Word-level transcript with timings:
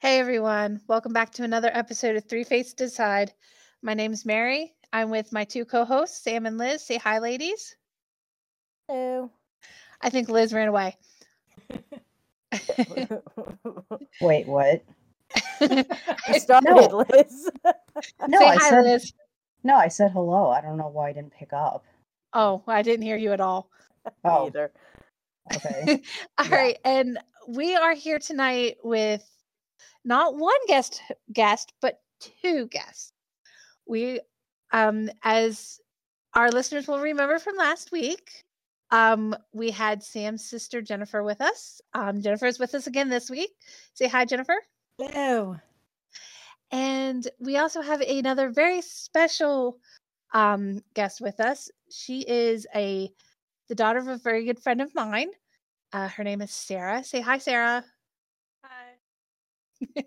Hey 0.00 0.20
everyone, 0.20 0.80
welcome 0.86 1.12
back 1.12 1.32
to 1.32 1.42
another 1.44 1.70
episode 1.72 2.16
of 2.16 2.24
Three 2.24 2.44
Fates 2.44 2.72
Decide. 2.72 3.32
My 3.82 3.94
name's 3.94 4.24
Mary. 4.24 4.74
I'm 4.92 5.10
with 5.10 5.32
my 5.32 5.44
two 5.44 5.64
co-hosts, 5.64 6.22
Sam 6.22 6.46
and 6.46 6.56
Liz. 6.56 6.82
Say 6.82 6.98
hi, 6.98 7.18
ladies. 7.18 7.76
Hello. 8.86 9.30
I 10.00 10.10
think 10.10 10.28
Liz 10.28 10.52
ran 10.52 10.68
away. 10.68 10.96
Wait, 14.20 14.46
what? 14.46 14.84
I 15.60 16.32
started, 16.32 16.92
No. 16.92 17.04
Liz. 17.10 17.50
No, 18.26 18.38
Say 18.38 18.46
I 18.46 18.56
hi, 18.56 18.70
said 18.70 18.84
Liz. 18.84 19.12
no. 19.64 19.74
I 19.76 19.88
said 19.88 20.12
hello. 20.12 20.48
I 20.50 20.60
don't 20.60 20.76
know 20.76 20.88
why 20.88 21.08
I 21.08 21.12
didn't 21.12 21.32
pick 21.32 21.52
up. 21.52 21.84
Oh, 22.32 22.62
I 22.66 22.82
didn't 22.82 23.02
hear 23.04 23.16
you 23.16 23.32
at 23.32 23.40
all. 23.40 23.70
Oh, 24.24 24.46
Either. 24.46 24.70
okay. 25.52 25.90
All 26.38 26.46
Yeah. 26.48 26.56
right, 26.56 26.78
and 26.84 27.18
we 27.48 27.74
are 27.74 27.94
here 27.94 28.18
tonight 28.18 28.76
with 28.84 29.24
not 30.08 30.36
one 30.36 30.58
guest 30.66 31.02
guest, 31.32 31.72
but 31.80 32.00
two 32.42 32.66
guests. 32.66 33.12
We 33.86 34.20
um 34.72 35.10
as 35.22 35.78
our 36.34 36.50
listeners 36.50 36.88
will 36.88 37.00
remember 37.00 37.38
from 37.38 37.56
last 37.56 37.92
week, 37.92 38.44
um 38.90 39.36
we 39.52 39.70
had 39.70 40.02
Sam's 40.02 40.44
sister 40.44 40.80
Jennifer 40.82 41.22
with 41.22 41.40
us. 41.40 41.80
Um 41.94 42.22
Jennifer 42.22 42.46
is 42.46 42.58
with 42.58 42.74
us 42.74 42.86
again 42.86 43.10
this 43.10 43.30
week. 43.30 43.50
Say 43.92 44.08
hi 44.08 44.24
Jennifer. 44.24 44.56
Hello. 44.98 45.56
And 46.70 47.26
we 47.38 47.56
also 47.56 47.80
have 47.80 48.00
another 48.00 48.50
very 48.50 48.82
special 48.82 49.78
um, 50.34 50.82
guest 50.94 51.20
with 51.20 51.40
us. 51.40 51.70
She 51.90 52.20
is 52.28 52.66
a 52.74 53.10
the 53.68 53.74
daughter 53.74 53.98
of 53.98 54.08
a 54.08 54.16
very 54.16 54.44
good 54.44 54.60
friend 54.60 54.80
of 54.80 54.94
mine. 54.94 55.28
Uh, 55.92 56.08
her 56.08 56.24
name 56.24 56.42
is 56.42 56.50
Sarah. 56.50 57.04
Say 57.04 57.20
hi, 57.20 57.38
Sarah. 57.38 57.84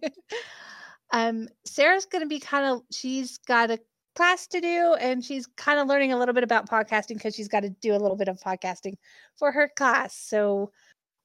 Um, 1.11 1.49
Sarah's 1.65 2.05
going 2.05 2.23
to 2.23 2.27
be 2.27 2.39
kind 2.39 2.65
of. 2.65 2.83
She's 2.91 3.37
got 3.39 3.69
a 3.69 3.79
class 4.15 4.47
to 4.47 4.61
do, 4.61 4.95
and 4.99 5.23
she's 5.23 5.45
kind 5.45 5.79
of 5.79 5.87
learning 5.87 6.13
a 6.13 6.17
little 6.17 6.33
bit 6.33 6.43
about 6.43 6.69
podcasting 6.69 7.15
because 7.15 7.35
she's 7.35 7.47
got 7.47 7.61
to 7.61 7.69
do 7.69 7.93
a 7.93 7.99
little 7.99 8.15
bit 8.15 8.27
of 8.27 8.39
podcasting 8.39 8.95
for 9.37 9.51
her 9.51 9.69
class. 9.75 10.15
So 10.15 10.71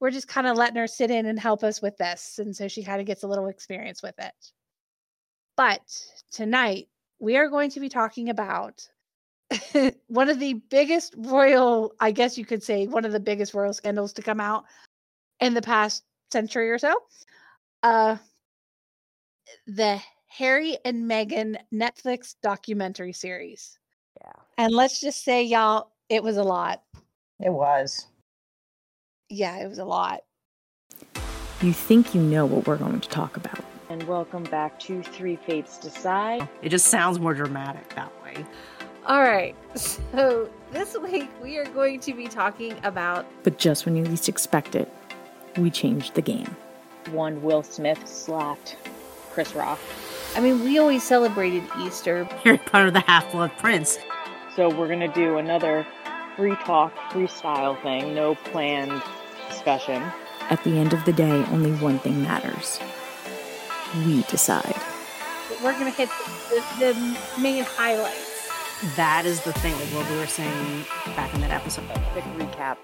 we're 0.00 0.11
just 0.11 0.28
kind 0.28 0.47
of 0.47 0.56
letting 0.56 0.77
her 0.77 0.86
sit 0.86 1.11
in 1.11 1.27
and 1.27 1.38
help 1.38 1.62
us 1.62 1.80
with 1.80 1.97
this, 1.98 2.38
and 2.38 2.55
so 2.55 2.69
she 2.69 2.83
kind 2.83 3.00
of 3.00 3.06
gets 3.06 3.22
a 3.22 3.28
little 3.28 3.47
experience 3.47 4.03
with 4.03 4.19
it. 4.19 4.34
But 5.56 5.83
tonight 6.33 6.88
we 7.19 7.36
are 7.36 7.48
going 7.48 7.70
to 7.70 7.81
be 7.81 7.88
talking 7.88 8.28
about 8.28 8.86
one 10.08 10.28
of 10.28 10.38
the 10.38 10.55
biggest 10.69 11.14
royal, 11.16 11.92
I 12.00 12.10
guess 12.10 12.36
you 12.36 12.44
could 12.44 12.62
say, 12.62 12.86
one 12.86 13.05
of 13.05 13.12
the 13.12 13.20
biggest 13.20 13.55
royal 13.55 13.72
scandals 13.72 14.12
to 14.14 14.22
come 14.22 14.41
out 14.41 14.64
in 15.41 15.55
the 15.55 15.62
past 15.62 16.05
century 16.33 16.70
or 16.70 16.78
so. 16.78 16.94
Uh, 17.83 18.16
the 19.66 20.00
Harry 20.28 20.77
and 20.84 21.11
Meghan 21.11 21.56
Netflix 21.72 22.34
documentary 22.42 23.12
series. 23.12 23.78
Yeah. 24.20 24.33
And 24.58 24.72
let's 24.75 25.00
just 25.00 25.25
say, 25.25 25.42
y'all, 25.42 25.92
it 26.08 26.22
was 26.22 26.36
a 26.36 26.42
lot. 26.42 26.83
It 27.41 27.53
was. 27.53 28.06
Yeah, 29.28 29.56
it 29.58 29.69
was 29.69 29.78
a 29.78 29.84
lot. 29.84 30.20
You 31.62 31.72
think 31.72 32.14
you 32.14 32.20
know 32.20 32.44
what 32.47 32.66
we're 32.66 32.77
going 32.77 33.00
to 33.00 33.08
talk 33.08 33.36
about. 33.36 33.64
And 33.88 34.03
welcome 34.05 34.42
back 34.44 34.78
to 34.80 35.03
Three 35.03 35.36
Fates 35.36 35.78
Decide. 35.78 36.47
It 36.60 36.69
just 36.69 36.88
sounds 36.88 37.19
more 37.19 37.34
dramatic 37.34 37.94
that 37.94 38.12
way. 38.22 38.44
All 39.06 39.22
right. 39.22 39.55
So 39.75 40.50
this 40.72 40.97
week 40.98 41.31
we 41.42 41.56
are 41.58 41.64
going 41.66 42.00
to 42.00 42.12
be 42.12 42.27
talking 42.27 42.75
about 42.83 43.25
But 43.42 43.58
just 43.58 43.86
when 43.86 43.97
you 43.97 44.05
least 44.05 44.28
expect 44.28 44.75
it, 44.75 44.92
we 45.56 45.70
changed 45.70 46.14
the 46.14 46.22
game. 46.22 46.55
One 47.10 47.41
Will 47.42 47.62
Smith 47.62 48.06
slapped 48.06 48.77
Chris 49.37 49.55
Rock. 49.55 49.79
I 50.34 50.41
mean, 50.41 50.65
we 50.65 50.79
always 50.79 51.03
celebrated 51.03 51.62
Easter. 51.79 52.25
Harry 52.42 52.56
Potter 52.56 52.91
the 52.91 53.01
Half 53.01 53.33
Blood 53.33 53.53
Prince. 53.59 53.98
So 54.55 54.75
we're 54.75 54.89
gonna 54.89 55.12
do 55.12 55.37
another 55.37 55.87
free 56.37 56.56
talk, 56.65 56.94
freestyle 57.10 57.78
thing, 57.83 58.15
no 58.15 58.34
planned 58.34 59.03
discussion. 59.50 60.03
At 60.49 60.65
the 60.65 60.78
end 60.78 60.94
of 60.94 61.05
the 61.05 61.12
day, 61.12 61.44
only 61.50 61.72
one 61.72 61.99
thing 61.99 62.22
matters. 62.22 62.81
We 64.06 64.22
decide. 64.22 64.75
We're 65.62 65.78
going 65.78 65.93
to 65.93 65.99
hit 65.99 66.09
the, 66.49 66.62
the 66.78 67.41
main 67.41 67.65
highlights. 67.65 68.49
That 68.97 69.27
is 69.27 69.43
the 69.43 69.53
thing, 69.55 69.75
like 69.75 69.89
what 69.89 70.10
we 70.10 70.16
were 70.16 70.27
saying 70.27 70.84
back 71.15 71.34
in 71.34 71.41
that 71.43 71.50
episode. 71.50 71.84
Quick 72.12 72.25
recap. 72.37 72.77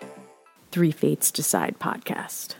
Three 0.71 0.91
Fates 0.91 1.31
Decide 1.31 1.78
podcast. 1.78 2.56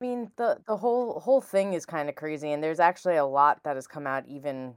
I 0.00 0.04
mean, 0.04 0.30
the 0.36 0.58
the 0.66 0.76
whole 0.76 1.20
whole 1.20 1.40
thing 1.40 1.72
is 1.72 1.86
kind 1.86 2.08
of 2.08 2.14
crazy, 2.14 2.52
and 2.52 2.62
there's 2.62 2.80
actually 2.80 3.16
a 3.16 3.24
lot 3.24 3.62
that 3.64 3.76
has 3.76 3.86
come 3.86 4.06
out 4.06 4.26
even 4.26 4.74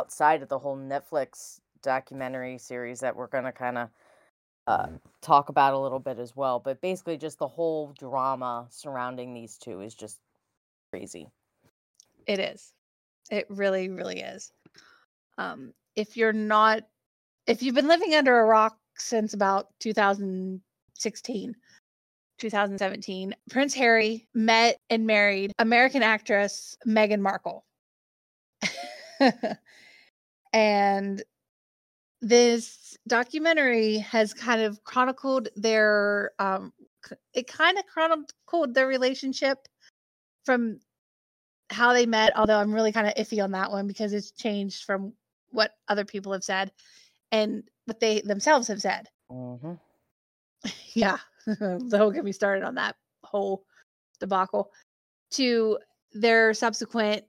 outside 0.00 0.42
of 0.42 0.48
the 0.48 0.58
whole 0.58 0.76
Netflix 0.76 1.60
documentary 1.82 2.58
series 2.58 3.00
that 3.00 3.14
we're 3.14 3.28
gonna 3.28 3.52
kind 3.52 3.78
of 3.78 3.88
uh, 4.66 4.88
talk 5.20 5.48
about 5.48 5.74
a 5.74 5.78
little 5.78 6.00
bit 6.00 6.18
as 6.18 6.34
well. 6.34 6.58
But 6.58 6.80
basically, 6.80 7.16
just 7.16 7.38
the 7.38 7.48
whole 7.48 7.92
drama 7.98 8.66
surrounding 8.70 9.34
these 9.34 9.56
two 9.56 9.80
is 9.80 9.94
just 9.94 10.18
crazy. 10.90 11.28
It 12.26 12.38
is. 12.40 12.72
It 13.30 13.46
really, 13.48 13.88
really 13.88 14.20
is. 14.20 14.52
Um, 15.38 15.72
if 15.96 16.16
you're 16.16 16.32
not, 16.32 16.82
if 17.46 17.62
you've 17.62 17.74
been 17.74 17.88
living 17.88 18.14
under 18.14 18.38
a 18.38 18.44
rock 18.44 18.78
since 18.96 19.34
about 19.34 19.68
2016, 19.80 21.56
2017, 22.40 23.34
Prince 23.50 23.74
Harry 23.74 24.26
met 24.34 24.78
and 24.88 25.06
married 25.06 25.52
American 25.58 26.02
actress 26.02 26.76
Meghan 26.86 27.20
Markle. 27.20 27.64
and 30.52 31.22
this 32.22 32.96
documentary 33.08 33.98
has 33.98 34.34
kind 34.34 34.60
of 34.60 34.82
chronicled 34.84 35.48
their 35.56 36.32
um 36.38 36.72
it 37.32 37.46
kind 37.46 37.78
of 37.78 37.86
chronicled 37.86 38.74
their 38.74 38.86
relationship 38.86 39.66
from 40.44 40.78
how 41.70 41.94
they 41.94 42.04
met 42.04 42.36
although 42.36 42.58
i'm 42.58 42.74
really 42.74 42.92
kind 42.92 43.06
of 43.06 43.14
iffy 43.14 43.42
on 43.42 43.52
that 43.52 43.70
one 43.70 43.86
because 43.86 44.12
it's 44.12 44.32
changed 44.32 44.84
from 44.84 45.14
what 45.50 45.72
other 45.88 46.04
people 46.04 46.32
have 46.32 46.44
said 46.44 46.70
and 47.32 47.62
what 47.86 48.00
they 48.00 48.20
themselves 48.20 48.68
have 48.68 48.80
said. 48.80 49.08
Hmm 49.30 49.74
yeah 50.94 51.18
don't 51.88 52.12
get 52.12 52.24
me 52.24 52.32
started 52.32 52.64
on 52.64 52.74
that 52.74 52.96
whole 53.24 53.64
debacle 54.18 54.70
to 55.30 55.78
their 56.12 56.52
subsequent 56.54 57.24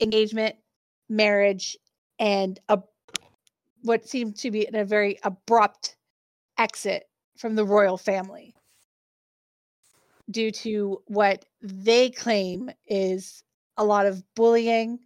engagement 0.00 0.56
marriage 1.08 1.76
and 2.18 2.58
a 2.68 2.78
what 3.82 4.08
seemed 4.08 4.36
to 4.36 4.50
be 4.50 4.66
a 4.72 4.84
very 4.84 5.18
abrupt 5.22 5.96
exit 6.58 7.04
from 7.38 7.54
the 7.54 7.64
royal 7.64 7.96
family 7.96 8.52
due 10.30 10.50
to 10.50 11.00
what 11.06 11.44
they 11.62 12.10
claim 12.10 12.70
is 12.88 13.44
a 13.76 13.84
lot 13.84 14.06
of 14.06 14.22
bullying, 14.34 14.98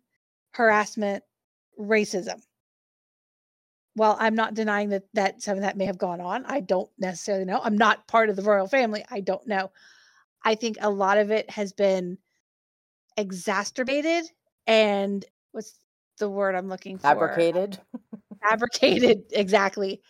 harassment, 0.52 1.22
racism. 1.78 2.40
While 3.94 4.16
I'm 4.20 4.34
not 4.34 4.54
denying 4.54 4.90
that 4.90 5.04
that 5.14 5.42
some 5.42 5.56
of 5.56 5.62
that 5.62 5.76
may 5.76 5.84
have 5.84 5.98
gone 5.98 6.20
on, 6.20 6.44
I 6.46 6.60
don't 6.60 6.90
necessarily 6.98 7.44
know. 7.44 7.60
I'm 7.62 7.76
not 7.76 8.06
part 8.06 8.30
of 8.30 8.36
the 8.36 8.42
royal 8.42 8.68
family. 8.68 9.04
I 9.10 9.20
don't 9.20 9.46
know. 9.46 9.72
I 10.44 10.54
think 10.54 10.76
a 10.80 10.90
lot 10.90 11.18
of 11.18 11.30
it 11.30 11.50
has 11.50 11.72
been 11.72 12.18
exacerbated 13.16 14.24
and 14.66 15.24
what's 15.52 15.74
the 16.18 16.28
word 16.28 16.54
I'm 16.54 16.68
looking 16.68 16.96
for? 16.96 17.02
Fabricated. 17.02 17.78
fabricated 18.42 19.24
exactly 19.32 20.00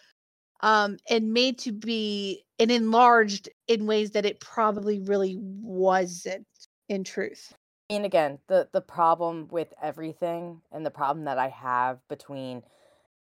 um 0.61 0.99
and 1.09 1.33
made 1.33 1.59
to 1.59 1.73
be 1.73 2.45
and 2.59 2.71
enlarged 2.71 3.49
in 3.67 3.87
ways 3.87 4.13
that 4.13 4.25
it 4.27 4.39
probably 4.41 5.01
really 5.01 5.37
wasn't 5.41 6.47
in 6.89 7.03
truth 7.03 7.53
And 7.89 8.05
again, 8.05 8.39
the 8.47 8.69
the 8.73 8.81
problem 8.81 9.49
with 9.51 9.75
everything 9.83 10.61
and 10.71 10.87
the 10.87 10.91
problem 10.93 11.25
that 11.25 11.39
I 11.39 11.49
have 11.49 11.99
between 12.09 12.63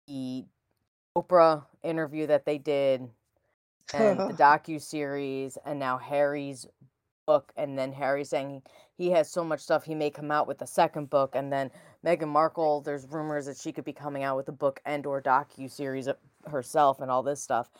the 0.06 0.44
Oprah 1.16 1.64
interview 1.82 2.26
that 2.26 2.44
they 2.44 2.58
did 2.58 3.08
and 3.92 4.18
the 4.18 4.34
docu 4.38 4.80
series 4.80 5.58
and 5.64 5.78
now 5.78 5.98
Harry's 5.98 6.66
book 7.26 7.52
and 7.56 7.78
then 7.78 7.92
Harry 7.92 8.24
saying 8.24 8.62
he 8.96 9.10
has 9.10 9.30
so 9.30 9.44
much 9.44 9.60
stuff 9.60 9.84
he 9.84 9.94
may 9.94 10.10
come 10.10 10.30
out 10.30 10.48
with 10.48 10.60
a 10.62 10.66
second 10.66 11.10
book 11.10 11.34
and 11.34 11.52
then 11.52 11.70
Meghan 12.04 12.28
Markle 12.28 12.80
there's 12.80 13.06
rumors 13.06 13.46
that 13.46 13.56
she 13.56 13.72
could 13.72 13.84
be 13.84 13.92
coming 13.92 14.22
out 14.22 14.36
with 14.36 14.48
a 14.48 14.52
book 14.52 14.80
and 14.84 15.06
or 15.06 15.20
docu 15.20 15.70
series 15.70 16.08
herself 16.46 17.00
and 17.00 17.10
all 17.10 17.22
this 17.22 17.42
stuff. 17.42 17.70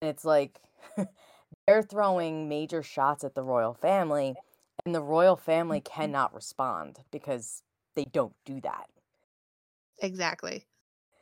And 0.00 0.08
it's 0.08 0.24
like 0.24 0.58
they're 1.66 1.82
throwing 1.82 2.48
major 2.48 2.82
shots 2.82 3.24
at 3.24 3.34
the 3.34 3.42
royal 3.42 3.74
family 3.74 4.34
and 4.84 4.94
the 4.94 5.02
royal 5.02 5.36
family 5.36 5.80
mm-hmm. 5.80 6.00
cannot 6.00 6.34
respond 6.34 6.98
because 7.10 7.62
they 7.94 8.04
don't 8.04 8.34
do 8.44 8.60
that. 8.62 8.86
Exactly 10.02 10.64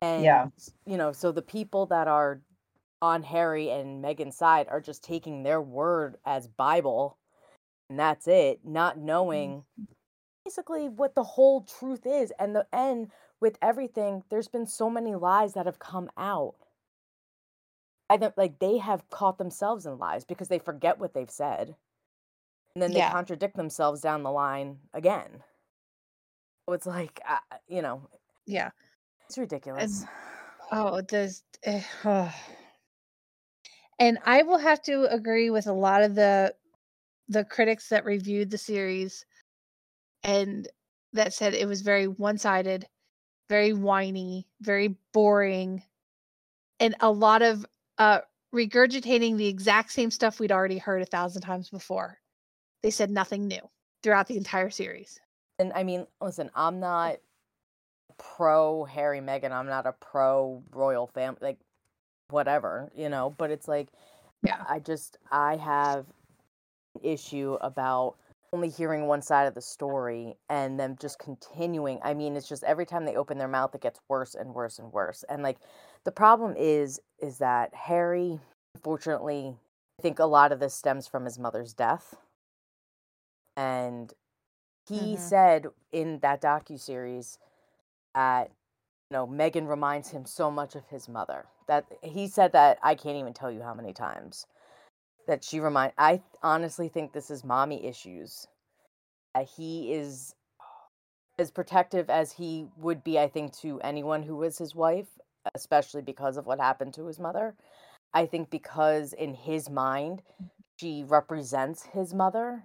and 0.03 0.25
Yeah. 0.25 0.49
you 0.87 0.97
know 0.97 1.13
so 1.13 1.33
the 1.33 1.43
people 1.43 1.87
that 1.87 2.09
are 2.09 2.43
on 3.03 3.23
harry 3.23 3.71
and 3.71 4.05
meghan's 4.05 4.37
side 4.37 4.67
are 4.69 4.81
just 4.81 5.05
taking 5.05 5.43
their 5.43 5.61
word 5.61 6.17
as 6.25 6.47
bible 6.49 7.19
and 7.91 7.99
that's 7.99 8.29
it 8.29 8.61
not 8.65 8.99
knowing 8.99 9.65
basically 10.45 10.89
what 10.89 11.15
the 11.15 11.23
whole 11.25 11.63
truth 11.63 12.07
is. 12.07 12.33
And 12.39 12.57
the 12.57 12.67
end 12.73 13.11
with 13.41 13.59
everything, 13.61 14.25
there's 14.31 14.49
been 14.49 14.67
so 14.67 14.89
many 14.91 15.15
lies 15.15 15.55
that 15.55 15.67
have 15.67 15.79
come 15.79 16.11
out. 16.17 16.55
I 18.11 18.17
don't 18.17 18.37
like 18.39 18.59
they 18.59 18.79
have 18.79 19.09
caught 19.11 19.39
themselves 19.39 19.85
in 19.85 19.99
lies 19.99 20.25
because 20.25 20.49
they 20.49 20.59
forget 20.59 20.99
what 20.99 21.13
they've 21.15 21.31
said. 21.31 21.77
And 22.75 22.83
then 22.83 22.95
they 22.95 23.01
Yeah. 23.01 23.13
contradict 23.13 23.57
themselves 23.57 24.01
down 24.01 24.23
the 24.23 24.31
line 24.31 24.79
again. 24.95 25.43
So 26.69 26.75
it's 26.75 26.87
like, 26.87 27.21
uh, 27.29 27.39
you 27.69 27.83
know, 27.83 28.09
Yeah. 28.47 28.71
It's 29.29 29.39
ridiculous. 29.39 30.05
Oh, 30.71 31.01
does 31.01 31.43
eh, 31.65 31.83
and 33.99 34.19
I 34.25 34.43
will 34.43 34.59
have 34.59 34.83
to 34.83 35.05
agree 35.13 35.51
with 35.51 35.67
a 35.67 35.73
lot 35.73 36.03
of 36.03 36.15
the 36.15 36.55
the 37.29 37.45
critics 37.45 37.91
that 37.91 38.05
reviewed 38.05 38.51
the 38.51 38.59
series 38.59 39.27
and 40.23 40.67
that 41.13 41.33
said 41.33 41.55
it 41.55 41.69
was 41.69 41.83
very 41.83 42.07
one-sided, 42.07 42.87
very 43.49 43.73
whiny, 43.73 44.47
very 44.61 44.97
boring, 45.13 45.83
and 46.81 46.95
a 47.01 47.11
lot 47.11 47.43
of 47.43 47.67
uh 47.99 48.21
regurgitating 48.55 49.37
the 49.37 49.47
exact 49.49 49.93
same 49.93 50.11
stuff 50.11 50.41
we'd 50.41 50.53
already 50.53 50.79
heard 50.79 51.03
a 51.03 51.07
thousand 51.07 51.43
times 51.43 51.69
before. 51.71 52.19
They 52.83 52.91
said 52.91 53.11
nothing 53.11 53.47
new 53.47 53.61
throughout 54.03 54.27
the 54.27 54.37
entire 54.37 54.71
series. 54.71 55.21
And 55.59 55.73
I 55.75 55.83
mean, 55.83 56.07
listen, 56.21 56.51
I'm 56.55 56.81
not 56.81 57.17
pro 58.19 58.85
Harry 58.85 59.21
Meghan. 59.21 59.53
I'm 59.53 59.67
not 59.67 59.87
a 59.87 59.93
pro 59.93 60.63
royal 60.73 61.07
family, 61.09 61.39
like 61.43 61.59
whatever, 62.31 62.91
you 62.97 63.09
know. 63.09 63.35
But 63.39 63.51
it's 63.51 63.69
like, 63.69 63.89
Yeah. 64.43 64.65
I 64.69 64.81
just 64.81 65.19
I 65.31 65.57
have 65.57 66.07
an 66.95 67.03
issue 67.03 67.59
about 67.61 68.17
only 68.53 68.71
hearing 68.71 69.07
one 69.07 69.23
side 69.23 69.47
of 69.47 69.55
the 69.55 69.61
story 69.61 70.37
and 70.49 70.79
them 70.81 70.97
just 71.01 71.19
continuing. 71.19 71.99
I 72.03 72.15
mean, 72.15 72.37
it's 72.37 72.49
just 72.49 72.65
every 72.65 72.87
time 72.87 73.05
they 73.05 73.17
open 73.17 73.39
their 73.39 73.49
mouth, 73.49 73.75
it 73.75 73.83
gets 73.83 74.01
worse 74.09 74.35
and 74.35 74.55
worse 74.55 74.79
and 74.79 74.93
worse. 74.93 75.25
And 75.29 75.43
like, 75.43 75.59
the 76.05 76.13
problem 76.13 76.55
is, 76.57 77.01
is 77.21 77.39
that 77.39 77.75
Harry, 77.75 78.41
unfortunately, 78.75 79.57
I 79.99 80.03
think 80.03 80.19
a 80.19 80.25
lot 80.25 80.53
of 80.53 80.61
this 80.61 80.75
stems 80.75 81.07
from 81.09 81.25
his 81.27 81.39
mother's 81.39 81.75
death. 81.75 82.15
And 83.57 84.15
he 84.89 85.17
Mhm. 85.17 85.19
said 85.19 85.67
in 85.93 86.21
that 86.21 86.41
docu 86.41 86.79
series 86.81 87.39
that 88.15 88.51
you 89.11 89.17
know 89.17 89.27
Meghan 89.27 89.69
reminds 89.69 90.11
him 90.11 90.25
so 90.27 90.51
much 90.51 90.75
of 90.75 90.87
his 90.89 91.09
mother. 91.09 91.47
That 91.67 91.87
he 92.03 92.29
said 92.29 92.53
that 92.53 92.79
I 92.83 92.95
can't 92.95 93.17
even 93.17 93.35
tell 93.35 93.51
you 93.51 93.63
how 93.63 93.75
many 93.75 93.93
times 93.93 94.47
that 95.27 95.45
she 95.45 95.61
remind. 95.61 95.93
I 95.99 96.23
honestly 96.43 96.89
think 96.89 97.13
this 97.13 97.31
is 97.31 97.45
mommy 97.45 97.85
issues. 97.85 98.47
He 99.57 99.93
is 99.93 100.35
as 101.39 101.51
protective 101.53 102.11
as 102.11 102.33
he 102.33 102.67
would 102.77 103.05
be, 103.05 103.19
I 103.19 103.29
think, 103.29 103.57
to 103.59 103.81
anyone 103.83 104.23
who 104.25 104.37
was 104.37 104.59
his 104.59 104.75
wife, 104.75 105.07
especially 105.55 106.03
because 106.03 106.37
of 106.37 106.47
what 106.47 106.59
happened 106.59 106.95
to 106.95 107.07
his 107.07 107.21
mother. 107.21 107.55
I 108.13 108.27
think 108.27 108.51
because 108.51 109.13
in 109.13 109.35
his 109.35 109.71
mind, 109.71 110.23
she 110.81 111.05
represents 111.07 111.85
his 111.85 112.15
mother, 112.15 112.65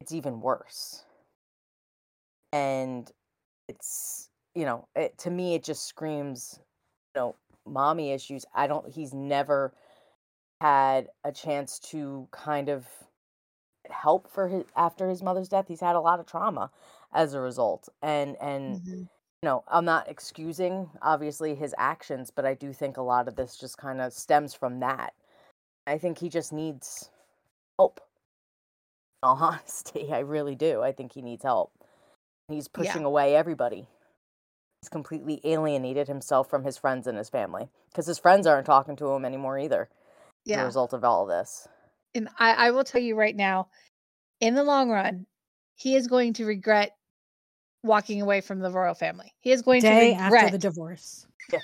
it's 0.00 0.12
even 0.12 0.40
worse. 0.40 1.04
And 2.52 3.10
it's, 3.72 4.30
you 4.54 4.64
know, 4.64 4.88
it, 4.96 5.18
to 5.18 5.30
me, 5.30 5.54
it 5.54 5.64
just 5.64 5.86
screams, 5.86 6.58
you 7.14 7.20
know, 7.20 7.36
mommy 7.66 8.12
issues. 8.12 8.44
I 8.54 8.66
don't, 8.66 8.88
he's 8.92 9.14
never 9.14 9.74
had 10.60 11.10
a 11.24 11.32
chance 11.32 11.78
to 11.80 12.28
kind 12.32 12.68
of 12.68 12.88
help 13.90 14.28
for 14.28 14.48
his 14.48 14.64
after 14.76 15.08
his 15.08 15.22
mother's 15.22 15.48
death 15.48 15.66
he's 15.68 15.80
had 15.80 15.96
a 15.96 16.00
lot 16.00 16.20
of 16.20 16.26
trauma 16.26 16.70
as 17.12 17.34
a 17.34 17.40
result 17.40 17.88
and 18.00 18.36
and 18.40 18.76
Mhm. 18.76 19.08
you 19.42 19.46
know 19.48 19.64
i'm 19.68 19.84
not 19.84 20.08
excusing 20.08 20.90
obviously 21.02 21.54
his 21.54 21.74
actions 21.78 22.30
but 22.30 22.44
i 22.46 22.54
do 22.54 22.72
think 22.72 22.96
a 22.96 23.02
lot 23.02 23.28
of 23.28 23.36
this 23.36 23.56
just 23.58 23.78
kind 23.78 24.00
of 24.00 24.12
stems 24.12 24.54
from 24.54 24.80
that 24.80 25.14
i 25.86 25.98
think 25.98 26.18
he 26.18 26.28
just 26.28 26.52
needs 26.52 27.10
help 27.78 28.00
in 29.22 29.28
all 29.28 29.36
honesty 29.42 30.12
i 30.12 30.18
really 30.20 30.54
do 30.54 30.82
i 30.82 30.92
think 30.92 31.12
he 31.12 31.22
needs 31.22 31.42
help 31.42 31.81
he's 32.52 32.68
Yeah. 32.68 32.72
pushing 32.84 33.04
away 33.04 33.34
everybody 33.36 33.88
he's 34.82 34.88
completely 34.88 35.40
alienated 35.44 36.08
himself 36.08 36.48
from 36.50 36.64
his 36.64 36.76
friends 36.78 37.06
and 37.06 37.16
his 37.18 37.28
family 37.30 37.68
because 37.90 38.06
his 38.06 38.18
friends 38.18 38.46
aren't 38.46 38.66
talking 38.66 38.96
to 38.96 39.10
him 39.12 39.24
anymore 39.24 39.58
either 39.58 39.82
as 39.82 39.88
a 39.88 40.50
Yeah. 40.50 40.64
result 40.64 40.92
of 40.92 41.04
all 41.04 41.22
of 41.22 41.28
this 41.28 41.68
And 42.14 42.28
I, 42.38 42.52
I 42.68 42.70
will 42.72 42.84
tell 42.84 43.00
you 43.00 43.14
right 43.16 43.34
now, 43.34 43.68
in 44.40 44.54
the 44.54 44.64
long 44.64 44.90
run, 44.90 45.26
he 45.76 45.94
is 45.96 46.06
going 46.08 46.34
to 46.34 46.44
regret 46.44 46.96
walking 47.82 48.20
away 48.22 48.40
from 48.40 48.60
the 48.60 48.70
royal 48.70 48.94
family. 48.94 49.32
He 49.40 49.50
is 49.52 49.62
going 49.62 49.80
Day 49.82 50.12
to 50.12 50.16
after 50.20 50.34
regret. 50.34 50.52
the 50.52 50.58
divorce. 50.58 51.26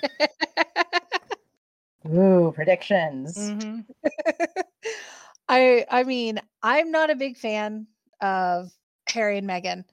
Ooh, 2.07 2.51
predictions. 2.55 3.37
Mhm. 3.37 3.85
I 5.49 5.85
I 5.89 6.03
mean, 6.03 6.39
I'm 6.63 6.91
not 6.91 7.09
a 7.09 7.15
big 7.15 7.37
fan 7.37 7.87
of 8.21 8.71
Harry 9.09 9.37
and 9.37 9.47
Meghan. 9.47 9.83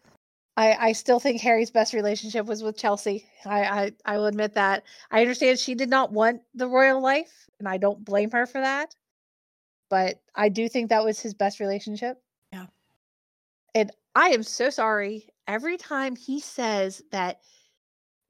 I, 0.56 0.88
I 0.88 0.92
still 0.92 1.20
think 1.20 1.40
Harry's 1.40 1.70
best 1.70 1.92
relationship 1.92 2.46
was 2.46 2.62
with 2.62 2.78
Chelsy. 2.78 3.28
I, 3.44 3.64
I 3.64 3.92
I 4.04 4.16
will 4.16 4.26
admit 4.26 4.54
that. 4.54 4.84
I 5.10 5.20
understand 5.20 5.58
she 5.58 5.74
did 5.74 5.90
not 5.90 6.12
want 6.12 6.40
the 6.54 6.68
royal 6.68 7.02
life, 7.02 7.48
and 7.58 7.68
I 7.68 7.76
don't 7.76 8.04
blame 8.04 8.30
her 8.30 8.46
for 8.46 8.60
that. 8.60 8.94
But 9.90 10.20
I 10.34 10.48
do 10.48 10.68
think 10.68 10.88
that 10.88 11.04
was 11.04 11.20
his 11.20 11.34
best 11.34 11.60
relationship. 11.60 12.20
Yeah. 12.52 12.66
And 13.74 13.92
I 14.14 14.30
am 14.30 14.42
so 14.42 14.70
sorry. 14.70 15.28
Every 15.46 15.76
time 15.76 16.16
he 16.16 16.40
says 16.40 17.02
that 17.12 17.40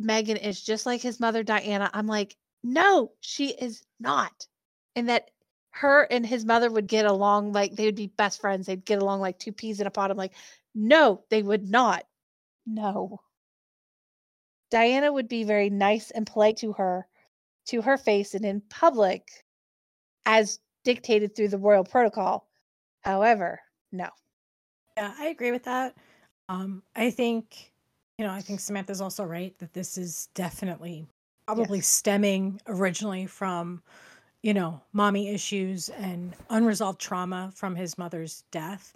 Meghan 0.02 0.43
is 0.44 0.61
just 0.61 0.84
like 0.84 1.00
his 1.00 1.20
mother 1.20 1.43
Diana, 1.43 1.90
I'm 1.94 2.08
like, 2.08 2.37
no, 2.62 3.12
she 3.20 3.50
is 3.50 3.84
not. 4.00 4.46
And 4.96 5.08
that 5.08 5.31
her 5.70 6.02
and 6.11 6.26
his 6.26 6.44
mother 6.44 6.70
would 6.70 6.88
get 6.88 7.06
along 7.06 7.52
like 7.52 7.76
they 7.76 7.84
would 7.87 7.94
be 7.94 8.08
best 8.08 8.40
friends. 8.40 8.67
They'd 8.67 8.84
get 8.84 9.00
along 9.00 9.20
like 9.20 9.38
two 9.38 9.52
peas 9.52 9.81
in 9.81 9.87
a 9.87 9.90
pod. 9.90 10.11
I'm 10.11 10.17
like, 10.17 10.34
no, 10.75 11.23
they 11.31 11.43
would 11.43 11.70
not. 11.70 12.05
No. 12.66 13.20
Diana 14.70 15.12
would 15.12 15.28
be 15.28 15.44
very 15.44 15.70
nice 15.70 16.10
and 16.10 16.26
polite 16.26 16.56
to 16.58 16.72
her, 16.72 17.06
to 17.66 17.82
her 17.82 17.96
face 17.96 18.34
and 18.34 18.44
in 18.44 18.60
public, 18.62 19.44
as 20.24 20.58
dictated 20.84 21.34
through 21.34 21.48
the 21.48 21.58
royal 21.58 21.84
protocol. 21.84 22.48
However, 23.02 23.60
no. 23.92 24.08
Yeah, 24.96 25.14
I 25.18 25.26
agree 25.26 25.52
with 25.52 25.64
that. 25.64 25.94
Um, 26.48 26.82
I 26.94 27.10
think, 27.10 27.72
you 28.18 28.26
know, 28.26 28.32
I 28.32 28.40
think 28.40 28.61
Samantha's 28.61 29.00
also 29.00 29.25
right 29.25 29.56
that 29.58 29.73
this 29.73 29.96
is 29.99 30.28
definitely 30.35 31.06
probably 31.46 31.78
Yes. 31.78 31.87
stemming 31.87 32.61
originally 32.66 33.26
from, 33.26 33.82
you 34.42 34.54
know, 34.54 34.80
mommy 34.92 35.28
issues 35.28 35.88
and 35.90 36.35
unresolved 36.50 37.00
trauma 37.00 37.52
from 37.54 37.76
his 37.76 37.99
mother's 37.99 38.42
death. 38.50 38.92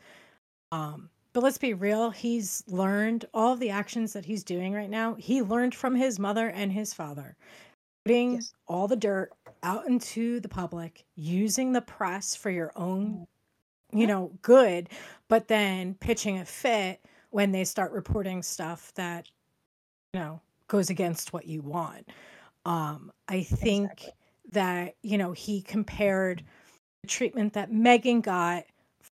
Um, 0.73 1.11
but 1.33 1.43
let's 1.43 1.59
be 1.59 1.75
real, 1.75 2.11
he's 2.11 2.65
learned 2.67 3.27
all 3.35 3.53
of 3.55 3.61
the 3.61 3.71
actions 3.71 4.13
that 4.15 4.25
he's 4.27 4.45
doing 4.45 4.73
right 4.73 4.91
now. 4.91 5.15
He 5.15 5.43
learned 5.43 5.75
from 5.75 5.95
his 5.95 6.19
mother 6.19 6.49
and 6.49 6.73
his 6.73 6.95
father. 6.95 7.37
Putting 8.05 8.41
Yes. 8.41 8.55
all 8.67 8.89
the 8.89 8.97
dirt 8.97 9.33
out 9.63 9.87
into 9.87 10.41
the 10.41 10.49
public, 10.49 11.05
using 11.17 11.73
the 11.73 11.83
press 11.83 12.35
for 12.35 12.51
your 12.51 12.73
own, 12.77 13.27
you 13.93 14.07
know, 14.07 14.33
good, 14.43 14.89
but 15.29 15.49
then 15.49 15.95
pitching 15.97 16.39
a 16.39 16.45
fit 16.45 17.05
when 17.31 17.53
they 17.53 17.65
start 17.65 17.93
reporting 17.93 18.43
stuff 18.43 18.93
that, 18.95 19.29
you 20.13 20.21
know, 20.21 20.41
goes 20.69 20.91
against 20.91 21.33
what 21.33 21.47
you 21.47 21.63
want. 21.63 22.09
Um, 22.65 23.13
I 23.29 23.43
think 23.43 23.91
Exactly. 23.91 24.13
that, 24.53 24.97
you 25.03 25.19
know, 25.19 25.33
he 25.33 25.63
compared 25.63 26.45
the 27.03 27.09
treatment 27.09 27.55
that 27.55 27.71
Meghan 27.71 28.23
got 28.23 28.65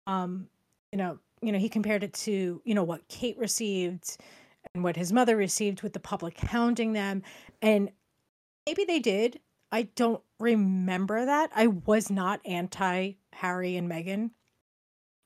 um, 0.08 0.50
you 0.92 0.98
know, 0.98 1.20
you 1.44 1.52
know, 1.52 1.60
he 1.60 1.70
compared 1.70 2.04
it 2.04 2.14
to, 2.14 2.62
you 2.64 2.76
know, 2.76 2.84
what 2.84 3.08
Kate 3.08 3.38
received 3.38 4.18
and 4.74 4.84
what 4.84 4.96
his 4.96 5.12
mother 5.12 5.36
received 5.36 5.82
with 5.82 5.94
the 5.94 6.00
public 6.00 6.40
hounding 6.40 6.94
them. 6.94 7.22
And 7.62 7.92
maybe 8.66 8.86
they 8.86 9.00
did. 9.00 9.40
I 9.72 9.84
don't 9.96 10.22
remember 10.40 11.26
that. 11.26 11.52
I 11.56 11.68
was 11.68 12.10
not 12.10 12.40
anti 12.46 13.14
Harry 13.34 13.76
and 13.76 13.90
Meghan 13.90 14.32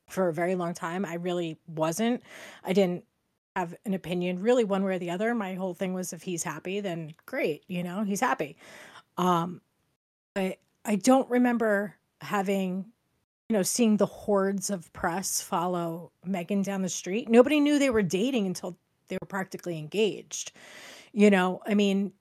for 0.08 0.28
a 0.28 0.32
very 0.32 0.54
long 0.54 0.74
time. 0.74 1.04
I 1.04 1.14
really 1.14 1.58
wasn't. 1.66 2.22
I 2.64 2.72
didn't 2.72 3.04
have 3.56 3.74
an 3.84 3.94
opinion 3.94 4.40
really 4.40 4.64
one 4.64 4.84
way 4.84 4.94
or 4.94 4.98
the 4.98 5.10
other. 5.10 5.34
My 5.34 5.54
whole 5.54 5.74
thing 5.74 5.92
was 5.92 6.12
if 6.12 6.22
he's 6.22 6.42
happy, 6.42 6.80
then 6.80 7.14
great, 7.26 7.64
you 7.68 7.82
know, 7.82 8.04
he's 8.04 8.20
happy. 8.20 8.56
Um 9.16 9.60
but 10.34 10.58
I 10.84 10.96
don't 10.96 11.28
remember 11.28 11.96
having 12.20 12.86
you 13.48 13.56
know, 13.56 13.62
seeing 13.62 13.96
the 13.96 14.06
hordes 14.06 14.68
of 14.70 14.92
press 14.92 15.40
follow 15.40 16.12
Meghan 16.26 16.62
down 16.62 16.82
the 16.82 16.88
street. 16.88 17.28
Nobody 17.30 17.60
knew 17.60 17.78
they 17.78 17.90
were 17.90 18.02
dating 18.02 18.46
until 18.46 18.78
they 19.08 19.16
were 19.20 19.26
practically 19.26 19.78
engaged. 19.78 20.52
You 21.12 21.30
know, 21.30 21.60
I 21.66 21.74
mean, 21.74 22.12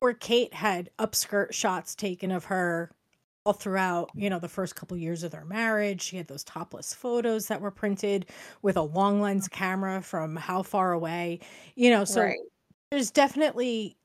poor 0.00 0.14
Kate 0.14 0.54
had 0.54 0.90
upskirt 0.98 1.52
shots 1.52 1.94
taken 1.94 2.30
of 2.32 2.46
her 2.46 2.92
all 3.46 3.52
throughout, 3.54 4.10
you 4.16 4.30
know, 4.30 4.38
the 4.38 4.48
first 4.48 4.76
couple 4.76 4.96
years 4.96 5.22
of 5.22 5.32
their 5.32 5.44
marriage. 5.44 6.02
She 6.02 6.16
had 6.16 6.28
those 6.28 6.44
topless 6.44 6.94
photos 6.94 7.48
that 7.48 7.60
were 7.60 7.70
printed 7.70 8.26
with 8.62 8.76
a 8.76 8.82
long 8.82 9.20
lens 9.20 9.48
camera 9.48 10.02
from 10.02 10.36
how 10.36 10.62
far 10.62 10.92
away, 10.92 11.40
you 11.76 11.90
know, 11.90 12.04
so 12.04 12.22
Right. 12.22 12.38
there's 12.90 13.10
definitely 13.10 13.98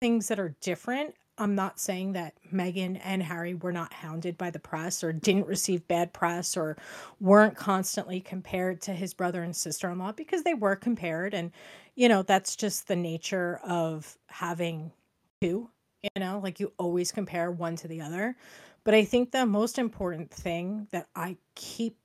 things 0.00 0.28
that 0.28 0.38
are 0.40 0.56
different. 0.60 1.14
I'm 1.38 1.54
not 1.54 1.78
saying 1.78 2.12
that 2.12 2.34
Meghan 2.52 3.00
and 3.02 3.22
Harry 3.22 3.54
were 3.54 3.72
not 3.72 3.92
hounded 3.92 4.36
by 4.36 4.50
the 4.50 4.58
press 4.58 5.02
or 5.04 5.12
didn't 5.12 5.46
receive 5.46 5.86
bad 5.88 6.12
press 6.12 6.56
or 6.56 6.76
weren't 7.20 7.56
constantly 7.56 8.20
compared 8.20 8.80
to 8.82 8.92
his 8.92 9.14
brother 9.14 9.42
and 9.42 9.54
sister 9.54 9.88
in 9.90 9.98
law 9.98 10.12
because 10.12 10.42
they 10.42 10.54
were 10.54 10.76
compared. 10.76 11.34
And, 11.34 11.52
you 11.94 12.08
know, 12.08 12.22
that's 12.22 12.56
just 12.56 12.88
the 12.88 12.96
nature 12.96 13.60
of 13.64 14.18
having 14.26 14.92
two, 15.40 15.70
you 16.02 16.10
know, 16.18 16.40
like 16.42 16.60
you 16.60 16.72
always 16.78 17.12
compare 17.12 17.50
one 17.50 17.76
to 17.76 17.88
the 17.88 18.00
other. 18.00 18.36
But 18.84 18.94
I 18.94 19.04
think 19.04 19.30
the 19.30 19.46
most 19.46 19.78
important 19.78 20.30
thing 20.30 20.88
that 20.90 21.08
I 21.14 21.36
keep 21.54 21.96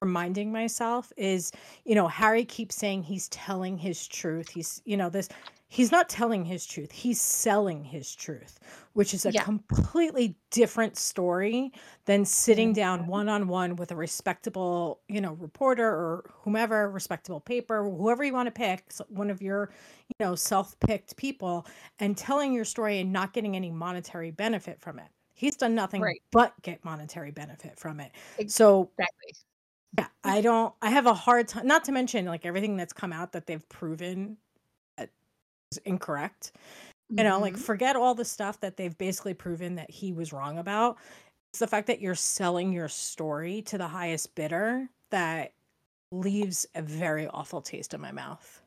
reminding 0.00 0.52
myself 0.52 1.12
is, 1.16 1.50
you 1.84 1.94
know, 1.94 2.06
Harry 2.08 2.44
keeps 2.44 2.74
saying 2.76 3.02
he's 3.02 3.28
telling 3.30 3.78
his 3.78 4.06
truth. 4.06 4.50
He's, 4.50 4.82
you 4.84 4.96
know, 4.98 5.08
this 5.08 5.28
he's 5.74 5.90
not 5.90 6.08
telling 6.08 6.44
his 6.44 6.64
truth 6.64 6.92
he's 6.92 7.20
selling 7.20 7.82
his 7.84 8.14
truth 8.14 8.58
which 8.92 9.12
is 9.12 9.26
a 9.26 9.32
Yeah. 9.32 9.42
completely 9.42 10.36
different 10.50 10.96
story 10.96 11.72
than 12.04 12.24
sitting 12.24 12.70
mm. 12.72 12.76
down 12.76 13.06
one 13.06 13.28
on 13.28 13.48
one 13.48 13.76
with 13.76 13.90
a 13.90 13.96
respectable 13.96 15.00
you 15.08 15.20
know 15.20 15.32
reporter 15.34 15.86
or 15.88 16.30
whomever 16.42 16.90
respectable 16.90 17.40
paper 17.40 17.82
whoever 17.84 18.22
you 18.24 18.32
want 18.32 18.46
to 18.46 18.52
pick 18.52 18.84
one 19.08 19.30
of 19.30 19.42
your 19.42 19.70
you 20.08 20.24
know 20.24 20.34
self-picked 20.34 21.16
people 21.16 21.66
and 21.98 22.16
telling 22.16 22.52
your 22.52 22.64
story 22.64 23.00
and 23.00 23.12
not 23.12 23.32
getting 23.32 23.56
any 23.56 23.70
monetary 23.70 24.30
benefit 24.30 24.80
from 24.80 24.98
it 24.98 25.08
he's 25.34 25.56
done 25.56 25.74
nothing 25.74 26.00
Right. 26.00 26.22
but 26.30 26.54
get 26.62 26.84
monetary 26.84 27.32
benefit 27.32 27.78
from 27.78 27.98
it 28.00 28.12
Ex- 28.38 28.54
so 28.54 28.90
yeah, 29.96 30.06
I 30.24 30.40
don't. 30.40 30.74
I 30.82 30.90
have 30.90 31.06
a 31.06 31.14
hard 31.14 31.46
time. 31.46 31.68
Not 31.68 31.84
to 31.84 31.92
mention 31.92 32.24
like 32.24 32.44
everything 32.44 32.76
that's 32.76 32.92
come 32.92 33.12
out 33.12 33.30
that 33.32 33.46
they've 33.46 33.68
proven 33.68 34.36
is 35.74 35.78
incorrect. 35.86 36.52
You 37.16 37.24
know, 37.24 37.40
like 37.40 37.56
Mhm. 37.56 37.58
forget 37.58 37.96
all 37.96 38.14
the 38.14 38.24
stuff 38.24 38.60
that 38.60 38.76
they've 38.76 38.96
basically 38.98 39.34
proven 39.34 39.76
that 39.76 39.90
he 39.90 40.12
was 40.12 40.32
wrong 40.32 40.58
about. 40.58 40.98
It's 41.52 41.60
the 41.60 41.68
fact 41.68 41.86
that 41.88 42.00
you're 42.00 42.14
selling 42.16 42.72
your 42.72 42.88
story 42.88 43.62
to 43.64 43.78
the 43.78 43.88
highest 43.88 44.34
bidder 44.36 44.90
that 45.10 45.54
leaves 46.12 46.66
a 46.74 46.82
very 46.82 47.28
awful 47.28 47.62
taste 47.62 47.94
in 47.94 48.00
my 48.02 48.12
mouth. 48.12 48.62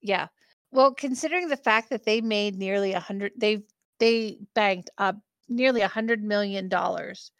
Yeah. 0.00 0.28
Well, 0.70 0.94
considering 0.94 1.48
the 1.48 1.56
fact 1.56 1.90
that 1.90 2.04
they 2.04 2.20
made 2.20 2.56
nearly 2.56 2.92
a 2.92 3.00
hundred, 3.00 3.32
they 3.36 3.64
they 3.98 4.38
banked 4.54 4.90
up 4.98 5.16
nearly 5.48 5.80
a 5.80 5.88
hundred 5.88 6.22
million 6.22 6.68
dollars 6.68 7.30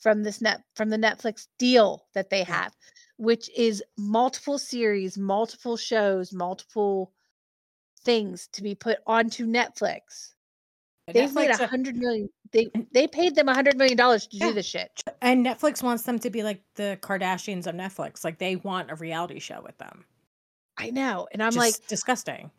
from 0.00 0.22
this 0.24 0.40
net 0.40 0.64
from 0.76 0.90
the 0.90 0.96
Netflix 0.98 1.48
deal 1.58 2.08
that 2.14 2.30
they 2.30 2.44
have, 2.44 2.76
which 3.18 3.50
is 3.56 3.82
multiple 3.98 4.58
series, 4.58 5.18
multiple 5.18 5.76
shows, 5.76 6.32
multiple 6.32 7.14
things 8.04 8.48
to 8.52 8.62
be 8.62 8.74
put 8.74 8.98
onto 9.06 9.46
Netflix. 9.46 10.34
They've 11.12 11.34
made 11.34 11.50
a 11.50 11.62
uh, 11.62 11.66
hundred 11.66 11.96
million. 11.96 12.28
They 12.52 12.70
they 12.92 13.06
paid 13.06 13.34
them 13.34 13.48
a 13.48 13.54
hundred 13.54 13.76
million 13.76 13.96
dollars 13.96 14.26
to 14.28 14.36
Yeah. 14.36 14.48
do 14.48 14.52
this 14.54 14.66
shit. 14.66 15.00
and 15.20 15.44
Netflix 15.44 15.82
wants 15.82 16.04
them 16.04 16.18
to 16.20 16.30
be 16.30 16.42
like 16.42 16.62
the 16.76 16.98
Kardashians 17.02 17.66
of 17.66 17.74
Netflix. 17.74 18.24
Like 18.24 18.38
they 18.38 18.56
want 18.56 18.90
a 18.90 18.94
reality 18.94 19.38
show 19.40 19.60
with 19.62 19.76
them. 19.78 20.04
I 20.78 20.90
know, 20.90 21.28
and 21.32 21.42
I'm 21.42 21.52
Just 21.52 21.80
like, 21.80 21.86
disgusting. 21.88 22.50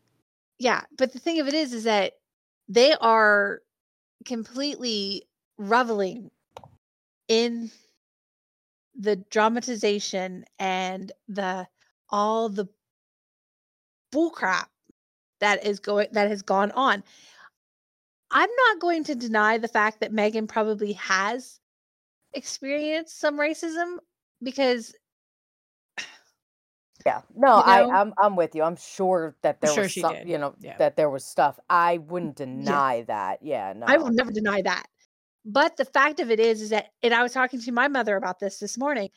yeah 0.59 0.81
but 0.97 1.11
the 1.13 1.19
thing 1.19 1.39
of 1.39 1.47
it 1.47 1.53
is 1.53 1.73
is 1.73 1.83
that 1.85 2.13
they 2.69 2.93
are 3.01 3.61
completely 4.25 5.23
reveling 5.57 6.29
in 7.27 7.71
the 8.95 9.15
dramatization 9.31 10.45
and 10.59 11.11
the 11.27 11.67
all 12.09 12.49
the 12.49 12.67
bullcrap 14.13 14.67
that 15.43 15.65
is 15.65 15.79
going 15.79 16.07
that 16.13 16.29
has 16.29 16.41
gone 16.41 16.71
on 16.71 17.03
i'm 18.31 18.49
not 18.67 18.79
going 18.79 19.03
to 19.03 19.13
deny 19.13 19.57
the 19.57 19.67
fact 19.67 19.99
that 19.99 20.11
meghan 20.11 20.47
probably 20.47 20.93
has 20.93 21.59
experienced 22.33 23.19
some 23.19 23.37
racism 23.37 23.97
because 24.41 24.95
Yeah, 27.05 27.21
no, 27.35 27.57
You 27.57 27.63
I, 27.65 27.81
know? 27.81 27.91
I'm 27.91 28.13
I'm 28.17 28.35
with 28.35 28.55
you. 28.55 28.63
I'm 28.63 28.77
sure 28.77 29.35
that 29.41 29.59
there 29.59 29.73
sure 29.73 29.83
was 29.83 29.91
she 29.91 29.99
some, 29.99 30.13
did, 30.13 30.29
you 30.29 30.37
know, 30.37 30.55
yeah. 30.59 30.77
that 30.77 30.95
there 30.95 31.09
was 31.09 31.25
stuff. 31.25 31.59
I 31.69 31.97
wouldn't 31.97 32.37
deny 32.37 33.03
that. 33.07 33.39
Yeah, 33.41 33.73
no. 33.75 33.85
I 33.87 33.97
will 33.97 34.11
never 34.11 34.31
deny 34.31 34.61
that. 34.61 34.85
But 35.45 35.75
the 35.75 35.83
fact 35.85 36.21
of 36.21 36.31
it 36.31 36.39
is, 36.39 36.61
is 36.61 36.69
that, 36.69 36.87
and 37.01 37.13
I 37.13 37.21
was 37.21 37.33
talking 37.33 37.59
to 37.59 37.71
my 37.73 37.89
mother 37.89 38.15
about 38.15 38.39
this 38.39 38.59
this 38.59 38.77
morning, 38.77 39.09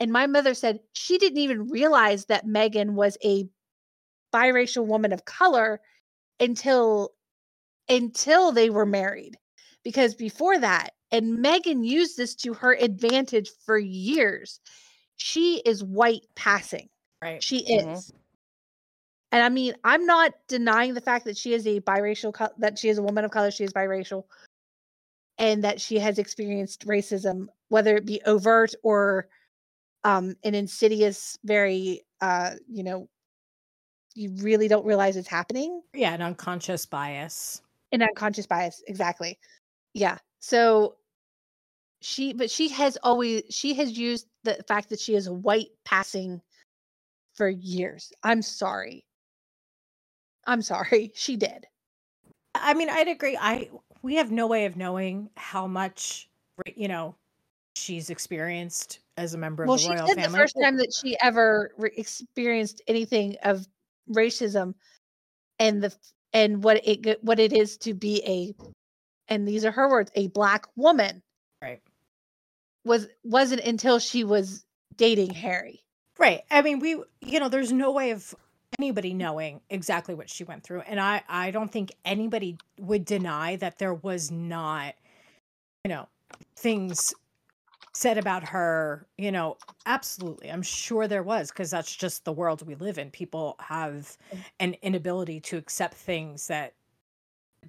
and 0.00 0.10
my 0.10 0.26
mother 0.26 0.54
said 0.54 0.80
she 0.94 1.18
didn't 1.18 1.38
even 1.38 1.68
realize 1.68 2.24
that 2.26 2.46
Meghan 2.46 2.94
was 2.94 3.18
a 3.22 3.46
biracial 4.32 4.86
woman 4.86 5.12
of 5.12 5.24
color 5.24 5.80
until 6.40 7.12
until 7.88 8.52
they 8.52 8.70
were 8.70 8.86
married, 8.86 9.38
because 9.82 10.14
before 10.14 10.58
that, 10.58 10.90
and 11.10 11.38
Meghan 11.38 11.86
used 11.86 12.16
this 12.16 12.34
to 12.36 12.52
her 12.54 12.74
advantage 12.74 13.50
for 13.64 13.78
years. 13.78 14.60
She 15.16 15.62
is 15.64 15.82
white 15.82 16.26
passing. 16.36 16.88
Right. 17.22 17.42
She 17.42 17.64
Mhm. 17.64 17.94
is. 17.94 18.12
And 19.32 19.42
I 19.42 19.48
mean, 19.48 19.74
I'm 19.84 20.06
not 20.06 20.32
denying 20.48 20.94
the 20.94 21.00
fact 21.00 21.24
that 21.26 21.36
she 21.36 21.52
is 21.52 21.66
a 21.66 21.80
biracial, 21.80 22.32
co- 22.32 22.52
that 22.58 22.78
she 22.78 22.88
is 22.88 22.98
a 22.98 23.02
woman 23.02 23.24
of 23.24 23.30
color, 23.30 23.50
she 23.50 23.64
is 23.64 23.72
biracial, 23.72 24.24
and 25.38 25.64
that 25.64 25.80
she 25.80 25.98
has 25.98 26.18
experienced 26.18 26.86
racism, 26.86 27.46
whether 27.68 27.96
it 27.96 28.06
be 28.06 28.20
overt 28.26 28.74
or 28.82 29.28
um, 30.04 30.34
an 30.44 30.54
insidious, 30.54 31.38
very, 31.44 32.06
uh, 32.20 32.54
you 32.68 32.82
know, 32.84 33.08
you 34.18 34.30
really 34.42 34.68
don't 34.68 34.84
realize 34.84 35.16
it's 35.16 35.28
happening, 35.28 35.80
Yeah, 35.94 36.12
an 36.14 36.22
unconscious 36.22 36.84
bias. 36.84 37.62
an 37.92 38.02
unconscious 38.02 38.46
bias. 38.46 38.82
Exactly. 38.88 39.38
Yeah. 39.94 40.18
So 40.40 40.96
she, 42.02 42.32
but 42.32 42.50
she 42.50 42.68
has 42.68 42.98
always, 43.02 43.42
she 43.50 43.74
has 43.74 43.96
used 43.98 44.26
the 44.44 44.62
fact 44.68 44.88
that 44.90 45.00
she 45.00 45.14
is 45.14 45.26
a 45.26 45.32
white 45.32 45.68
passing 45.84 46.40
for 47.34 47.48
years. 47.48 48.12
I'm 48.22 48.42
sorry. 48.42 49.04
I'm 50.46 50.62
sorry. 50.62 51.12
She 51.16 51.36
did. 51.36 51.66
I 52.54 52.74
mean, 52.74 52.90
I'd 52.90 53.08
agree. 53.08 53.36
I 53.40 53.70
we 54.02 54.16
have 54.16 54.30
no 54.30 54.46
way 54.46 54.64
of 54.64 54.76
knowing 54.76 55.30
how 55.36 55.66
much 55.66 56.28
you 56.74 56.88
know 56.88 57.14
she's 57.76 58.10
experienced 58.10 59.00
as 59.16 59.34
a 59.34 59.38
member 59.38 59.62
of 59.62 59.68
Well, 59.68 59.76
the 59.76 59.82
she 59.82 59.88
royal 59.90 60.06
said 60.08 60.16
family. 60.16 60.32
the 60.32 60.36
first 60.38 60.56
time 60.60 60.76
that 60.78 60.92
she 60.92 61.16
ever 61.20 61.72
re- 61.76 61.92
experienced 61.96 62.82
anything 62.88 63.36
of 63.44 63.66
racism 64.10 64.74
and 65.58 65.82
the 65.82 65.94
and 66.32 66.62
what 66.62 66.80
it 66.86 67.22
what 67.22 67.38
it 67.38 67.52
is 67.52 67.76
to 67.78 67.94
be 67.94 68.22
a 68.26 68.54
and 69.28 69.46
these 69.46 69.64
are 69.64 69.70
her 69.70 69.88
words 69.88 70.10
a 70.14 70.28
black 70.28 70.66
woman 70.76 71.22
Right. 71.62 71.80
was 72.84 73.08
wasn't 73.24 73.62
until 73.62 73.98
she 73.98 74.24
was 74.24 74.64
dating 74.96 75.30
Harry. 75.30 75.82
Right. 76.18 76.42
I 76.50 76.62
mean, 76.62 76.78
we 76.80 77.02
you 77.20 77.40
know, 77.40 77.48
there's 77.48 77.72
no 77.72 77.92
way 77.92 78.10
of 78.10 78.34
anybody 78.78 79.14
knowing 79.14 79.60
exactly 79.70 80.14
what 80.14 80.28
she 80.30 80.44
went 80.44 80.62
through. 80.62 80.80
And 80.82 81.00
I 81.00 81.22
I 81.28 81.50
don't 81.50 81.70
think 81.70 81.92
anybody 82.04 82.58
would 82.78 83.04
deny 83.04 83.56
that 83.56 83.78
there 83.78 83.94
was 83.94 84.30
not 84.30 84.94
you 85.84 85.88
know, 85.90 86.08
things 86.56 87.14
said 87.98 88.16
about 88.16 88.44
her, 88.44 89.04
you 89.18 89.32
know, 89.32 89.56
absolutely. 89.84 90.52
I'm 90.52 90.62
sure 90.62 91.08
there 91.08 91.24
was 91.24 91.50
because 91.50 91.72
that's 91.72 91.94
just 91.94 92.24
the 92.24 92.32
world 92.32 92.64
we 92.64 92.76
live 92.76 92.96
in. 92.96 93.10
People 93.10 93.56
have 93.58 94.16
mm. 94.32 94.38
an 94.60 94.76
inability 94.82 95.40
to 95.40 95.56
accept 95.56 95.94
things 95.94 96.46
that 96.46 96.74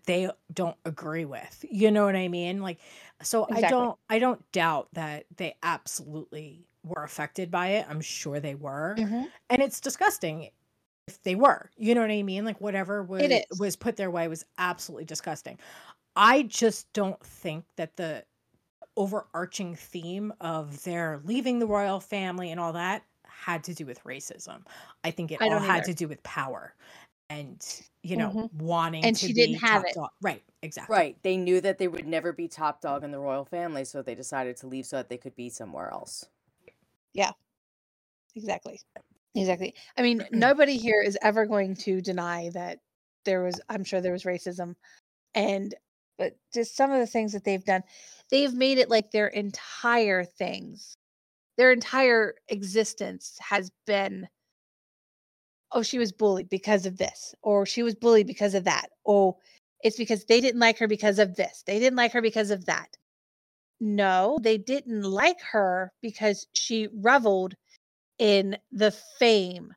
they 0.06 0.30
don't 0.54 0.78
agree 0.86 1.26
with. 1.26 1.66
You 1.68 1.90
know 1.90 2.06
what 2.06 2.16
I 2.16 2.28
mean? 2.28 2.62
Like 2.62 2.78
so 3.24 3.48
I 3.52 3.62
don't 3.62 3.98
I 4.08 4.20
don't 4.20 4.40
doubt 4.52 4.90
that 4.94 5.26
they 5.36 5.56
absolutely 5.64 6.68
were 6.84 7.04
affected 7.04 7.50
by 7.50 7.70
it. 7.70 7.88
I'm 7.90 8.02
sure 8.02 8.40
they 8.40 8.54
were. 8.54 8.96
Mm-hmm. 9.00 9.24
And 9.50 9.62
it's 9.64 9.82
disgusting 9.82 10.52
if 11.08 11.20
they 11.24 11.34
were. 11.34 11.72
You 11.76 11.96
know 11.96 12.02
what 12.02 12.12
I 12.12 12.22
mean? 12.22 12.46
Like 12.46 12.62
whatever 12.62 13.02
was 13.02 13.32
was 13.58 13.76
put 13.76 13.98
their 13.98 14.12
way 14.12 14.28
was 14.28 14.46
absolutely 14.60 15.06
disgusting. 15.06 15.58
I 16.16 16.44
just 16.44 16.92
don't 16.94 17.20
think 17.26 17.66
that 17.78 17.96
the 17.98 18.26
overarching 19.00 19.76
theme 19.76 20.34
of 20.42 20.84
their 20.86 21.22
leaving 21.26 21.60
the 21.60 21.68
royal 21.68 22.02
family 22.02 22.52
and 22.52 22.60
all 22.62 22.74
that 22.74 23.06
had 23.26 23.64
to 23.66 23.76
do 23.76 23.88
with 23.88 24.04
racism. 24.06 24.66
I 25.06 25.12
think 25.12 25.32
it 25.32 25.42
I 25.42 25.48
all 25.48 25.62
don't 25.62 25.62
had 25.62 25.86
to 25.86 25.96
do 25.96 26.08
with 26.10 26.24
power 26.24 26.76
and 27.30 27.66
you 28.04 28.18
know 28.18 28.36
Mhm. 28.36 28.50
wanting 28.54 29.10
And 29.10 29.18
to 29.22 29.30
she 29.30 29.34
didn't 29.34 29.58
have 29.58 29.84
top 29.84 29.86
it. 29.86 29.96
dog. 29.96 30.12
Right, 30.22 30.44
exactly. 30.64 31.06
Right. 31.06 31.22
They 31.24 31.38
knew 31.38 31.62
that 31.62 31.78
they 31.80 31.88
would 31.90 32.08
never 32.08 32.34
be 32.34 32.48
top 32.50 32.82
dog 32.82 33.04
in 33.04 33.12
the 33.12 33.20
royal 33.20 33.46
family, 33.46 33.86
so 33.86 34.02
they 34.02 34.16
decided 34.16 34.58
to 34.58 34.68
leave 34.68 34.86
so 34.88 34.98
that 34.98 35.10
they 35.10 35.18
could 35.20 35.36
be 35.36 35.50
somewhere 35.50 35.92
else. 35.92 36.26
Yeah 37.14 37.34
exactly. 38.36 38.80
Exactly. 39.36 39.76
I 39.98 40.02
mean, 40.02 40.28
nobody 40.32 40.78
here 40.78 41.02
is 41.02 41.18
ever 41.22 41.46
going 41.46 41.76
to 41.78 42.02
deny 42.02 42.50
that 42.54 42.80
there 43.26 43.44
was 43.44 43.62
I'm 43.70 43.84
sure 43.84 44.02
there 44.02 44.14
was 44.14 44.24
racism 44.24 44.76
and 45.36 45.76
but 46.20 46.38
just 46.54 46.76
some 46.76 46.92
of 46.92 47.00
the 47.00 47.08
things 47.08 47.32
that 47.34 47.46
they've 47.46 47.64
done, 47.64 47.82
they've 48.30 48.54
made 48.54 48.78
it 48.78 48.90
like 48.90 49.10
their 49.10 49.28
entire 49.28 50.26
things, 50.26 50.98
their 51.58 51.72
entire 51.72 52.36
existence 52.50 53.38
has 53.42 53.72
been 53.88 54.28
oh, 55.72 55.84
she 55.84 56.00
was 56.00 56.12
bullied 56.12 56.50
because 56.50 56.88
of 56.88 56.98
this, 56.98 57.36
or 57.44 57.64
she 57.66 57.84
was 57.84 57.94
bullied 57.94 58.26
because 58.28 58.56
of 58.56 58.64
that. 58.64 58.88
Oh, 59.06 59.38
it's 59.84 59.98
because 59.98 60.26
they 60.26 60.42
didn't 60.42 60.60
like 60.60 60.80
her 60.80 60.88
because 60.88 61.20
of 61.20 61.36
this. 61.36 61.64
They 61.68 61.80
didn't 61.80 61.96
like 61.98 62.12
her 62.14 62.24
because 62.24 62.50
of 62.50 62.66
that. 62.66 62.98
No, 63.80 64.40
they 64.42 64.58
didn't 64.58 65.04
like 65.04 65.40
her 65.52 65.94
because 66.02 66.48
she 66.54 66.90
reveled 66.92 67.54
in 68.18 68.58
the 68.72 68.92
fame, 69.20 69.74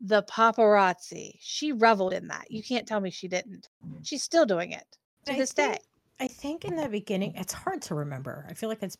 the 0.00 0.22
paparazzi. 0.22 1.34
She 1.38 1.72
reveled 1.72 2.14
in 2.14 2.28
that. 2.28 2.50
You 2.50 2.62
can't 2.62 2.88
tell 2.88 3.00
me 3.00 3.10
she 3.10 3.28
didn't. 3.28 3.68
She's 4.02 4.22
still 4.22 4.46
doing 4.46 4.72
it 4.72 4.86
to 5.26 5.34
I 5.34 5.38
this 5.38 5.52
think- 5.52 5.74
day. 5.74 5.78
I 6.18 6.28
think 6.28 6.64
in 6.64 6.76
the 6.76 6.88
beginning, 6.88 7.34
it's 7.36 7.52
hard 7.52 7.82
to 7.82 7.94
remember. 7.94 8.46
I 8.48 8.54
feel 8.54 8.70
like 8.70 8.82
it's 8.82 8.96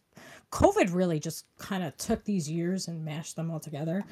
COVID 0.52 0.92
really 0.94 1.18
just 1.18 1.46
kind 1.56 1.82
of 1.82 1.96
took 1.96 2.24
these 2.24 2.46
years 2.50 2.88
and 2.88 3.06
mashed 3.06 3.36
them 3.36 3.50
all 3.50 3.58
together. 3.58 4.04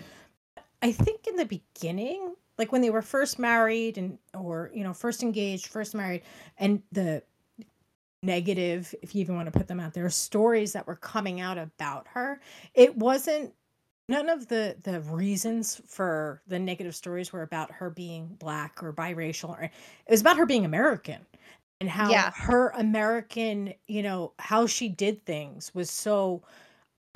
I 0.80 0.90
think 0.90 1.26
in 1.26 1.36
the 1.36 1.44
beginning, 1.44 2.34
like 2.56 2.72
when 2.72 2.80
they 2.80 2.88
were 2.88 3.02
first 3.02 3.38
married 3.38 3.98
and 3.98 4.18
or 4.32 4.70
you 4.72 4.84
know 4.84 4.94
first 4.94 5.22
engaged, 5.22 5.66
first 5.66 5.94
married, 5.94 6.22
and 6.56 6.82
the 6.92 7.22
negative, 8.22 8.94
if 9.02 9.14
you 9.14 9.20
even 9.20 9.34
want 9.36 9.52
to 9.52 9.58
put 9.58 9.68
them 9.68 9.80
out 9.80 9.92
there, 9.92 10.08
stories 10.08 10.72
that 10.72 10.86
were 10.86 10.96
coming 10.96 11.40
out 11.40 11.58
about 11.58 12.06
her, 12.08 12.40
it 12.72 12.96
wasn't 12.96 13.52
none 14.08 14.30
of 14.30 14.48
the 14.48 14.76
the 14.82 15.00
reasons 15.00 15.80
for 15.86 16.40
the 16.46 16.58
negative 16.58 16.94
stories 16.94 17.32
were 17.34 17.42
about 17.42 17.70
her 17.70 17.90
being 17.90 18.28
black 18.38 18.82
or 18.82 18.92
biracial 18.92 19.50
or 19.50 19.62
it 19.64 19.70
was 20.10 20.20
about 20.20 20.36
her 20.36 20.46
being 20.46 20.64
American 20.64 21.20
and 21.80 21.88
how 21.90 22.10
Yeah. 22.10 22.30
her 22.34 22.70
American, 22.70 23.74
you 23.86 24.02
know, 24.02 24.32
how 24.38 24.66
she 24.66 24.88
did 24.88 25.24
things 25.24 25.74
was 25.74 25.90
so 25.90 26.42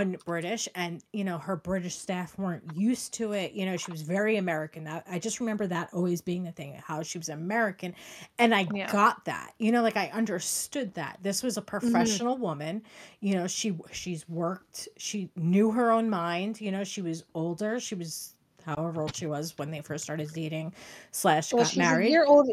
un-British 0.00 0.68
and 0.76 1.02
you 1.12 1.24
know 1.24 1.38
her 1.38 1.56
British 1.56 1.96
staff 1.96 2.38
weren't 2.38 2.62
used 2.76 3.12
to 3.14 3.32
it. 3.32 3.52
You 3.52 3.66
know, 3.66 3.76
she 3.76 3.90
was 3.90 4.02
very 4.02 4.36
American. 4.36 4.86
I, 4.86 5.02
I 5.10 5.18
just 5.18 5.40
remember 5.40 5.66
that 5.66 5.90
always 5.92 6.20
being 6.20 6.44
the 6.44 6.52
thing, 6.52 6.74
how 6.84 7.02
she 7.02 7.18
was 7.18 7.28
American, 7.28 7.94
and 8.38 8.54
I 8.54 8.70
Yeah. 8.70 8.92
got 8.92 9.24
that. 9.24 9.54
You 9.58 9.72
know, 9.72 9.82
like 9.82 9.96
I 9.96 10.08
understood 10.10 10.94
that 10.94 11.18
this 11.22 11.42
was 11.42 11.56
a 11.56 11.62
mm-hmm. 11.82 11.90
professional 11.90 12.36
woman. 12.38 12.82
You 13.20 13.34
know, 13.34 13.46
she 13.48 13.76
she's 13.92 14.28
worked. 14.28 14.88
She 14.98 15.30
knew 15.36 15.70
her 15.72 15.90
own 15.90 16.08
mind. 16.10 16.60
You 16.60 16.70
know, 16.72 16.84
she 16.84 17.02
was 17.02 17.24
older. 17.34 17.80
She 17.80 17.94
was 17.96 18.34
however 18.64 19.02
old 19.02 19.16
she 19.16 19.26
was 19.26 19.56
when 19.58 19.70
they 19.70 19.80
first 19.80 20.04
started 20.04 20.32
dating 20.32 20.74
slash 21.10 21.52
Well, 21.52 21.64
got 21.64 21.76
married. 21.76 22.06
a 22.08 22.10
year 22.10 22.24
old. 22.26 22.48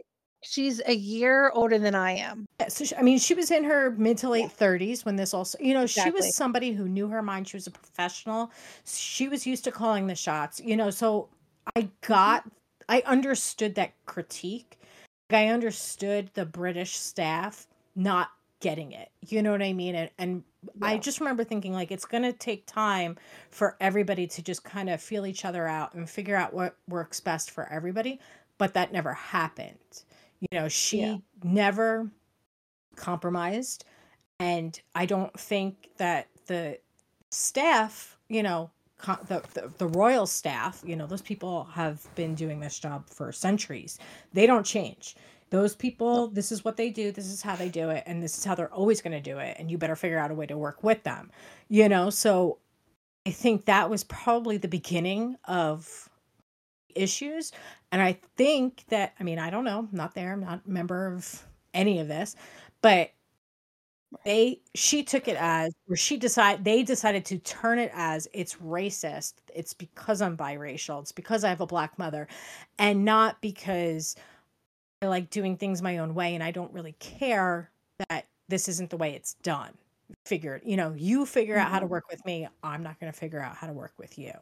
She's 0.48 0.80
a 0.86 0.94
year 0.94 1.50
older 1.56 1.80
than 1.80 1.96
I 1.96 2.12
am. 2.12 2.46
Yeah, 2.60 2.68
so 2.68 2.86
she, 2.86 2.96
I 2.96 3.02
mean, 3.02 3.18
she 3.18 3.34
was 3.34 3.50
in 3.50 3.64
her 3.64 3.92
mid 3.92 4.18
to 4.20 4.30
late 4.30 4.52
thirties 4.52 5.04
when 5.04 5.16
this 5.16 5.34
also, 5.34 5.58
you 5.60 5.74
know, 5.74 5.88
she 5.88 6.12
was 6.12 6.36
somebody 6.36 6.72
who 6.72 6.88
knew 6.88 7.08
her 7.08 7.24
mind. 7.24 7.48
She 7.48 7.58
was 7.58 7.66
a 7.66 7.72
professional. 7.72 8.52
She 8.86 9.28
was 9.28 9.48
used 9.48 9.64
to 9.64 9.72
calling 9.72 10.06
the 10.06 10.16
shots, 10.16 10.60
you 10.60 10.78
know. 10.78 10.92
So 10.92 11.30
I 11.76 11.82
mm-hmm. 11.82 11.90
got, 12.08 12.50
I 12.88 13.02
understood 13.08 13.74
that 13.76 13.94
critique. 14.06 14.80
I 15.32 15.48
understood 15.48 16.30
the 16.36 16.46
British 16.46 16.96
staff 16.96 17.66
not 17.96 18.30
getting 18.60 18.92
it. 18.92 19.10
You 19.28 19.42
know 19.42 19.52
what 19.52 19.64
I 19.64 19.74
mean? 19.74 19.96
And 19.96 20.10
and 20.20 20.44
I 20.82 20.98
just 21.00 21.20
remember 21.20 21.44
thinking 21.44 21.74
like 21.74 21.92
it's 21.92 22.06
going 22.06 22.24
to 22.24 22.34
take 22.34 22.66
time 22.68 23.18
for 23.50 23.78
everybody 23.82 24.28
to 24.28 24.42
just 24.44 24.64
kind 24.64 24.90
of 24.90 25.02
feel 25.02 25.26
each 25.26 25.44
other 25.44 25.68
out 25.68 25.94
and 25.96 26.10
figure 26.10 26.36
out 26.36 26.54
what 26.54 26.78
works 26.88 27.20
best 27.20 27.52
for 27.52 27.72
everybody. 27.72 28.20
But 28.58 28.74
that 28.76 28.94
never 28.94 29.14
happened. 29.14 30.04
You 30.40 30.60
know, 30.60 30.68
she 30.68 31.22
never 31.44 32.10
compromised. 32.96 33.86
And 34.40 34.80
I 34.94 35.06
don't 35.06 35.38
think 35.40 35.90
that 35.98 36.28
the 36.48 36.80
staff, 37.32 38.18
you 38.30 38.44
know, 38.44 38.70
the, 39.28 39.44
the 39.54 39.72
the 39.78 39.88
royal 39.88 40.26
staff, 40.26 40.82
you 40.86 40.96
know, 40.96 41.06
those 41.06 41.22
people 41.22 41.66
have 41.66 42.06
been 42.16 42.36
doing 42.36 42.60
this 42.60 42.80
job 42.80 43.10
for 43.10 43.32
centuries. 43.32 44.00
They 44.34 44.46
don't 44.46 44.66
change. 44.66 45.16
Those 45.52 45.76
people, 45.76 46.28
this 46.28 46.52
is 46.52 46.66
what 46.66 46.76
they 46.76 46.90
do, 46.90 47.12
this 47.12 47.28
is 47.28 47.42
how 47.42 47.56
they 47.56 47.70
do 47.70 47.90
it, 47.90 48.04
and 48.08 48.22
this 48.22 48.38
is 48.38 48.44
how 48.44 48.56
they're 48.56 48.74
always 48.74 49.02
going 49.02 49.14
to 49.14 49.22
do 49.22 49.38
it. 49.38 49.56
And 49.60 49.70
you 49.70 49.78
better 49.78 49.96
figure 49.96 50.18
out 50.18 50.32
a 50.32 50.34
way 50.34 50.48
to 50.48 50.58
work 50.58 50.84
with 50.84 51.04
them, 51.04 51.32
you 51.70 51.88
know? 51.88 52.10
So 52.10 52.58
I 53.28 53.32
think 53.32 53.66
that 53.66 53.90
was 53.90 54.04
probably 54.04 54.58
the 54.58 54.68
beginning 54.68 55.36
of 55.46 56.10
issues. 56.96 57.52
And 57.96 58.02
I 58.04 58.20
think 58.36 58.84
that, 58.90 59.14
I 59.22 59.24
mean, 59.24 59.40
I 59.40 59.50
don't 59.50 59.64
know, 59.64 59.80
I'm 59.80 59.90
not 59.94 60.16
there, 60.16 60.34
I'm 60.34 60.42
not 60.42 60.64
a 60.68 60.70
member 60.70 61.08
of 61.08 61.48
any 61.74 62.00
of 62.02 62.10
this, 62.10 62.36
but 62.82 63.12
they 64.24 64.62
she 64.74 65.04
took 65.04 65.28
it 65.28 65.36
as 65.40 65.74
or 65.90 65.96
she 65.96 66.18
decided 66.18 66.64
they 66.64 66.84
decided 66.84 67.26
to 67.26 67.38
turn 67.40 67.80
it 67.80 67.92
as 67.94 68.28
it's 68.34 68.56
racist. 68.56 69.34
It's 69.54 69.74
because 69.74 70.22
i'm 70.22 70.38
biracial. 70.38 71.02
It's 71.02 71.12
because 71.12 71.44
i 71.44 71.50
have 71.50 71.62
a 71.62 71.66
black 71.68 71.98
mother. 72.00 72.28
And 72.80 73.06
not 73.06 73.42
because 73.42 74.16
i 75.04 75.08
like 75.08 75.30
doing 75.32 75.58
things 75.58 75.82
my 75.82 76.00
own 76.00 76.16
way 76.16 76.36
and 76.36 76.44
i 76.44 76.52
don't 76.52 76.74
really 76.74 76.94
care 76.94 77.72
that 78.10 78.28
this 78.50 78.68
isn't 78.70 78.90
the 78.92 78.98
way 78.98 79.14
it's 79.16 79.36
done. 79.36 79.74
Figure 80.26 80.62
you 80.66 80.78
know 80.78 80.94
you 80.98 81.26
figure 81.26 81.58
out 81.58 81.72
how 81.72 81.80
to 81.80 81.86
Mhm. 81.86 81.90
work 81.90 82.06
with 82.12 82.26
me 82.26 82.48
i'm 82.64 82.84
not 82.84 83.00
going 83.00 83.12
to 83.14 83.18
figure 83.20 83.42
out 83.42 83.56
how 83.58 83.68
to 83.68 83.74
work 83.74 83.94
with 84.00 84.18
you 84.20 84.34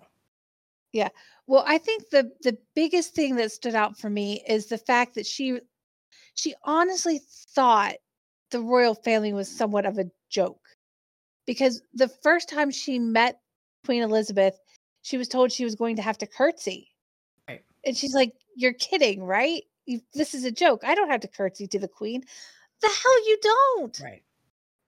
Well, 1.47 1.63
I 1.67 1.77
think 1.77 2.10
the 2.10 2.32
the 2.41 2.58
biggest 2.75 3.13
thing 3.13 3.36
that 3.36 3.51
stood 3.51 3.75
out 3.75 3.97
for 3.97 4.10
me 4.10 4.43
is 4.47 4.67
the 4.67 4.77
fact 4.77 5.15
that 5.15 5.25
she 5.25 5.60
she 6.36 6.56
honestly 6.63 7.19
thought 7.53 7.95
the 8.51 8.62
royal 8.62 8.95
family 8.95 9.34
was 9.34 9.49
somewhat 9.49 9.86
of 9.86 9.97
a 9.97 10.10
joke. 10.29 10.62
Because 11.45 11.82
the 11.93 12.08
first 12.08 12.47
time 12.47 12.71
she 12.71 12.99
met 12.99 13.41
Queen 13.86 14.01
Elizabeth, 14.01 14.58
she 15.01 15.17
was 15.17 15.27
told 15.27 15.51
she 15.51 15.65
was 15.65 15.75
going 15.75 15.97
to 15.97 16.01
have 16.01 16.17
to 16.19 16.27
curtsy. 16.27 16.88
Right. 17.49 17.63
And 17.86 17.97
she's 17.97 18.13
like, 18.13 18.34
"You're 18.56 18.73
kidding, 18.73 19.23
right? 19.23 19.63
You, 19.86 19.99
this 20.13 20.34
is 20.34 20.45
a 20.45 20.51
joke. 20.51 20.84
I 20.86 20.95
don't 20.95 21.10
have 21.10 21.21
to 21.21 21.27
curtsy 21.27 21.67
to 21.67 21.79
the 21.79 21.89
queen." 21.89 22.23
The 22.82 22.88
hell 22.88 23.27
you 23.27 23.38
don't. 23.41 23.99
right 24.01 24.23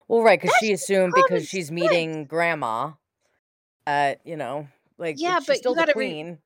Well, 0.08 0.22
right, 0.22 0.40
because 0.40 0.56
she 0.60 0.72
assumed 0.72 1.14
because 1.16 1.48
she's 1.48 1.68
sense. 1.68 1.72
meeting 1.72 2.26
grandma, 2.26 2.92
uh, 3.88 4.16
you 4.24 4.38
know, 4.38 4.68
like 4.98 5.16
Yeah, 5.20 5.40
she's 5.40 5.48
but 5.48 5.54
you 5.56 5.60
still 5.60 5.74
the 5.74 5.80
gotta 5.82 5.94
re- 5.96 6.10
queen. 6.10 6.38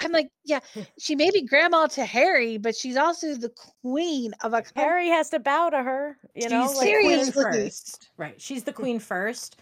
I'm 0.00 0.10
like, 0.12 0.30
yeah, 0.44 0.60
she 0.98 1.14
may 1.14 1.30
be 1.30 1.42
grandma 1.42 1.86
to 1.86 2.04
Harry, 2.04 2.58
but 2.58 2.74
she's 2.74 2.96
also 2.96 3.34
the 3.34 3.52
queen 3.82 4.34
of 4.42 4.52
a. 4.52 4.64
Harry 4.74 5.08
has 5.08 5.30
to 5.30 5.38
bow 5.38 5.70
to 5.70 5.82
her, 5.82 6.18
you 6.34 6.48
know. 6.48 6.66
she's 6.66 6.76
Like, 6.76 6.86
the 6.86 6.92
queen 6.92 7.10
seriously. 7.24 7.42
first 7.44 8.08
right 8.16 8.40
she's 8.40 8.64
the 8.64 8.72
queen 8.72 8.98
first 8.98 9.56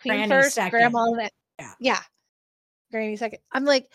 Queen 0.00 0.14
Granny 0.14 0.28
first, 0.28 0.54
second. 0.54 0.70
grandma 0.70 1.06
Yeah. 1.58 1.72
yeah, 1.80 2.00
granny 2.92 3.16
second. 3.16 3.40
I'm 3.52 3.64
like, 3.64 3.88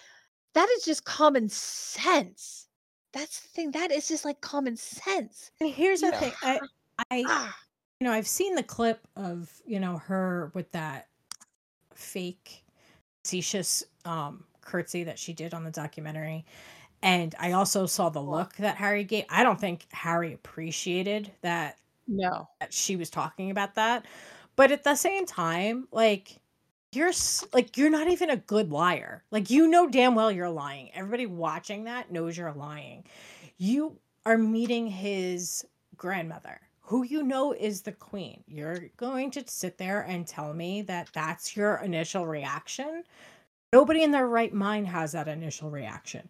that 0.55 0.67
is 0.77 0.84
just 0.84 1.05
common 1.05 1.47
sense. 1.49 2.67
That's 3.13 3.39
the 3.39 3.47
thing. 3.49 3.71
That 3.71 3.91
is 3.91 4.08
just 4.08 4.25
like 4.25 4.41
common 4.41 4.75
sense. 4.75 5.51
and 5.62 5.69
here's 5.69 6.01
the 6.01 6.08
You 6.08 6.13
thing 6.13 6.32
i 6.43 6.60
i 7.12 7.23
Ah, 7.27 7.58
you 8.01 8.05
know, 8.08 8.13
I've 8.13 8.27
seen 8.27 8.55
the 8.55 8.63
clip 8.63 9.08
of, 9.15 9.49
you 9.65 9.79
know, 9.79 9.97
her 9.99 10.51
with 10.53 10.69
that 10.73 11.08
fake 11.95 12.63
facetious 13.23 13.84
um 14.05 14.43
curtsy 14.62 15.03
that 15.03 15.19
she 15.19 15.34
did 15.34 15.53
on 15.53 15.63
the 15.63 15.71
documentary. 15.71 16.45
And 17.01 17.34
I 17.39 17.53
also 17.53 17.86
saw 17.86 18.10
the 18.10 18.21
look 18.21 18.55
that 18.58 18.75
Harry 18.75 19.03
gave. 19.03 19.25
I 19.29 19.43
don't 19.43 19.60
think 19.60 19.86
Harry 19.91 20.34
appreciated 20.34 21.32
that 21.41 21.77
no. 22.08 22.49
that 22.60 22.73
she 22.73 22.95
was 22.95 23.10
talking 23.10 23.51
about 23.51 23.75
that. 23.75 24.05
But 24.55 24.71
at 24.71 24.84
the 24.84 24.95
same 24.95 25.25
time, 25.25 25.88
like 25.91 26.39
you're 26.91 27.12
like 27.53 27.77
you're 27.77 27.89
not 27.89 28.10
even 28.10 28.29
a 28.29 28.38
good 28.38 28.71
liar. 28.71 29.23
Like 29.32 29.49
you 29.49 29.67
know 29.67 29.89
damn 29.89 30.15
well 30.15 30.32
you're 30.32 30.49
lying. 30.49 30.89
Everybody 30.93 31.25
watching 31.25 31.86
that 31.86 32.12
knows 32.12 32.38
you're 32.38 32.53
lying. 32.53 33.05
You 33.58 33.97
are 34.25 34.38
meeting 34.38 34.88
his 34.88 35.65
grandmother, 35.95 36.60
who 36.89 37.04
you 37.04 37.21
know 37.21 37.54
is 37.54 37.84
the 37.84 37.91
queen. 37.91 38.43
You're 38.47 38.89
going 38.97 39.30
to 39.32 39.43
sit 39.47 39.78
there 39.78 40.02
and 40.02 40.25
tell 40.25 40.56
me 40.56 40.82
that 40.84 41.08
that's 41.13 41.56
your 41.56 41.75
initial 41.78 42.25
reaction? 42.25 43.04
Nobody 43.71 44.02
in 44.02 44.10
their 44.10 44.28
right 44.28 44.52
mind 44.52 44.88
has 44.88 45.12
that 45.12 45.28
initial 45.28 45.69
reaction. 45.69 46.28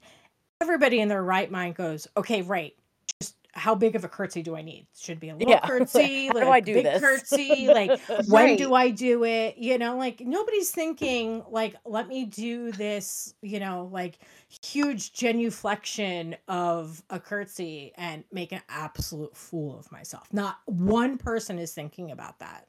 Everybody 0.60 1.00
in 1.00 1.08
their 1.08 1.24
right 1.24 1.50
mind 1.50 1.76
goes, 1.76 2.10
"Okay, 2.17 2.41
right. 2.41 2.76
Just 3.22 3.36
how 3.54 3.76
big 3.76 3.95
of 3.95 4.04
a 4.04 4.08
curtsy 4.08 4.41
do 4.41 4.56
I 4.56 4.62
need? 4.62 4.86
Should 4.98 5.19
be 5.19 5.30
a 5.30 5.36
little 5.36 5.50
Yeah. 5.52 5.60
curtsy, 5.67 6.28
How 6.28 6.34
do 6.34 6.50
I 6.50 6.60
do 6.60 6.74
big 6.76 6.86
this? 6.86 7.02
curtsy, 7.02 7.67
like 7.67 8.00
when 8.28 8.56
do 8.56 8.74
I 8.74 8.89
do 8.89 9.24
it? 9.26 9.58
You 9.58 9.78
know, 9.78 9.98
like 9.98 10.22
nobody's 10.22 10.72
thinking 10.72 11.43
like 11.50 11.76
let 11.86 12.08
me 12.08 12.26
do 12.26 12.72
this, 12.72 13.34
you 13.41 13.60
know, 13.60 13.89
like 13.91 14.19
huge 14.63 15.13
genuflection 15.13 16.36
of 16.48 17.02
a 17.10 17.19
curtsy 17.19 17.91
and 17.95 18.24
make 18.32 18.52
an 18.52 18.62
absolute 18.69 19.36
fool 19.36 19.78
of 19.80 19.91
myself. 19.91 20.28
Not 20.32 20.58
one 20.65 21.17
person 21.17 21.60
is 21.60 21.74
thinking 21.74 22.12
about 22.12 22.39
that. 22.39 22.67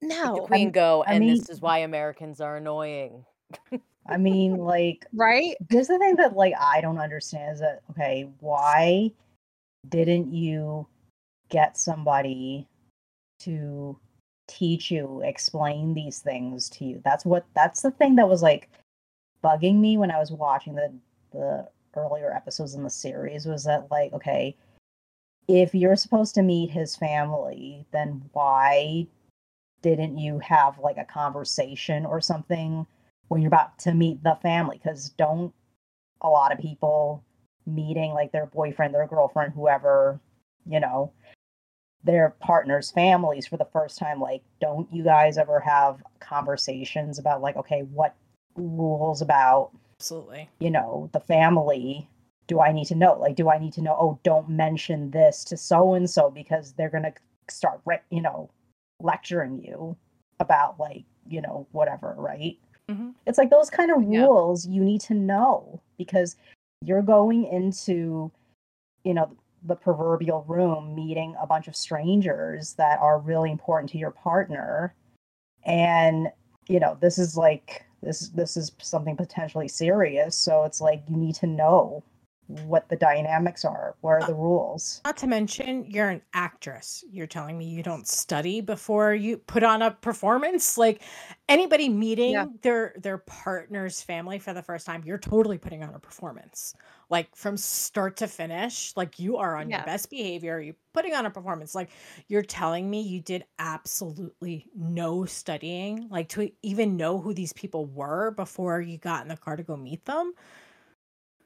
the 0.00 0.08
No. 0.08 0.36
queen 0.46 0.70
go, 0.70 1.04
I 1.06 1.12
and 1.14 1.26
mean- 1.26 1.36
this 1.36 1.48
is 1.48 1.60
why 1.60 1.78
Americans 1.78 2.40
are 2.40 2.56
annoying. 2.56 3.24
I 4.06 4.16
mean, 4.16 4.56
like, 4.56 5.06
Right? 5.14 5.56
This 5.70 5.82
is 5.82 5.88
the 5.88 5.98
thing 5.98 6.16
that 6.16 6.34
like 6.34 6.54
I 6.60 6.80
don't 6.80 6.98
understand 6.98 7.52
is 7.54 7.60
that 7.60 7.82
okay, 7.90 8.28
why 8.40 9.12
didn't 9.88 10.32
you 10.32 10.86
get 11.48 11.76
somebody 11.76 12.68
to 13.40 13.98
teach 14.46 14.90
you, 14.90 15.22
explain 15.24 15.94
these 15.94 16.20
things 16.20 16.68
to 16.70 16.84
you. 16.84 17.00
That's 17.04 17.24
what 17.24 17.46
that's 17.54 17.82
the 17.82 17.90
thing 17.90 18.16
that 18.16 18.28
was 18.28 18.42
like 18.42 18.70
bugging 19.42 19.76
me 19.76 19.96
when 19.96 20.10
I 20.10 20.18
was 20.18 20.30
watching 20.30 20.74
the 20.74 20.92
the 21.32 21.68
earlier 21.96 22.34
episodes 22.34 22.74
in 22.74 22.82
the 22.82 22.90
series 22.90 23.46
was 23.46 23.64
that 23.64 23.90
like 23.90 24.12
okay, 24.12 24.56
if 25.48 25.74
you're 25.74 25.96
supposed 25.96 26.34
to 26.34 26.42
meet 26.42 26.70
his 26.70 26.96
family, 26.96 27.86
then 27.92 28.22
why 28.32 29.06
didn't 29.82 30.18
you 30.18 30.38
have 30.38 30.78
like 30.78 30.96
a 30.96 31.04
conversation 31.04 32.06
or 32.06 32.20
something 32.20 32.86
when 33.28 33.42
you're 33.42 33.48
about 33.48 33.78
to 33.80 33.94
meet 33.94 34.22
the 34.22 34.38
family? 34.42 34.80
Because 34.82 35.10
don't 35.10 35.52
a 36.22 36.28
lot 36.28 36.52
of 36.52 36.58
people 36.58 37.22
meeting 37.66 38.12
like 38.12 38.32
their 38.32 38.46
boyfriend, 38.46 38.94
their 38.94 39.06
girlfriend, 39.06 39.52
whoever, 39.54 40.20
you 40.66 40.80
know, 40.80 41.12
their 42.02 42.30
partners' 42.40 42.90
families 42.90 43.46
for 43.46 43.56
the 43.56 43.64
first 43.66 43.98
time, 43.98 44.20
like, 44.20 44.42
don't 44.60 44.92
you 44.92 45.02
guys 45.02 45.38
ever 45.38 45.58
have 45.60 46.02
conversations 46.20 47.18
about 47.18 47.40
like, 47.40 47.56
okay, 47.56 47.82
what 47.92 48.14
rules 48.56 49.22
about 49.22 49.70
Absolutely. 49.98 50.48
you 50.60 50.70
know, 50.70 51.08
the 51.12 51.20
family 51.20 52.08
do 52.46 52.60
I 52.60 52.72
need 52.72 52.86
to 52.88 52.94
know? 52.94 53.14
Like, 53.18 53.36
do 53.36 53.48
I 53.48 53.58
need 53.58 53.72
to 53.74 53.80
know, 53.82 53.96
oh, 53.98 54.18
don't 54.22 54.48
mention 54.50 55.10
this 55.10 55.44
to 55.44 55.56
so 55.56 55.94
and 55.94 56.08
so 56.08 56.30
because 56.30 56.72
they're 56.72 56.90
going 56.90 57.04
to 57.04 57.14
start, 57.48 57.80
you 58.10 58.20
know, 58.20 58.50
lecturing 59.00 59.62
you 59.62 59.96
about, 60.40 60.78
like, 60.78 61.04
you 61.26 61.40
know, 61.40 61.66
whatever, 61.72 62.14
right? 62.18 62.58
Mhm. 62.90 63.14
It's 63.26 63.38
like 63.38 63.48
those 63.48 63.70
kind 63.70 63.90
of 63.90 64.02
Yeah. 64.02 64.26
rules 64.26 64.66
you 64.66 64.84
need 64.84 65.00
to 65.02 65.14
know 65.14 65.80
because 65.96 66.36
you're 66.82 67.02
going 67.02 67.44
into, 67.44 68.30
you 69.04 69.14
know, 69.14 69.36
the 69.62 69.76
proverbial 69.76 70.44
room 70.46 70.94
meeting 70.94 71.34
a 71.40 71.46
bunch 71.46 71.68
of 71.68 71.76
strangers 71.76 72.74
that 72.74 72.98
are 73.00 73.18
really 73.18 73.50
important 73.50 73.90
to 73.90 73.98
your 73.98 74.10
partner. 74.10 74.94
And, 75.64 76.28
you 76.68 76.80
know, 76.80 76.98
this 77.00 77.18
is 77.18 77.36
like, 77.36 77.86
this 78.04 78.28
this 78.28 78.56
is 78.56 78.70
something 78.80 79.16
potentially 79.16 79.66
serious 79.66 80.36
so 80.36 80.64
it's 80.64 80.80
like 80.80 81.02
you 81.08 81.16
need 81.16 81.34
to 81.34 81.46
know 81.46 82.02
what 82.46 82.88
the 82.88 82.96
dynamics 82.96 83.64
are 83.64 83.96
what 84.00 84.12
are 84.12 84.24
the 84.24 84.34
rules 84.34 85.04
Not 85.04 85.18
to 85.18 85.26
mention, 85.26 85.84
you're 85.84 86.08
an 86.08 86.22
actress. 86.32 87.04
You're 87.10 87.26
telling 87.26 87.58
me 87.58 87.66
you 87.66 87.82
don't 87.82 88.08
study 88.08 88.62
before 88.62 89.12
you 89.14 89.36
put 89.36 89.62
on 89.62 89.82
a 89.82 89.90
performance. 89.90 90.78
Like 90.78 91.02
anybody 91.46 91.90
meeting 91.90 92.58
their 92.62 92.94
their 92.96 93.18
partner's 93.18 94.00
family 94.00 94.38
for 94.38 94.54
the 94.54 94.62
first 94.62 94.86
time, 94.86 95.02
you're 95.04 95.18
totally 95.18 95.58
putting 95.58 95.82
on 95.82 95.94
a 95.94 95.98
performance. 95.98 96.74
Like 97.10 97.36
from 97.36 97.58
start 97.58 98.16
to 98.16 98.28
finish, 98.28 98.94
like 98.96 99.18
you 99.18 99.36
are 99.36 99.56
on 99.56 99.68
Yeah. 99.68 99.76
your 99.76 99.82
best 99.82 100.08
behavior. 100.08 100.58
You're 100.58 100.76
putting 100.94 101.12
on 101.12 101.26
a 101.26 101.30
performance. 101.30 101.74
Like 101.74 101.90
you're 102.28 102.40
telling 102.42 102.88
me 102.88 103.02
you 103.02 103.20
did 103.20 103.44
absolutely 103.58 104.70
no 104.74 105.26
studying, 105.26 106.08
like 106.08 106.30
to 106.30 106.50
even 106.62 106.96
know 106.96 107.20
who 107.20 107.34
these 107.34 107.52
people 107.52 107.84
were 107.84 108.30
before 108.30 108.80
you 108.80 108.96
got 108.96 109.20
in 109.20 109.28
the 109.28 109.36
car 109.36 109.56
to 109.56 109.62
go 109.62 109.76
meet 109.76 110.06
them 110.06 110.32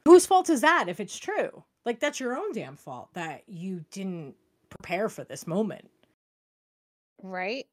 whose 0.09 0.27
fault 0.27 0.51
is 0.51 0.62
that 0.62 0.88
if 0.88 1.01
it's 1.01 1.18
true? 1.18 1.64
Like 1.85 2.01
that's 2.01 2.21
your 2.21 2.37
own 2.37 2.53
damn 2.53 2.77
fault 2.77 3.11
that 3.14 3.42
you 3.47 3.85
didn't 3.90 4.35
prepare 4.71 5.09
for 5.09 5.25
this 5.25 5.47
moment. 5.47 5.88
Right? 7.23 7.66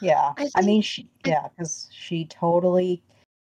yeah 0.00 0.32
I 0.36 0.48
i, 0.56 0.62
mean 0.62 0.82
she 0.82 1.08
yeah 1.26 1.48
because 1.48 1.88
she 1.92 2.24
totally 2.26 3.02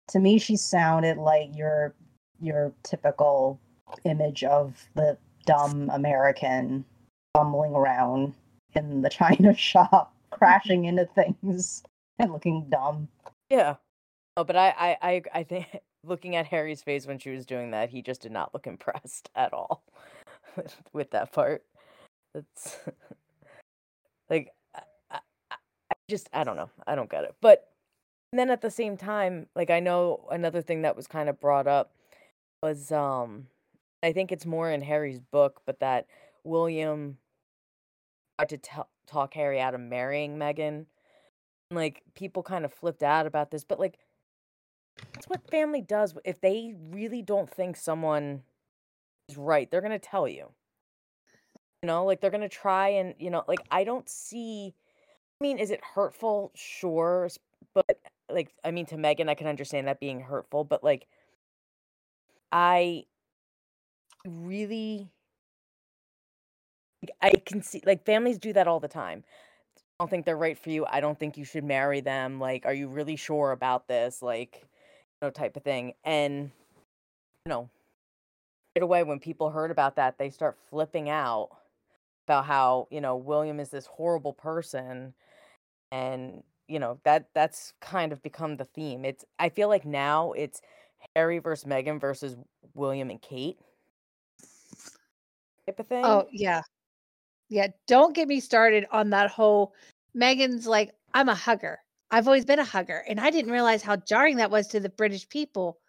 to 0.09 0.19
me 0.19 0.37
she 0.37 0.55
sounded 0.55 1.17
like 1.17 1.55
your 1.55 1.93
your 2.41 2.73
typical 2.83 3.59
image 4.03 4.43
of 4.43 4.87
the 4.95 5.17
dumb 5.45 5.89
american 5.93 6.85
bumbling 7.33 7.73
around 7.73 8.33
in 8.73 9.01
the 9.01 9.09
china 9.21 9.55
shop 9.55 10.13
crashing 10.31 10.85
into 10.85 11.05
things 11.05 11.83
and 12.19 12.31
looking 12.31 12.65
dumb 12.69 13.07
Yeah. 13.49 13.75
Oh, 14.37 14.43
but 14.43 14.57
I, 14.57 14.67
I, 14.77 14.97
I, 15.01 15.21
I 15.33 15.43
think 15.43 15.67
looking 16.07 16.35
at 16.35 16.47
Harry's 16.47 16.83
face 16.83 17.05
when 17.05 17.19
she 17.19 17.29
was 17.29 17.45
doing 17.45 17.71
that, 17.71 17.89
he 17.89 18.01
just 18.01 18.21
did 18.21 18.31
not 18.31 18.53
look 18.53 18.67
impressed 18.67 19.29
at 19.35 19.53
all 19.53 19.83
with, 20.93 21.11
that 21.11 21.31
part. 21.31 21.63
That's 22.33 22.77
like, 24.29 24.51
I, 24.75 24.81
I, 25.11 25.19
I 25.51 25.95
just, 26.09 26.29
I 26.33 26.43
don't 26.43 26.55
know, 26.55 26.69
I 26.87 26.95
don't 26.95 27.09
get 27.09 27.23
it. 27.23 27.35
But 27.41 27.69
then 28.31 28.49
at 28.49 28.61
the 28.61 28.71
same 28.71 28.97
time, 28.97 29.47
like 29.55 29.69
I 29.69 29.79
know 29.79 30.27
another 30.31 30.61
thing 30.61 30.81
that 30.81 30.95
was 30.95 31.07
kind 31.07 31.29
of 31.29 31.39
brought 31.39 31.67
up 31.67 31.91
was, 32.61 32.91
um, 32.91 33.47
I 34.03 34.11
think 34.11 34.31
it's 34.31 34.45
more 34.45 34.69
in 34.69 34.81
Harry's 34.81 35.19
book, 35.19 35.61
but 35.65 35.79
that 35.79 36.07
William 36.43 37.17
tried 38.37 38.49
to 38.49 38.57
tell 38.57 38.89
talk 39.07 39.35
Harry 39.35 39.61
out 39.61 39.75
of 39.75 39.81
marrying 39.81 40.35
Meghan 40.37 40.87
like 41.71 42.01
people 42.15 42.43
kind 42.43 42.65
of 42.65 42.73
flipped 42.73 43.03
out 43.03 43.25
about 43.25 43.51
this 43.51 43.63
but 43.63 43.79
like 43.79 43.97
that's 45.13 45.27
what 45.27 45.49
family 45.49 45.81
does 45.81 46.15
if 46.23 46.39
they 46.41 46.73
really 46.89 47.21
don't 47.21 47.49
think 47.49 47.75
someone 47.75 48.41
is 49.29 49.37
right 49.37 49.69
they're 49.69 49.81
going 49.81 49.91
to 49.91 49.99
tell 49.99 50.27
you 50.27 50.49
you 51.81 51.87
know 51.87 52.05
like 52.05 52.21
they're 52.21 52.31
going 52.31 52.41
to 52.41 52.49
try 52.49 52.89
and 52.89 53.13
you 53.19 53.29
know 53.29 53.43
like 53.47 53.59
i 53.71 53.83
don't 53.83 54.09
see 54.09 54.73
i 55.39 55.43
mean 55.43 55.57
is 55.57 55.71
it 55.71 55.81
hurtful 55.93 56.51
sure 56.55 57.29
but 57.73 57.99
like 58.29 58.53
i 58.63 58.71
mean 58.71 58.85
to 58.85 58.95
meghan 58.95 59.29
i 59.29 59.35
can 59.35 59.47
understand 59.47 59.87
that 59.87 59.99
being 59.99 60.21
hurtful 60.21 60.63
but 60.63 60.83
like 60.83 61.07
i 62.51 63.03
really 64.25 65.09
i 67.21 67.29
can 67.45 67.61
see 67.61 67.81
like 67.85 68.05
families 68.05 68.37
do 68.37 68.53
that 68.53 68.67
all 68.67 68.79
the 68.79 68.87
time 68.87 69.23
I 69.97 70.03
don't 70.03 70.09
think 70.09 70.25
they're 70.25 70.35
right 70.35 70.59
for 70.59 70.71
you. 70.71 70.85
I 70.85 70.99
don't 70.99 71.17
think 71.17 71.37
you 71.37 71.45
should 71.45 71.63
marry 71.63 72.01
them. 72.01 72.37
Like, 72.37 72.65
are 72.65 72.73
you 72.73 72.89
really 72.89 73.15
sure 73.15 73.51
about 73.51 73.87
this? 73.87 74.21
Like, 74.21 74.67
know, 75.25 75.31
type 75.31 75.57
of 75.57 75.63
thing. 75.63 75.93
And, 76.03 76.51
you 77.45 77.49
know, 77.49 77.69
right 78.75 78.83
away 78.83 79.03
when 79.03 79.19
people 79.19 79.49
heard 79.49 79.71
about 79.71 79.95
that, 79.97 80.17
they 80.17 80.29
start 80.29 80.57
flipping 80.69 81.09
out 81.09 81.49
about 82.27 82.45
how, 82.45 82.87
you 82.91 83.01
know, 83.01 83.15
William 83.15 83.59
is 83.59 83.69
this 83.69 83.85
horrible 83.85 84.33
person. 84.33 85.13
And, 85.91 86.43
you 86.67 86.79
know, 86.79 86.99
that 87.03 87.27
that's 87.33 87.73
kind 87.81 88.11
of 88.11 88.21
become 88.23 88.57
the 88.57 88.65
theme. 88.65 89.05
It's 89.05 89.25
I 89.39 89.49
feel 89.49 89.69
like 89.69 89.85
now 89.85 90.31
it's 90.31 90.61
Harry 91.15 91.39
versus 91.39 91.69
Meghan 91.69 91.99
versus 91.99 92.35
William 92.73 93.09
and 93.09 93.21
Kate 93.21 93.57
type 95.65 95.79
of 95.79 95.87
thing. 95.87 96.05
Oh, 96.05 96.27
yeah. 96.31 96.61
Yeah. 97.49 97.67
Don't 97.87 98.15
get 98.15 98.27
me 98.27 98.39
started 98.39 98.85
on 98.91 99.11
that 99.11 99.29
whole 99.29 99.73
Meghan's 100.15 100.67
like, 100.67 100.91
I'm 101.13 101.29
a 101.29 101.35
hugger. 101.35 101.79
I've 102.11 102.27
always 102.27 102.45
been 102.45 102.59
a 102.59 102.63
hugger. 102.65 103.03
And 103.07 103.19
I 103.19 103.29
didn't 103.29 103.51
realize 103.51 103.81
how 103.81 103.95
jarring 103.95 104.37
that 104.37 104.51
was 104.51 104.67
to 104.67 104.79
the 104.79 104.89
British 104.89 105.27
people. 105.29 105.79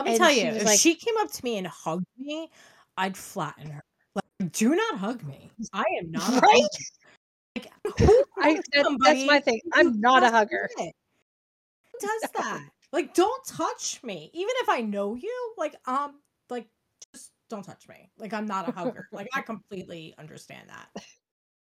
Let 0.00 0.04
me 0.06 0.10
And 0.12 0.18
tell 0.20 0.32
you, 0.32 0.44
if 0.44 0.64
like- 0.64 0.78
she 0.78 0.94
came 0.94 1.16
up 1.18 1.30
to 1.32 1.44
me 1.44 1.58
and 1.58 1.66
hugged 1.66 2.06
me, 2.16 2.50
I'd 2.96 3.16
flatten 3.16 3.70
her. 3.70 3.84
Like, 4.14 4.52
do 4.52 4.74
not 4.74 4.98
hug 4.98 5.22
me. 5.24 5.50
I 5.72 5.84
am 6.00 6.10
not 6.10 6.42
Right? 6.42 6.62
Like, 7.56 7.72
I, 8.38 8.54
that, 8.74 8.98
that's 9.04 9.24
my 9.26 9.40
thing. 9.40 9.60
I'm 9.74 10.00
not 10.00 10.22
a 10.22 10.30
hugger. 10.30 10.68
Who 10.76 10.90
does 12.00 12.30
that? 12.36 12.62
Like, 12.92 13.14
don't 13.14 13.44
touch 13.46 14.00
me. 14.02 14.30
Even 14.32 14.52
if 14.62 14.68
I 14.68 14.80
know 14.80 15.14
you, 15.14 15.54
like, 15.58 15.74
um, 15.86 16.20
like, 16.48 16.68
just 17.12 17.32
don't 17.50 17.64
touch 17.64 17.88
me. 17.88 18.10
Like, 18.16 18.32
I'm 18.32 18.46
not 18.46 18.68
a 18.68 18.72
hugger. 18.72 19.08
like, 19.12 19.26
I 19.34 19.42
completely 19.42 20.14
understand 20.18 20.68
that. 20.68 20.88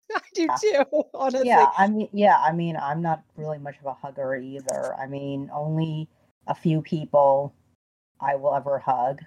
I 0.15 0.19
do 0.33 0.47
too, 0.61 0.83
honestly. 1.13 1.47
yeah 1.47 1.69
i 1.77 1.87
mean 1.87 2.09
yeah 2.13 2.37
i 2.39 2.51
mean 2.51 2.77
i'm 2.77 3.01
not 3.01 3.23
really 3.35 3.57
much 3.57 3.75
of 3.79 3.85
a 3.85 3.93
hugger 3.93 4.35
either. 4.35 4.95
I 4.95 5.07
mean 5.07 5.49
only 5.53 6.07
a 6.47 6.55
few 6.55 6.81
people 6.81 7.53
i 8.21 8.35
will 8.35 8.53
ever 8.55 8.79
hug. 8.79 9.21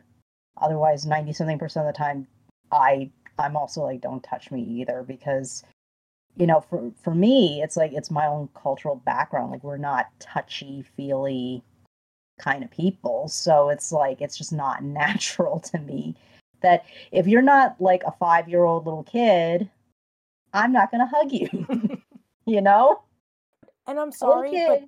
Otherwise 0.60 1.06
90 1.06 1.32
something 1.32 1.58
percent 1.58 1.86
of 1.86 1.92
the 1.94 1.98
time 1.98 2.26
i 2.72 3.10
i'm 3.38 3.56
also 3.56 3.82
like 3.82 4.00
don't 4.00 4.22
touch 4.22 4.50
me 4.50 4.62
either 4.62 5.02
because 5.06 5.64
you 6.36 6.46
know 6.46 6.60
for 6.60 6.92
for 7.02 7.14
me 7.14 7.60
it's 7.62 7.76
like 7.76 7.92
it's 7.92 8.10
my 8.10 8.26
own 8.26 8.48
cultural 8.54 8.96
background. 8.96 9.50
Like 9.50 9.64
we're 9.64 9.76
not 9.76 10.06
touchy 10.20 10.82
feely 10.96 11.62
kind 12.40 12.64
of 12.64 12.70
people. 12.70 13.28
So 13.28 13.68
it's 13.68 13.92
like 13.92 14.20
it's 14.22 14.38
just 14.38 14.52
not 14.52 14.82
natural 15.02 15.60
to 15.60 15.78
me 15.78 16.14
that 16.62 16.84
if 17.12 17.26
you're 17.26 17.42
not 17.42 17.80
like 17.80 18.02
a 18.04 18.12
5 18.12 18.48
year 18.48 18.64
old 18.64 18.84
little 18.86 19.02
kid 19.02 19.68
i'm 20.54 20.72
not 20.72 20.90
going 20.90 21.00
to 21.00 21.10
hug 21.14 21.32
you 21.32 22.00
you 22.46 22.60
know? 22.60 23.02
And 23.86 23.98
I'm 23.98 24.12
sorry, 24.12 24.52
but 24.66 24.82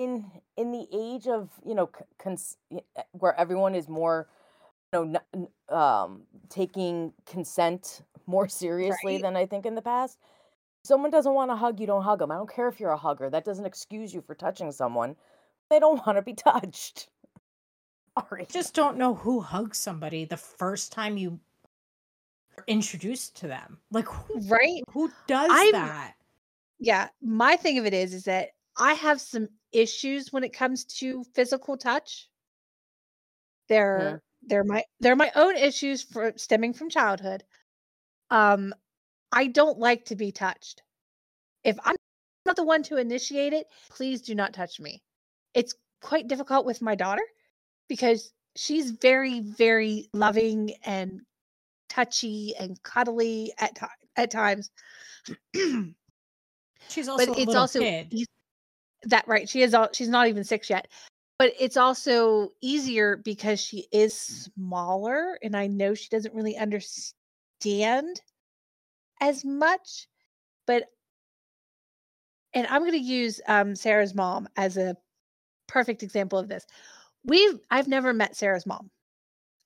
in 0.00 0.24
in 0.56 0.72
the 0.72 0.86
age 0.92 1.26
of 1.26 1.50
you 1.66 1.74
know 1.74 1.90
cons- 2.18 2.56
uh, 2.74 3.02
where 3.12 3.38
everyone 3.38 3.74
is 3.74 3.88
more 3.88 4.28
you 4.92 5.00
know 5.00 5.20
n- 5.34 5.48
n- 5.70 5.76
um 5.76 6.22
taking 6.48 7.12
consent 7.26 8.02
more 8.26 8.48
seriously 8.48 9.14
Right. 9.14 9.22
than 9.22 9.36
i 9.36 9.46
think 9.46 9.66
in 9.66 9.74
the 9.74 9.82
past 9.82 10.18
someone 10.84 11.10
doesn't 11.10 11.34
want 11.34 11.50
to 11.50 11.56
hug 11.56 11.80
you 11.80 11.86
don't 11.86 12.02
hug 12.02 12.18
them 12.20 12.30
i 12.30 12.36
don't 12.36 12.50
care 12.50 12.68
if 12.68 12.80
you're 12.80 12.90
a 12.90 12.96
hugger. 12.96 13.28
That 13.30 13.44
doesn't 13.44 13.66
excuse 13.66 14.12
you 14.14 14.20
for 14.20 14.34
touching 14.34 14.70
someone. 14.72 15.16
They 15.70 15.78
don't 15.80 16.04
want 16.06 16.18
to 16.18 16.22
be 16.22 16.34
touched. 16.50 17.08
Sorry 18.18 18.46
just 18.50 18.74
don't 18.74 18.96
know 18.96 19.14
who 19.14 19.40
hugs 19.40 19.78
somebody 19.78 20.24
the 20.24 20.36
first 20.36 20.92
time 20.92 21.16
you 21.16 21.30
are 21.30 21.38
introduced 22.66 23.36
to 23.38 23.48
them. 23.48 23.78
Like, 23.90 24.06
who, 24.06 24.38
Right? 24.48 24.82
who 24.90 25.10
does 25.26 25.50
I'm- 25.50 25.72
that? 25.72 26.14
yeah, 26.78 27.08
my 27.22 27.56
thing 27.56 27.78
of 27.78 27.86
it 27.86 27.94
is 27.94 28.12
is 28.14 28.24
that 28.24 28.50
I 28.76 28.94
have 28.94 29.20
some 29.20 29.48
issues 29.72 30.32
when 30.32 30.44
it 30.44 30.52
comes 30.52 30.84
to 30.84 31.24
physical 31.34 31.76
touch. 31.76 32.28
They're 33.68 34.22
they're 34.42 34.64
my 34.64 34.84
they're 35.00 35.16
my 35.16 35.32
own 35.34 35.56
issues 35.56 36.02
for 36.02 36.32
stemming 36.36 36.74
from 36.74 36.90
childhood. 36.90 37.44
Um 38.30 38.74
I 39.32 39.46
don't 39.46 39.78
like 39.78 40.04
to 40.06 40.16
be 40.16 40.32
touched. 40.32 40.82
If 41.64 41.78
I'm 41.84 41.96
not 42.46 42.56
the 42.56 42.64
one 42.64 42.82
to 42.84 42.96
initiate 42.98 43.52
it, 43.52 43.66
please 43.88 44.20
do 44.20 44.34
not 44.34 44.52
touch 44.52 44.78
me. 44.80 45.02
It's 45.54 45.74
quite 46.02 46.28
difficult 46.28 46.66
with 46.66 46.82
my 46.82 46.94
daughter 46.94 47.22
because 47.88 48.32
she's 48.56 48.90
very 48.90 49.40
very 49.40 50.08
loving 50.12 50.74
and 50.84 51.22
touchy 51.94 52.54
and 52.58 52.82
cuddly 52.82 53.52
at 53.58 53.74
ti- 53.76 53.86
at 54.16 54.30
times. 54.30 54.70
She's 56.88 57.08
also 57.08 57.26
but 57.26 57.36
a 57.36 57.40
it's 57.40 57.46
little 57.46 57.56
also 57.56 57.80
kid. 57.80 58.08
eas- 58.10 58.26
that 59.04 59.26
right. 59.28 59.48
She 59.48 59.62
is 59.62 59.74
all 59.74 59.88
she's 59.92 60.08
not 60.08 60.28
even 60.28 60.44
six 60.44 60.70
yet. 60.70 60.88
But 61.38 61.52
it's 61.58 61.76
also 61.76 62.50
easier 62.62 63.16
because 63.16 63.60
she 63.60 63.86
is 63.92 64.14
smaller 64.14 65.38
and 65.42 65.56
I 65.56 65.66
know 65.66 65.94
she 65.94 66.08
doesn't 66.08 66.34
really 66.34 66.56
understand 66.56 68.20
as 69.20 69.44
much. 69.44 70.06
But 70.66 70.84
and 72.54 72.66
I'm 72.68 72.84
gonna 72.84 72.96
use 72.98 73.40
um 73.46 73.74
Sarah's 73.74 74.14
mom 74.14 74.48
as 74.56 74.76
a 74.76 74.96
perfect 75.66 76.02
example 76.02 76.38
of 76.38 76.48
this. 76.48 76.66
We've 77.24 77.58
I've 77.70 77.88
never 77.88 78.12
met 78.12 78.36
Sarah's 78.36 78.66
mom 78.66 78.90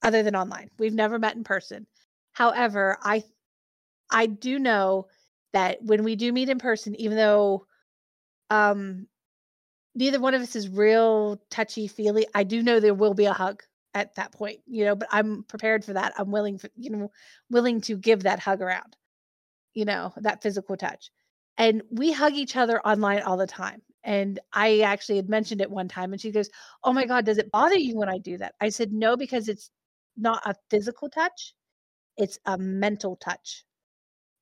other 0.03 0.23
than 0.23 0.37
online. 0.37 0.71
We've 0.79 0.95
never 0.95 1.19
met 1.19 1.37
in 1.37 1.45
person. 1.45 1.87
However, 2.39 2.99
I 3.03 3.25
I 4.11 4.27
do 4.27 4.59
know 4.61 5.09
that 5.55 5.83
when 5.83 6.05
we 6.05 6.17
do 6.17 6.33
meet 6.33 6.49
in 6.51 6.59
person, 6.59 6.95
even 7.01 7.17
though 7.17 7.67
um 8.51 9.09
neither 9.95 10.21
one 10.21 10.35
of 10.35 10.43
us 10.43 10.57
is 10.57 10.69
real 10.69 11.41
touchy 11.51 11.89
feely, 11.89 12.27
I 12.35 12.45
do 12.45 12.63
know 12.63 12.81
there 12.81 12.95
will 12.95 13.15
be 13.15 13.27
a 13.27 13.33
hug 13.33 13.63
at 13.95 14.15
that 14.17 14.33
point, 14.33 14.61
you 14.67 14.85
know, 14.85 14.95
but 14.97 15.09
I'm 15.13 15.45
prepared 15.45 15.85
for 15.85 15.95
that. 15.95 16.15
I'm 16.19 16.31
willing 16.33 16.59
for 16.59 16.71
you 16.77 16.91
know, 16.91 17.13
willing 17.51 17.81
to 17.83 17.97
give 17.97 18.25
that 18.25 18.41
hug 18.41 18.63
around, 18.63 18.97
you 19.75 19.85
know, 19.85 20.13
that 20.19 20.43
physical 20.43 20.77
touch. 20.77 21.11
And 21.59 21.83
we 21.91 22.13
hug 22.13 22.35
each 22.35 22.57
other 22.57 22.81
online 22.87 23.23
all 23.23 23.37
the 23.37 23.47
time. 23.47 23.83
And 24.05 24.39
I 24.53 24.81
actually 24.81 25.17
had 25.17 25.29
mentioned 25.29 25.61
it 25.61 25.71
one 25.71 25.89
time 25.89 26.13
and 26.13 26.21
she 26.21 26.31
goes, 26.33 26.51
Oh 26.85 26.93
my 26.93 27.07
God, 27.07 27.25
does 27.27 27.39
it 27.39 27.51
bother 27.51 27.77
you 27.79 27.97
when 27.97 28.09
I 28.09 28.19
do 28.19 28.39
that? 28.39 28.55
I 28.61 28.69
said, 28.71 28.93
No, 28.93 29.17
because 29.17 29.49
it's 29.49 29.71
not 30.17 30.43
a 30.47 30.55
physical 30.71 31.11
touch, 31.11 31.55
it's 32.19 32.39
a 32.45 32.59
mental 32.59 33.17
touch. 33.17 33.65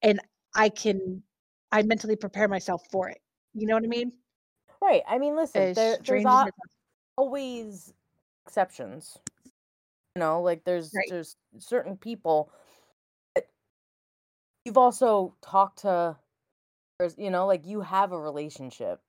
And 0.03 0.21
I 0.55 0.69
can 0.71 1.23
I 1.71 1.83
mentally 1.83 2.17
prepare 2.17 2.49
myself 2.49 2.83
for 2.91 3.09
it. 3.09 3.21
You 3.55 3.67
know 3.67 3.75
what 3.75 3.85
I 3.85 3.89
mean? 3.89 4.13
Right. 4.83 5.03
I 5.09 5.19
mean, 5.19 5.37
listen, 5.37 5.73
there, 5.75 5.99
there's 6.05 6.25
al- 6.25 6.51
always 7.17 7.93
exceptions. 8.47 9.19
You 10.15 10.21
know, 10.21 10.43
like 10.43 10.65
there's 10.65 10.93
Right. 10.95 11.07
there's 11.09 11.37
certain 11.59 11.97
people. 11.97 12.51
that 13.35 13.47
You've 14.65 14.79
also 14.79 15.35
talked 15.43 15.81
to, 15.81 16.17
there's 16.99 17.17
you 17.19 17.31
know, 17.31 17.47
like 17.47 17.67
you 17.67 17.81
have 17.83 18.13
a 18.13 18.19
relationship. 18.19 19.01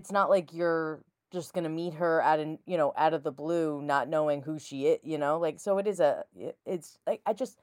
It's 0.00 0.12
not 0.12 0.30
like 0.30 0.52
you're 0.52 1.02
just 1.32 1.54
gonna 1.54 1.68
meet 1.68 1.94
her 1.94 2.22
out 2.22 2.38
in 2.38 2.58
you 2.66 2.76
know 2.76 2.92
out 2.96 3.14
of 3.14 3.22
the 3.22 3.32
blue, 3.32 3.80
not 3.82 4.08
knowing 4.08 4.42
who 4.42 4.58
she 4.58 4.86
is. 4.86 5.00
You 5.02 5.18
know, 5.18 5.38
like 5.38 5.58
so 5.58 5.78
it 5.78 5.86
is 5.86 6.00
a. 6.00 6.24
It's 6.66 6.98
like 7.06 7.20
I 7.26 7.32
just. 7.32 7.58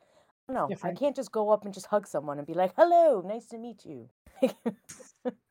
I 0.49 0.53
don't 0.53 0.71
know. 0.71 0.77
I 0.81 0.93
can't 0.93 1.15
just 1.15 1.31
go 1.31 1.51
up 1.51 1.65
and 1.65 1.73
just 1.73 1.85
hug 1.85 2.07
someone 2.07 2.39
and 2.39 2.47
be 2.47 2.55
like, 2.55 2.73
"Hello, 2.75 3.21
nice 3.21 3.45
to 3.47 3.57
meet 3.59 3.85
you." 3.85 4.09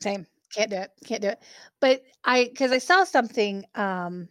Same. 0.02 0.26
Can't 0.52 0.70
do 0.70 0.76
it. 0.76 0.90
Can't 1.04 1.22
do 1.22 1.28
it. 1.28 1.42
But 1.80 2.02
I 2.24 2.44
because 2.44 2.72
I 2.72 2.78
saw 2.78 3.04
something 3.04 3.64
um 3.76 4.28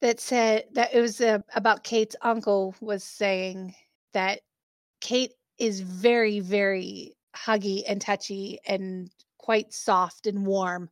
that 0.00 0.20
said 0.20 0.64
that 0.72 0.94
it 0.94 1.00
was 1.00 1.20
uh, 1.20 1.40
about 1.54 1.84
Kate's 1.84 2.16
uncle 2.22 2.74
was 2.80 3.02
saying 3.02 3.74
that 4.12 4.40
Kate 5.00 5.32
is 5.58 5.80
very, 5.80 6.40
very 6.40 7.16
huggy 7.36 7.82
and 7.88 8.00
touchy 8.00 8.58
and 8.66 9.10
quite 9.38 9.72
soft 9.72 10.26
and 10.26 10.46
warm 10.46 10.88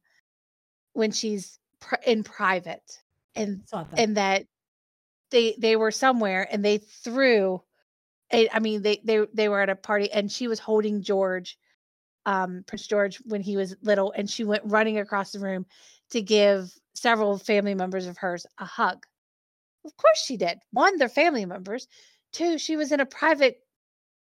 when 0.96 1.12
she's 1.12 1.58
pr- 1.80 1.96
in 2.06 2.24
private, 2.24 2.98
and 3.34 3.62
that. 3.70 3.86
and 3.96 4.16
that 4.16 4.46
they 5.30 5.54
they 5.58 5.76
were 5.76 5.90
somewhere 5.90 6.48
and 6.50 6.64
they 6.64 6.78
threw. 6.78 7.62
I 8.32 8.58
mean, 8.58 8.82
they 8.82 9.00
they 9.04 9.26
they 9.32 9.48
were 9.48 9.60
at 9.60 9.68
a 9.68 9.76
party 9.76 10.10
and 10.10 10.32
she 10.32 10.48
was 10.48 10.58
holding 10.58 11.02
George, 11.02 11.58
um, 12.24 12.64
Prince 12.66 12.86
George, 12.86 13.18
when 13.26 13.40
he 13.40 13.56
was 13.56 13.76
little, 13.82 14.12
and 14.16 14.28
she 14.28 14.42
went 14.42 14.62
running 14.64 14.98
across 14.98 15.32
the 15.32 15.38
room 15.38 15.66
to 16.10 16.22
give 16.22 16.72
several 16.94 17.38
family 17.38 17.74
members 17.74 18.06
of 18.06 18.16
hers 18.16 18.46
a 18.58 18.64
hug. 18.64 19.04
Of 19.84 19.96
course 19.96 20.24
she 20.24 20.36
did. 20.36 20.58
One, 20.72 20.98
they're 20.98 21.08
family 21.08 21.46
members. 21.46 21.86
Two, 22.32 22.58
she 22.58 22.76
was 22.76 22.90
in 22.90 23.00
a 23.00 23.06
private 23.06 23.58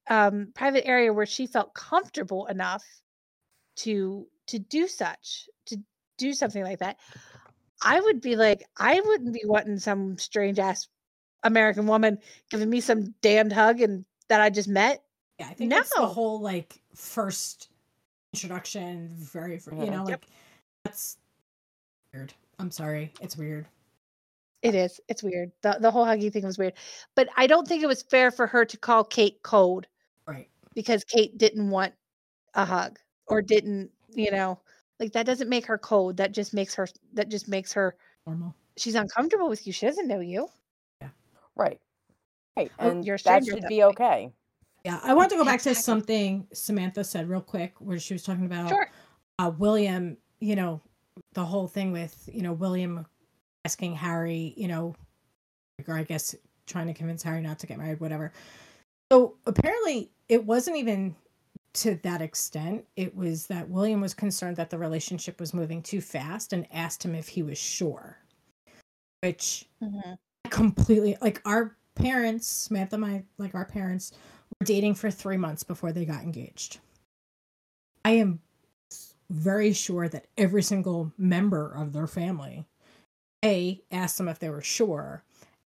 um 0.09 0.51
private 0.53 0.85
area 0.85 1.13
where 1.13 1.25
she 1.25 1.47
felt 1.47 1.73
comfortable 1.73 2.47
enough 2.47 2.83
to 3.77 4.27
to 4.47 4.59
do 4.59 4.87
such, 4.87 5.47
to 5.67 5.77
do 6.23 6.33
something 6.33 6.63
like 6.63 6.79
that. 6.79 6.97
I 7.83 7.99
would 7.99 8.21
be 8.21 8.35
like, 8.35 8.63
I 8.77 9.01
wouldn't 9.01 9.33
be 9.33 9.43
wanting 9.45 9.77
some 9.77 10.17
strange 10.17 10.57
ass 10.57 10.87
American 11.43 11.85
woman 11.85 12.17
giving 12.49 12.69
me 12.69 12.79
some 12.79 13.13
damned 13.21 13.51
hug 13.51 13.81
and 13.81 14.05
that 14.29 14.39
I 14.39 14.49
just 14.49 14.69
met. 14.69 15.03
Yeah, 15.39 15.47
I 15.49 15.53
think 15.53 15.73
it's 15.73 15.93
the 15.93 16.05
whole 16.07 16.39
like 16.39 16.81
first 16.95 17.69
introduction, 18.33 19.09
very 19.17 19.59
fir- 19.59 19.71
you 19.75 19.77
Mhm. 19.81 19.91
know, 19.91 20.07
Yep. 20.07 20.21
like 20.21 20.27
that's 20.85 21.17
weird. 22.13 22.33
I'm 22.59 22.71
sorry, 22.71 23.11
it's 23.21 23.35
weird. 23.35 23.67
It 24.61 24.75
is. 24.75 25.01
It's 25.09 25.21
weird. 25.21 25.51
The 25.61 25.77
the 25.81 25.91
whole 25.91 26.05
huggy 26.05 26.31
thing 26.31 26.45
was 26.45 26.57
weird. 26.57 26.73
But 27.15 27.27
I 27.35 27.47
don't 27.47 27.67
think 27.67 27.83
it 27.83 27.87
was 27.87 28.01
fair 28.03 28.31
for 28.31 28.47
her 28.47 28.63
to 28.63 28.77
call 28.77 29.03
Kate 29.03 29.41
cold 29.43 29.87
Right. 30.25 30.49
because 30.73 31.03
Kate 31.03 31.37
didn't 31.37 31.69
want 31.69 31.93
a 32.53 32.63
hug 32.63 32.97
or 33.27 33.41
didn't, 33.41 33.91
you 34.13 34.31
know, 34.31 34.59
like 35.03 35.13
that 35.13 35.25
doesn't 35.25 35.49
make 35.49 35.65
her 35.65 35.77
cold. 35.77 36.17
That 36.17 36.31
just 36.31 36.53
makes 36.53 36.73
her 36.75 36.87
that 37.13 37.29
just 37.29 37.47
makes 37.47 37.73
her 37.73 37.95
Normal. 38.25 38.55
she's 38.77 38.95
uncomfortable 38.95 39.49
with 39.49 39.67
you. 39.67 39.73
She 39.73 39.85
doesn't 39.85 40.07
know 40.07 40.19
you. 40.21 40.47
Yeah. 41.01 41.09
Right. 41.55 41.79
Right. 42.57 42.71
Oh, 42.79 42.89
And 42.89 43.05
you're 43.05 43.17
that 43.25 43.45
should 43.45 43.61
that 43.63 43.69
be 43.69 43.81
point. 43.81 43.99
okay. 43.99 44.31
Yeah, 44.85 44.99
I 45.03 45.13
want 45.13 45.29
to 45.31 45.37
go 45.37 45.45
back 45.45 45.61
to 45.61 45.73
something 45.75 46.47
Samantha 46.53 47.03
said 47.03 47.29
real 47.29 47.41
quick, 47.41 47.73
where 47.79 47.99
she 47.99 48.13
was 48.13 48.23
talking 48.23 48.45
about 48.45 48.69
Sure. 48.69 48.89
uh, 49.39 49.51
William. 49.57 50.17
You 50.39 50.55
know, 50.57 50.81
the 51.33 51.45
whole 51.45 51.67
thing 51.67 51.91
with 51.91 52.29
you 52.31 52.41
know 52.41 52.53
William 52.53 53.05
asking 53.65 53.95
Harry, 53.95 54.53
you 54.57 54.67
know, 54.67 54.93
or 55.87 55.95
I 55.95 56.03
guess 56.03 56.35
trying 56.67 56.87
to 56.87 56.93
convince 56.93 57.23
Harry 57.23 57.41
not 57.41 57.59
to 57.59 57.67
get 57.67 57.77
married, 57.77 57.99
whatever. 57.99 58.31
So 59.11 59.35
apparently, 59.45 60.11
it 60.27 60.45
wasn't 60.45 60.77
even 60.77 61.15
to 61.73 61.95
that 62.03 62.21
extent. 62.21 62.85
It 62.95 63.15
was 63.15 63.47
that 63.47 63.69
William 63.69 64.01
was 64.01 64.13
concerned 64.13 64.57
that 64.57 64.69
the 64.69 64.77
relationship 64.77 65.39
was 65.39 65.53
moving 65.53 65.81
too 65.81 66.01
fast 66.01 66.53
and 66.53 66.67
asked 66.71 67.03
him 67.03 67.15
if 67.15 67.29
he 67.29 67.43
was 67.43 67.57
sure, 67.57 68.17
which 69.21 69.65
mm-hmm. 69.81 70.13
completely 70.49 71.17
like 71.21 71.41
our 71.45 71.75
parents 71.95 72.47
samantha 72.47 72.97
my 72.97 73.23
like 73.37 73.53
our 73.53 73.65
parents 73.65 74.11
were 74.59 74.65
dating 74.65 74.95
for 74.95 75.11
three 75.11 75.37
months 75.37 75.63
before 75.63 75.91
they 75.91 76.05
got 76.05 76.23
engaged 76.23 76.79
i 78.03 78.11
am 78.11 78.39
very 79.29 79.73
sure 79.73 80.07
that 80.07 80.25
every 80.37 80.63
single 80.63 81.11
member 81.17 81.71
of 81.71 81.93
their 81.93 82.07
family 82.07 82.65
a 83.45 83.81
asked 83.91 84.17
them 84.17 84.27
if 84.27 84.39
they 84.39 84.49
were 84.49 84.61
sure 84.61 85.23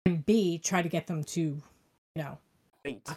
and 0.04 0.26
b 0.26 0.58
try 0.58 0.82
to 0.82 0.88
get 0.88 1.06
them 1.06 1.24
to 1.24 1.40
you 1.40 1.62
know 2.22 2.38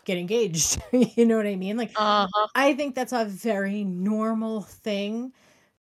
Get 0.05 0.17
engaged 0.17 0.81
you 0.91 1.25
know 1.25 1.37
what 1.37 1.47
i 1.47 1.55
mean 1.55 1.77
like 1.77 1.91
Uh-huh. 1.95 2.47
I 2.55 2.73
think 2.75 2.95
that's 2.95 3.13
a 3.13 3.25
very 3.25 3.83
normal 3.83 4.61
thing 4.61 5.33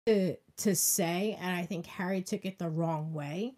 to 0.08 0.38
to 0.58 0.76
say, 0.76 1.36
and 1.42 1.56
I 1.56 1.66
think 1.66 1.86
Harry 1.88 2.22
took 2.24 2.46
it 2.46 2.60
the 2.60 2.70
wrong 2.70 3.14
way. 3.14 3.56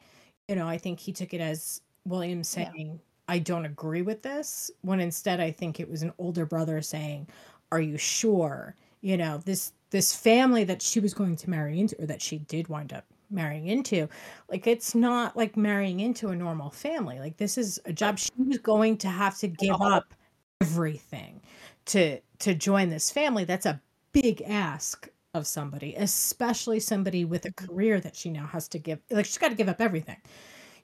You 0.49 0.55
know, 0.55 0.67
I 0.69 0.77
think 0.79 0.99
he 1.01 1.13
took 1.13 1.33
it 1.33 1.41
as 1.41 1.81
William 2.05 2.43
Yeah. 2.55 2.73
saying, 2.73 3.01
"I 3.29 3.39
don't 3.39 3.65
agree 3.65 4.01
with 4.03 4.23
this," 4.23 4.71
when 4.83 4.99
instead 5.01 5.39
I 5.41 5.51
think 5.51 5.79
it 5.79 5.89
was 5.89 6.03
an 6.03 6.13
older 6.19 6.45
brother 6.47 6.81
saying, 6.83 7.29
"Are 7.71 7.81
you 7.81 7.97
sure?" 7.97 8.75
You 9.01 9.17
know, 9.17 9.39
this 9.39 9.73
this 9.91 10.15
family 10.15 10.63
that 10.65 10.81
she 10.83 10.99
was 11.01 11.13
going 11.15 11.37
to 11.37 11.49
marry 11.51 11.79
into, 11.79 12.01
or 12.03 12.07
that 12.07 12.21
she 12.23 12.39
did 12.39 12.69
wind 12.69 12.93
up 12.93 13.12
marrying 13.33 13.67
into, 13.67 14.07
like 14.49 14.67
it's 14.67 14.95
not 14.95 15.35
like 15.35 15.57
marrying 15.57 15.99
into 15.99 16.29
a 16.29 16.35
normal 16.35 16.69
family. 16.69 17.19
Like 17.19 17.37
this 17.37 17.57
is 17.57 17.79
a 17.85 17.93
job. 17.93 18.19
She 18.19 18.29
was 18.37 18.59
going 18.59 18.97
to 18.99 19.07
have 19.07 19.37
to 19.39 19.47
give 19.47 19.81
up 19.81 20.13
everything 20.61 21.41
to 21.85 22.19
to 22.39 22.53
join 22.55 22.89
this 22.89 23.09
family. 23.09 23.43
That's 23.43 23.65
a 23.65 23.81
big 24.11 24.41
ask 24.43 25.09
of 25.33 25.47
somebody 25.47 25.95
especially 25.95 26.79
somebody 26.79 27.25
with 27.25 27.43
a 27.45 27.49
mm-hmm. 27.49 27.65
career 27.65 27.99
that 27.99 28.15
she 28.15 28.29
now 28.29 28.45
has 28.45 28.67
to 28.67 28.77
give 28.77 28.99
like 29.09 29.25
she's 29.25 29.39
got 29.39 29.49
to 29.49 29.55
give 29.55 29.67
up 29.67 29.81
everything 29.81 30.17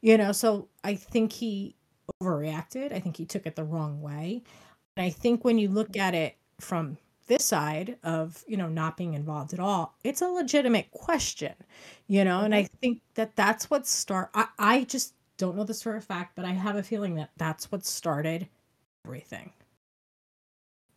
you 0.02 0.18
know? 0.18 0.32
So 0.32 0.68
i 0.84 0.96
think 0.96 1.32
he 1.32 1.76
overreacted. 2.22 2.92
I 2.92 3.00
think 3.00 3.18
he 3.18 3.26
took 3.26 3.46
it 3.46 3.56
the 3.56 3.64
wrong 3.64 4.02
way. 4.02 4.42
And 4.98 5.06
i 5.06 5.10
think 5.10 5.46
when 5.46 5.58
you 5.58 5.70
look 5.70 5.96
at 5.96 6.16
it 6.16 6.36
from 6.60 6.98
this 7.30 7.46
side 7.46 7.96
of 8.04 8.44
you 8.48 8.58
know 8.58 8.68
not 8.68 8.98
being 8.98 9.14
involved 9.14 9.54
at 9.54 9.60
all 9.60 9.96
it's 10.04 10.22
a 10.22 10.28
legitimate 10.28 10.92
question 10.92 11.54
you 12.08 12.26
know 12.26 12.42
and 12.42 12.54
i 12.54 12.64
think 12.82 13.02
that 13.14 13.36
that's 13.38 13.70
what 13.70 13.88
start 13.88 14.30
I, 14.34 14.48
I 14.60 14.84
just 14.84 15.14
don't 15.38 15.56
know 15.56 15.64
this 15.64 15.82
for 15.82 15.96
a 15.96 16.02
fact 16.02 16.36
but 16.36 16.44
i 16.44 16.52
have 16.52 16.76
a 16.76 16.84
feeling 16.84 17.16
that 17.16 17.30
that's 17.38 17.72
what 17.72 17.86
started 17.86 18.50
everything. 19.06 19.54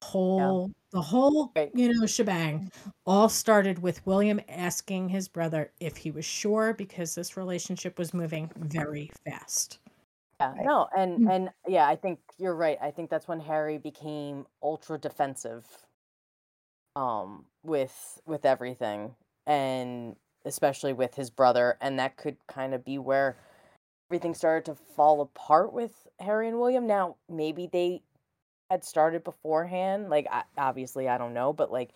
Whole 0.03 0.73
the 0.90 1.01
whole 1.01 1.53
you 1.75 1.95
know 1.95 2.07
shebang 2.07 2.71
all 3.07 3.29
started 3.29 3.79
with 3.79 4.05
william 4.05 4.40
asking 4.49 5.09
his 5.09 5.29
brother 5.29 5.71
if 5.79 5.97
he 5.97 6.11
was 6.11 6.25
sure 6.25 6.75
because 6.75 7.14
this 7.14 7.37
relationship 7.37 7.99
was 7.99 8.12
moving 8.12 8.51
very 8.57 9.11
fast. 9.25 9.79
Yeah, 10.40 10.55
no, 10.62 10.88
and 10.97 11.21
Mm. 11.21 11.31
and 11.33 11.51
yeah, 11.68 11.87
I 11.87 11.95
think 11.95 12.18
you're 12.37 12.57
right. 12.57 12.77
I 12.83 12.90
think 12.90 13.11
that's 13.11 13.29
when 13.29 13.38
Harry 13.38 13.79
became 13.79 14.45
ultra 14.61 14.99
defensive 14.99 15.64
um 16.96 17.44
with 17.62 18.20
with 18.26 18.44
everything 18.44 19.14
and 19.46 20.16
especially 20.44 20.92
with 20.92 21.14
his 21.14 21.31
brother 21.31 21.76
and 21.81 21.98
that 21.98 22.16
could 22.16 22.37
kind 22.48 22.74
of 22.74 22.85
be 22.85 22.98
where 22.98 23.37
everything 24.11 24.35
started 24.35 24.64
to 24.66 24.74
fall 24.96 25.20
apart 25.22 25.72
with 25.72 26.07
Harry 26.20 26.48
and 26.48 26.61
William. 26.61 26.87
Now, 26.87 27.16
maybe 27.31 27.66
they 27.72 28.02
had 28.70 28.85
started 28.85 29.24
beforehand, 29.24 30.11
like 30.11 30.26
I, 30.31 30.44
obviously 30.59 31.09
I 31.09 31.18
don't 31.18 31.35
know, 31.35 31.52
but 31.52 31.72
like 31.72 31.90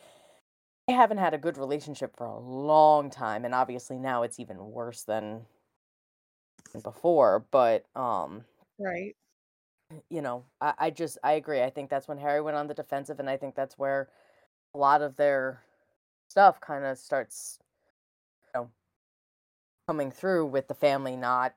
they 0.89 0.95
haven't 0.95 1.19
had 1.19 1.35
a 1.35 1.39
good 1.39 1.59
relationship 1.59 2.17
for 2.17 2.27
a 2.27 2.39
long 2.39 3.11
time 3.11 3.45
and 3.45 3.55
obviously 3.55 3.99
now 3.99 4.23
it's 4.25 4.41
even 4.41 4.73
worse 4.73 5.03
than 5.05 5.47
than 6.73 6.81
before, 6.83 7.45
but 7.51 7.85
um 7.97 8.45
Right. 8.79 9.17
you 10.11 10.23
know, 10.23 10.45
I, 10.61 10.75
I 10.79 10.91
just 10.91 11.19
I 11.23 11.33
agree. 11.33 11.63
I 11.63 11.71
think 11.71 11.91
that's 11.91 12.09
when 12.09 12.19
Harry 12.19 12.41
went 12.41 12.57
on 12.57 12.67
the 12.67 12.75
defensive, 12.75 13.21
and 13.21 13.31
I 13.31 13.37
think 13.37 13.55
that's 13.55 13.79
where 13.79 14.09
a 14.77 14.79
lot 14.79 15.01
of 15.01 15.17
their 15.17 15.63
stuff 16.29 16.61
kind 16.61 16.85
of 16.85 16.99
starts, 16.99 17.59
you 18.45 18.61
know, 18.61 18.71
coming 19.89 20.11
through 20.11 20.47
with 20.47 20.69
the 20.69 20.75
family 20.75 21.17
not, 21.17 21.55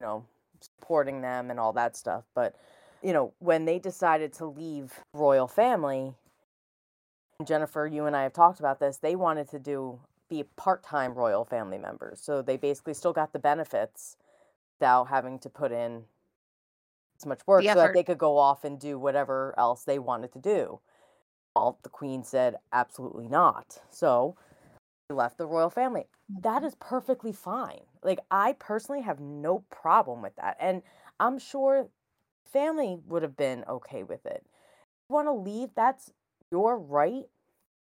you 0.00 0.06
know, 0.06 0.24
supporting 0.60 1.20
them 1.22 1.50
and 1.50 1.58
all 1.58 1.72
that 1.72 1.96
stuff. 1.96 2.24
But 2.34 2.54
you 3.02 3.12
know, 3.12 3.32
when 3.40 3.64
they 3.64 3.78
decided 3.78 4.32
to 4.34 4.46
leave 4.46 4.92
royal 5.12 5.48
family, 5.48 6.14
Jennifer, 7.44 7.86
you 7.86 8.06
and 8.06 8.16
I 8.16 8.22
have 8.22 8.32
talked 8.32 8.60
about 8.60 8.80
this. 8.80 8.96
They 8.96 9.16
wanted 9.16 9.50
to 9.50 9.58
do 9.58 9.98
be 10.28 10.44
part-time 10.56 11.14
royal 11.14 11.44
family 11.44 11.78
members, 11.78 12.20
so 12.20 12.42
they 12.42 12.56
basically 12.56 12.94
still 12.94 13.12
got 13.12 13.32
the 13.32 13.38
benefits 13.38 14.16
without 14.78 15.08
having 15.08 15.38
to 15.40 15.48
put 15.48 15.72
in 15.72 16.04
as 17.20 17.26
much 17.26 17.40
work 17.46 17.64
so 17.64 17.74
that 17.74 17.92
they 17.92 18.02
could 18.02 18.18
go 18.18 18.36
off 18.36 18.64
and 18.64 18.78
do 18.80 18.98
whatever 18.98 19.54
else 19.58 19.84
they 19.84 19.98
wanted 19.98 20.32
to 20.32 20.38
do. 20.38 20.80
The 21.82 21.88
queen 21.90 22.22
said 22.22 22.56
absolutely 22.72 23.28
not. 23.28 23.78
So 23.90 24.36
he 25.08 25.14
left 25.14 25.38
the 25.38 25.46
royal 25.46 25.70
family. 25.70 26.06
That 26.42 26.62
is 26.62 26.74
perfectly 26.76 27.32
fine. 27.32 27.82
Like 28.02 28.20
I 28.30 28.52
personally 28.52 29.02
have 29.02 29.20
no 29.20 29.64
problem 29.70 30.22
with 30.22 30.36
that. 30.36 30.56
And 30.60 30.82
I'm 31.18 31.38
sure 31.38 31.88
family 32.44 32.98
would 33.06 33.22
have 33.22 33.36
been 33.36 33.64
okay 33.68 34.02
with 34.02 34.26
it. 34.26 34.44
You 35.08 35.14
want 35.14 35.28
to 35.28 35.32
leave, 35.32 35.70
that's 35.74 36.12
your 36.50 36.78
right. 36.78 37.24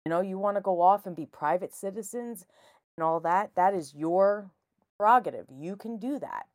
You 0.07 0.11
know, 0.11 0.21
you 0.21 0.39
want 0.39 0.57
to 0.57 0.63
go 0.63 0.81
off 0.81 1.07
and 1.07 1.15
be 1.15 1.27
private 1.27 1.75
citizens 1.75 2.47
and 2.97 3.05
all 3.05 3.21
that. 3.21 3.51
That 3.55 3.75
is 3.75 3.95
your 3.95 4.51
prerogative. 4.99 5.47
You 5.51 5.77
can 5.77 5.99
do 5.99 6.19
that. 6.19 6.47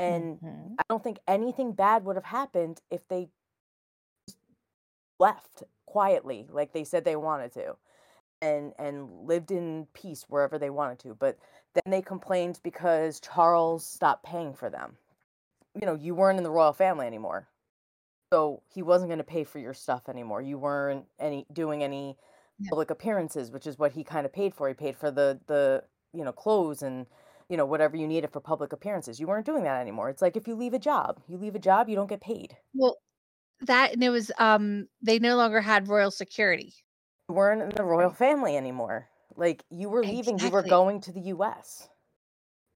And 0.00 0.40
Mhm. 0.42 0.76
I 0.78 0.82
don't 0.88 1.02
think 1.02 1.18
anything 1.26 1.72
bad 1.72 2.04
would 2.04 2.16
have 2.16 2.24
happened 2.26 2.82
if 2.90 3.06
they 3.08 3.30
left 5.18 5.64
quietly, 5.94 6.48
like 6.50 6.72
they 6.72 6.84
said 6.84 7.04
they 7.04 7.16
wanted 7.16 7.52
to, 7.52 7.76
and 8.42 8.74
and 8.78 9.26
lived 9.26 9.50
in 9.52 9.86
peace 9.94 10.24
wherever 10.28 10.58
they 10.58 10.70
wanted 10.70 10.98
to. 11.00 11.14
But 11.14 11.38
then 11.74 11.90
they 11.92 12.02
complained 12.02 12.60
because 12.64 13.20
Charles 13.20 13.86
stopped 13.86 14.24
paying 14.24 14.54
for 14.54 14.70
them. 14.70 14.98
You 15.80 15.86
know, 15.86 15.94
you 15.94 16.14
weren't 16.14 16.38
in 16.38 16.44
the 16.44 16.50
royal 16.50 16.72
family 16.74 17.06
anymore, 17.06 17.48
so 18.32 18.62
he 18.68 18.82
wasn't 18.82 19.08
going 19.10 19.18
to 19.18 19.24
pay 19.24 19.44
for 19.44 19.58
your 19.58 19.74
stuff 19.74 20.08
anymore. 20.08 20.42
You 20.42 20.58
weren't 20.58 21.06
any 21.18 21.46
doing 21.52 21.82
any 21.82 22.18
Yeah. 22.58 22.70
public 22.70 22.90
appearances, 22.90 23.50
which 23.50 23.66
is 23.66 23.78
what 23.78 23.92
he 23.92 24.04
kind 24.04 24.26
of 24.26 24.32
paid 24.32 24.54
for. 24.54 24.68
He 24.68 24.74
paid 24.74 24.96
for 24.96 25.10
the 25.10 25.40
the 25.46 25.84
you 26.12 26.24
know 26.24 26.32
clothes 26.32 26.82
and 26.82 27.06
you 27.48 27.56
know 27.56 27.66
whatever 27.66 27.96
you 27.96 28.06
needed 28.08 28.32
for 28.32 28.40
public 28.40 28.72
appearances. 28.72 29.20
You 29.20 29.26
weren't 29.28 29.46
doing 29.46 29.64
that 29.64 29.80
anymore. 29.80 30.10
It's 30.10 30.22
like 30.22 30.36
if 30.36 30.48
you 30.48 30.54
leave 30.56 30.74
a 30.74 30.78
job, 30.78 31.22
you 31.28 31.38
leave 31.38 31.54
a 31.54 31.58
job, 31.60 31.88
you 31.88 31.96
don't 31.96 32.08
get 32.08 32.20
paid. 32.20 32.56
Well, 32.74 32.98
that 33.66 33.92
and 33.92 34.02
it 34.02 34.10
was 34.10 34.30
um 34.38 34.88
they 35.02 35.18
no 35.18 35.36
longer 35.36 35.60
had 35.60 35.88
royal 35.88 36.10
security. 36.10 36.74
You 37.28 37.34
weren't 37.34 37.62
in 37.62 37.70
the 37.70 37.84
royal 37.84 38.10
family 38.10 38.56
anymore. 38.56 39.08
Like 39.36 39.64
you 39.70 39.88
were 39.88 40.02
leaving, 40.02 40.38
you 40.38 40.50
were 40.50 40.62
going 40.62 41.00
to 41.02 41.12
the 41.12 41.20
U.S. 41.20 41.88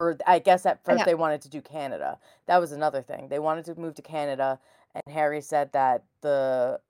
Or 0.00 0.16
I 0.26 0.38
guess 0.38 0.64
at 0.66 0.84
first 0.84 1.04
they 1.04 1.14
wanted 1.14 1.42
to 1.42 1.48
do 1.48 1.60
Canada. 1.60 2.18
That 2.46 2.58
was 2.58 2.72
another 2.72 3.02
thing. 3.02 3.28
They 3.28 3.38
wanted 3.38 3.64
to 3.66 3.74
move 3.74 3.94
to 3.96 4.02
Canada, 4.02 4.58
and 4.94 5.02
Harry 5.12 5.40
said 5.40 5.72
that 5.72 6.04
the 6.22 6.80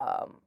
um, 0.00 0.40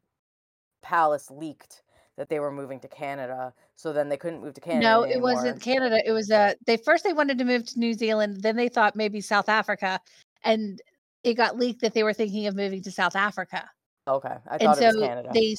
palace 0.81 1.29
leaked 1.29 1.83
that 2.17 2.29
they 2.29 2.39
were 2.39 2.51
moving 2.51 2.79
to 2.79 2.87
Canada, 2.87 3.53
so 3.75 3.93
then 3.93 4.09
they 4.09 4.17
couldn't 4.17 4.41
move 4.41 4.53
to 4.53 4.61
Canada. 4.61 4.85
No, 4.85 5.03
it 5.03 5.19
wasn't 5.21 5.61
Canada. 5.61 5.99
It 6.05 6.11
was 6.11 6.29
uh 6.29 6.53
they 6.65 6.77
first 6.77 7.03
they 7.03 7.13
wanted 7.13 7.37
to 7.39 7.45
move 7.45 7.65
to 7.67 7.79
New 7.79 7.93
Zealand, 7.93 8.43
then 8.43 8.55
they 8.55 8.69
thought 8.69 8.95
maybe 8.95 9.21
South 9.21 9.49
Africa, 9.49 9.99
and 10.43 10.81
it 11.23 11.35
got 11.35 11.57
leaked 11.57 11.81
that 11.81 11.93
they 11.93 12.03
were 12.03 12.13
thinking 12.13 12.47
of 12.47 12.55
moving 12.55 12.81
to 12.83 12.91
South 12.91 13.15
Africa. 13.15 13.69
Okay, 14.07 14.29
I 14.29 14.53
and 14.53 14.61
thought 14.61 14.77
so 14.77 14.87
was 14.87 14.95
Canada. 14.95 15.29
they 15.33 15.55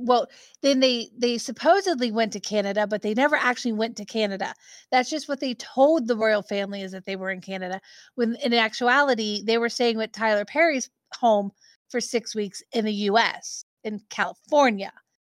well 0.00 0.26
then 0.62 0.80
they 0.80 1.08
they 1.16 1.38
supposedly 1.38 2.10
went 2.10 2.32
to 2.32 2.40
canada 2.40 2.86
but 2.86 3.02
they 3.02 3.14
never 3.14 3.36
actually 3.36 3.72
went 3.72 3.96
to 3.96 4.04
canada 4.04 4.52
that's 4.90 5.08
just 5.08 5.28
what 5.28 5.40
they 5.40 5.54
told 5.54 6.06
the 6.06 6.16
royal 6.16 6.42
family 6.42 6.82
is 6.82 6.92
that 6.92 7.04
they 7.06 7.16
were 7.16 7.30
in 7.30 7.40
canada 7.40 7.80
when 8.14 8.36
in 8.44 8.52
actuality 8.52 9.42
they 9.44 9.58
were 9.58 9.68
staying 9.68 9.96
with 9.96 10.12
tyler 10.12 10.44
perry's 10.44 10.90
home 11.14 11.50
for 11.88 12.00
six 12.00 12.34
weeks 12.34 12.62
in 12.72 12.84
the 12.84 12.92
us 12.92 13.64
in 13.84 14.00
california 14.10 14.92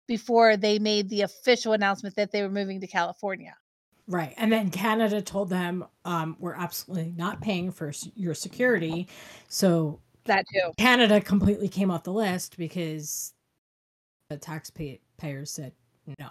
before 0.08 0.58
they 0.58 0.80
made 0.80 1.10
the 1.10 1.22
official 1.22 1.74
announcement 1.74 2.16
that 2.16 2.32
they 2.32 2.42
were 2.42 2.50
moving 2.50 2.80
to 2.80 2.88
california 2.88 3.56
Right. 4.08 4.34
And 4.38 4.52
then 4.52 4.70
Canada 4.70 5.22
told 5.22 5.50
them, 5.50 5.86
um, 6.06 6.38
we're 6.40 6.56
absolutely 6.56 7.14
not 7.18 7.42
paying 7.42 7.72
for 7.72 7.92
your 8.16 8.34
security. 8.34 9.08
So 9.50 10.00
that 10.26 10.46
too 10.54 10.72
Canada 10.78 11.20
completely 11.20 11.68
came 11.68 11.92
off 11.92 12.04
the 12.04 12.14
list 12.14 12.58
because 12.58 13.34
the 14.30 14.38
taxpayers 14.38 15.52
said 15.52 15.74
no. 16.20 16.30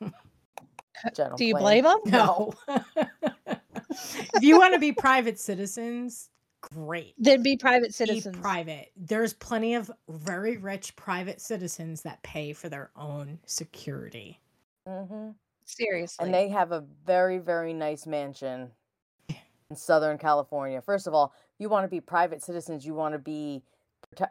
don't 1.14 1.40
you 1.40 1.56
blame 1.56 1.84
them 1.84 1.98
No. 2.06 2.52
if 2.68 4.42
you 4.42 4.58
want 4.58 4.74
to 4.74 4.80
be 4.80 4.92
private 4.92 5.38
citizens, 5.38 6.30
great. 6.60 7.14
then 7.18 7.42
be 7.42 7.56
private 7.56 7.88
Be 7.88 7.92
citizens 7.92 8.36
private. 8.38 8.90
There's 8.96 9.32
plenty 9.32 9.74
of 9.74 9.90
very 10.08 10.56
rich 10.56 10.96
private 10.96 11.40
citizens 11.40 12.02
that 12.02 12.22
pay 12.22 12.52
for 12.52 12.68
their 12.68 12.90
own 12.96 13.38
security. 13.46 14.40
Mm 14.88 15.08
hmm 15.08 15.30
seriously 15.64 16.24
And 16.24 16.34
they 16.34 16.48
have 16.48 16.72
a 16.72 16.84
very, 17.06 17.38
very 17.38 17.72
nice 17.72 18.06
mansion 18.06 18.70
in 19.28 19.76
Southern 19.76 20.18
California. 20.18 20.80
First 20.80 21.06
of 21.06 21.14
all, 21.14 21.32
you 21.58 21.68
want 21.68 21.84
to 21.84 21.88
be 21.88 22.00
private 22.00 22.42
citizens, 22.42 22.84
you 22.86 22.94
want 22.94 23.14
to 23.14 23.18
be. 23.18 23.62
prote- 24.16 24.28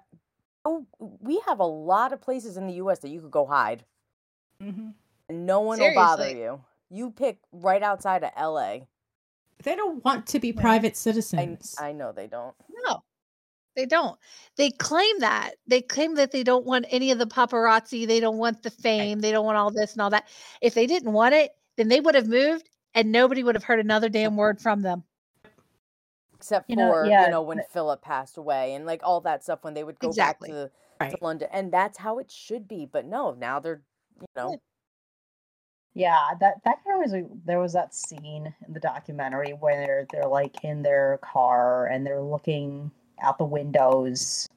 Oh, 0.63 0.85
we 0.99 1.41
have 1.47 1.59
a 1.59 1.65
lot 1.65 2.13
of 2.13 2.21
places 2.21 2.55
in 2.55 2.67
the 2.67 2.73
U.S. 2.73 2.99
that 2.99 3.09
you 3.09 3.19
could 3.21 3.31
go 3.31 3.45
hide, 3.47 3.83
Mm-hmm. 4.61 4.89
and 5.29 5.45
no 5.47 5.61
one 5.61 5.79
will 5.79 5.95
bother 5.95 6.29
you. 6.29 6.63
You 6.91 7.09
pick 7.09 7.39
right 7.51 7.81
outside 7.81 8.23
of 8.23 8.29
L.A. 8.35 8.85
They 9.63 9.75
don't 9.75 10.03
want 10.05 10.27
to 10.27 10.39
be 10.39 10.53
private 10.53 10.91
I, 10.91 10.95
citizens. 10.95 11.75
I 11.79 11.93
know 11.93 12.11
they 12.11 12.27
don't. 12.27 12.53
No, 12.87 13.03
they 13.75 13.85
don't. 13.85 14.19
They 14.57 14.71
claim 14.71 15.19
that. 15.19 15.51
They 15.67 15.81
claim 15.81 16.15
that 16.15 16.31
they 16.31 16.43
don't 16.43 16.65
want 16.65 16.85
any 16.89 17.11
of 17.11 17.19
the 17.19 17.25
paparazzi. 17.25 18.05
They 18.05 18.19
don't 18.19 18.37
want 18.37 18.63
the 18.63 18.69
fame. 18.69 19.19
They 19.19 19.31
don't 19.31 19.45
want 19.45 19.57
all 19.57 19.71
this 19.71 19.93
and 19.93 20.01
all 20.01 20.09
that. 20.09 20.27
If 20.61 20.73
they 20.73 20.87
didn't 20.87 21.13
want 21.13 21.33
it, 21.33 21.51
then 21.77 21.87
they 21.87 21.99
would 21.99 22.15
have 22.15 22.27
moved 22.27 22.69
and 22.93 23.11
nobody 23.11 23.43
would 23.43 23.55
have 23.55 23.63
heard 23.63 23.79
another 23.79 24.09
damn 24.09 24.35
word 24.35 24.59
from 24.59 24.81
them. 24.81 25.03
Except 26.35 26.69
You 26.69 26.75
know, 26.75 26.91
for 26.91 27.07
yeah, 27.07 27.25
you 27.25 27.31
know 27.31 27.41
when 27.43 27.61
Philip 27.71 28.01
passed 28.01 28.37
away 28.37 28.73
and 28.73 28.85
like 28.85 29.01
all 29.03 29.21
that 29.21 29.43
stuff 29.43 29.63
when 29.63 29.73
they 29.73 29.83
would 29.83 29.99
go 29.99 30.09
Exactly. 30.09 30.49
back 30.49 30.57
to, 30.57 30.71
Right. 30.99 31.17
to 31.17 31.23
London, 31.23 31.49
and 31.51 31.71
that's 31.71 31.97
how 31.97 32.19
it 32.19 32.31
should 32.31 32.67
be. 32.67 32.85
But 32.85 33.05
no, 33.05 33.33
now 33.33 33.59
they're 33.59 33.81
you 34.19 34.27
know 34.35 34.59
Yeah, 35.93 36.31
that 36.39 36.63
that 36.63 36.83
kind 36.83 37.03
of 37.03 37.11
was. 37.11 37.29
There 37.45 37.59
was 37.59 37.73
that 37.73 37.93
scene 37.93 38.53
in 38.65 38.73
the 38.73 38.79
documentary 38.79 39.51
where 39.51 39.85
they're 39.85 40.07
they're 40.11 40.29
like 40.29 40.63
in 40.63 40.81
their 40.81 41.19
car 41.21 41.87
and 41.87 42.05
they're 42.05 42.21
looking 42.21 42.91
out 43.21 43.37
the 43.37 43.45
windows, 43.45 44.47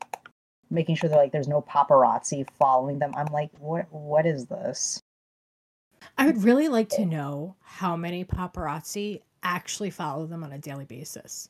making 0.71 0.97
sure 0.97 1.09
that 1.11 1.17
like 1.17 1.33
there's 1.33 1.49
no 1.49 1.63
paparazzi 1.63 2.47
following 2.59 2.99
them. 2.99 3.13
I'm 3.17 3.33
like, 3.33 3.51
what 3.59 3.87
what 3.93 4.27
is 4.27 4.47
this? 4.47 5.01
I 6.19 6.27
would 6.27 6.43
really 6.43 6.69
like 6.69 6.89
to 6.91 7.07
know 7.07 7.57
how 7.63 7.97
many 7.97 8.25
paparazzi 8.25 9.21
actually 9.43 9.91
follow 9.91 10.27
them 10.27 10.45
on 10.45 10.53
a 10.53 10.59
daily 10.59 10.85
basis. 10.85 11.49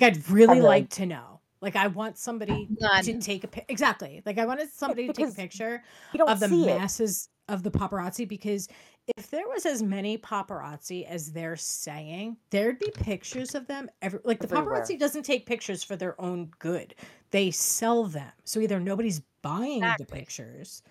Like, 0.00 0.12
I'd 0.16 0.30
really 0.30 0.60
like 0.60 0.84
like- 0.84 0.90
to 0.90 1.06
know 1.06 1.40
Like 1.60 1.76
I 1.76 1.86
want 1.88 2.18
somebody 2.18 2.68
to 3.02 3.18
take 3.18 3.44
a 3.44 3.48
pic. 3.48 3.64
Exactly. 3.68 4.22
Like 4.26 4.38
I 4.38 4.46
wanted 4.46 4.70
somebody 4.70 5.06
to 5.06 5.12
take 5.12 5.28
a 5.28 5.32
picture 5.32 5.82
of 6.26 6.40
the 6.40 6.48
see 6.48 6.68
it. 6.68 6.78
masses 6.78 7.28
of 7.48 7.62
the 7.62 7.70
paparazzi 7.70 8.26
because 8.28 8.68
if 9.16 9.30
there 9.30 9.48
was 9.48 9.66
as 9.66 9.82
many 9.82 10.18
paparazzi 10.18 11.06
as 11.06 11.32
they're 11.32 11.56
saying, 11.56 12.36
there'd 12.50 12.78
be 12.78 12.90
pictures 12.90 13.54
of 13.54 13.66
them 13.66 13.88
every 14.02 14.20
like 14.24 14.40
the 14.40 14.46
Everywhere. 14.56 14.82
paparazzi 14.82 14.98
doesn't 14.98 15.22
take 15.24 15.46
pictures 15.46 15.82
for 15.84 15.96
their 15.96 16.20
own 16.20 16.50
good. 16.58 16.94
They 17.30 17.50
sell 17.50 18.04
them. 18.04 18.32
So 18.44 18.60
either 18.60 18.80
nobody's 18.80 19.20
buying 19.42 19.80
the 19.98 20.06
pictures 20.06 20.82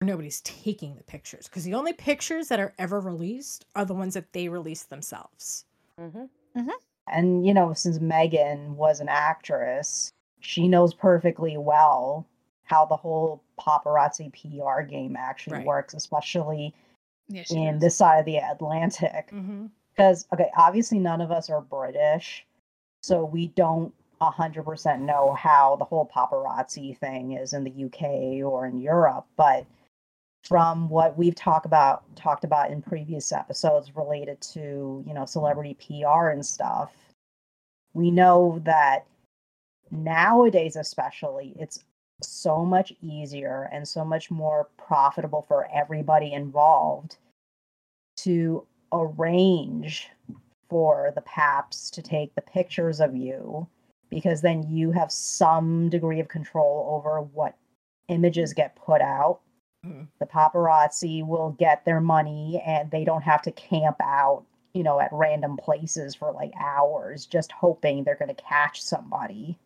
or 0.00 0.06
nobody's 0.06 0.40
taking 0.42 0.94
the 0.96 1.02
pictures 1.04 1.48
because 1.48 1.64
the 1.64 1.74
only 1.74 1.92
pictures 1.92 2.48
that 2.48 2.60
are 2.60 2.74
ever 2.78 3.00
released 3.00 3.66
are 3.74 3.84
the 3.84 3.94
ones 3.94 4.14
that 4.14 4.32
they 4.32 4.48
release 4.48 4.84
themselves. 4.84 5.64
mm-hmm 6.00 6.24
And 7.08 7.46
you 7.46 7.52
know, 7.54 7.72
since 7.74 7.98
Meghan 7.98 8.70
was 8.76 9.00
an 9.00 9.08
actress, 9.08 10.12
she 10.40 10.68
knows 10.68 10.94
perfectly 10.94 11.56
well 11.56 12.26
how 12.64 12.86
the 12.86 12.96
whole 12.96 13.42
paparazzi 13.58 14.30
PR 14.32 14.82
game 14.82 15.16
actually 15.16 15.58
Right. 15.58 15.66
works, 15.66 15.92
especially 15.94 16.74
Yeah, 17.30 17.44
in 17.50 17.78
this 17.78 17.96
side 17.96 18.18
of 18.18 18.26
the 18.26 18.38
Atlantic. 18.38 19.30
Mm-hmm. 19.32 19.66
Because 19.92 20.26
okay, 20.32 20.50
obviously 20.56 20.98
none 20.98 21.20
of 21.20 21.30
us 21.30 21.50
are 21.50 21.60
British, 21.60 22.44
so 23.02 23.24
we 23.24 23.48
don't 23.48 23.92
a 24.20 24.30
hundred 24.30 24.64
percent 24.64 25.02
know 25.02 25.34
how 25.34 25.76
the 25.76 25.84
whole 25.84 26.10
paparazzi 26.14 26.96
thing 26.98 27.32
is 27.32 27.52
in 27.52 27.64
the 27.64 27.84
UK 27.84 28.44
or 28.44 28.66
in 28.66 28.78
Europe, 28.78 29.26
but 29.36 29.66
from 30.42 30.88
what 30.88 31.16
we've 31.16 31.34
talked 31.34 31.66
about 31.66 32.04
talked 32.16 32.44
about 32.44 32.70
in 32.70 32.82
previous 32.82 33.32
episodes 33.32 33.94
related 33.94 34.40
to 34.40 35.04
you 35.06 35.14
know 35.14 35.24
celebrity 35.24 35.76
PR 35.86 36.28
and 36.28 36.44
stuff, 36.44 36.92
we 37.94 38.10
know 38.10 38.60
that 38.64 39.06
nowadays 39.90 40.76
especially 40.76 41.54
it's 41.58 41.84
so 42.22 42.64
much 42.64 42.92
easier 43.02 43.68
and 43.72 43.86
so 43.86 44.04
much 44.04 44.30
more 44.30 44.68
profitable 44.76 45.42
for 45.48 45.68
everybody 45.72 46.32
involved 46.32 47.16
to 48.16 48.66
arrange 48.92 50.08
for 50.68 51.12
the 51.14 51.20
paps 51.22 51.90
to 51.90 52.02
take 52.02 52.34
the 52.34 52.42
pictures 52.42 53.00
of 53.00 53.16
you 53.16 53.66
because 54.08 54.40
then 54.40 54.62
you 54.68 54.90
have 54.92 55.10
some 55.10 55.88
degree 55.88 56.20
of 56.20 56.28
control 56.28 56.86
over 56.90 57.20
what 57.20 57.56
images 58.08 58.52
get 58.52 58.74
put 58.76 59.00
out. 59.00 59.40
Mhm. 59.84 60.08
The 60.18 60.26
paparazzi 60.26 61.24
will 61.24 61.50
get 61.52 61.84
their 61.84 62.00
money 62.00 62.60
and 62.66 62.90
they 62.90 63.04
don't 63.04 63.22
have 63.22 63.42
to 63.42 63.52
camp 63.52 63.96
out, 64.00 64.44
you 64.74 64.82
know, 64.82 65.00
at 65.00 65.12
random 65.12 65.56
places 65.56 66.14
for 66.14 66.32
like 66.32 66.52
hours 66.58 67.26
just 67.26 67.52
hoping 67.52 68.04
they're 68.04 68.16
going 68.16 68.34
to 68.34 68.42
catch 68.42 68.82
somebody 68.82 69.58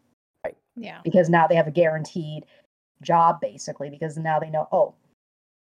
Yeah. 0.77 1.01
because 1.05 1.29
now 1.29 1.47
they 1.47 1.55
have 1.55 1.67
a 1.69 1.71
guaranteed 1.73 2.45
job 3.03 3.41
basically 3.41 3.91
because 3.91 4.17
now 4.17 4.39
they 4.41 4.51
know 4.51 4.67
oh 4.73 4.95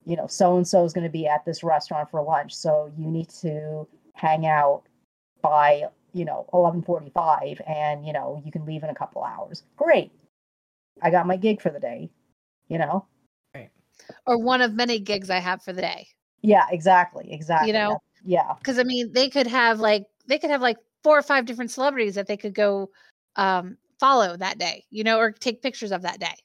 you 0.05 0.15
know 0.15 0.27
so 0.27 0.55
and 0.57 0.67
so 0.67 0.83
is 0.85 0.93
going 0.93 1.03
to 1.03 1.09
be 1.11 1.27
at 1.27 1.43
this 1.45 1.63
restaurant 1.63 2.09
for 2.09 2.21
lunch 2.21 2.55
so 2.55 2.91
you 2.97 3.07
need 3.07 3.27
to 3.29 3.85
hang 4.13 4.45
out 4.47 4.83
by 5.41 5.83
you 6.13 6.25
know 6.25 6.45
11:45 6.53 7.61
and 7.69 8.05
you 8.05 8.13
know 8.13 8.41
you 8.45 8.51
can 8.51 8.65
leave 8.65 8.83
in 8.83 8.89
a 8.89 8.95
couple 8.95 9.23
hours 9.23 9.63
great 9.75 10.11
i 11.01 11.09
got 11.11 11.27
my 11.27 11.35
gig 11.35 11.61
for 11.61 11.69
the 11.69 11.79
day 11.79 12.09
you 12.69 12.77
know 12.77 13.05
Right. 13.53 13.69
Or 14.25 14.37
one 14.37 14.61
of 14.61 14.73
many 14.73 14.99
gigs 14.99 15.29
I 15.29 15.39
have 15.39 15.61
for 15.61 15.73
the 15.73 15.81
day. 15.81 16.07
yeah 16.41 16.65
exactly 16.71 17.31
exactly 17.31 17.67
You 17.67 17.73
know? 17.73 17.89
That- 17.89 18.01
yeah 18.25 18.53
Because 18.57 18.79
I 18.79 18.83
mean, 18.83 19.11
they 19.13 19.29
could 19.29 19.47
have 19.47 19.79
like 19.79 20.05
they 20.27 20.39
could 20.39 20.49
have 20.49 20.61
like 20.61 20.77
four 21.03 21.17
or 21.17 21.21
five 21.21 21.45
different 21.45 21.71
celebrities 21.71 22.15
that 22.15 22.27
they 22.27 22.35
could 22.37 22.53
go 22.53 22.89
um, 23.35 23.77
follow 23.99 24.37
that 24.37 24.57
day, 24.59 24.85
you 24.89 25.03
know, 25.03 25.19
or 25.19 25.31
take 25.31 25.61
pictures 25.61 25.91
of 25.91 26.03
that 26.03 26.19
day, 26.19 26.35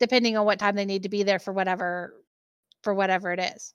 depending 0.00 0.36
on 0.36 0.46
what 0.46 0.58
time 0.60 0.76
they 0.76 0.86
need 0.86 1.04
to 1.04 1.10
be 1.10 1.22
there 1.24 1.38
for 1.40 1.52
whatever 1.52 2.14
for 2.82 2.94
whatever 2.94 3.32
it 3.32 3.40
is. 3.40 3.74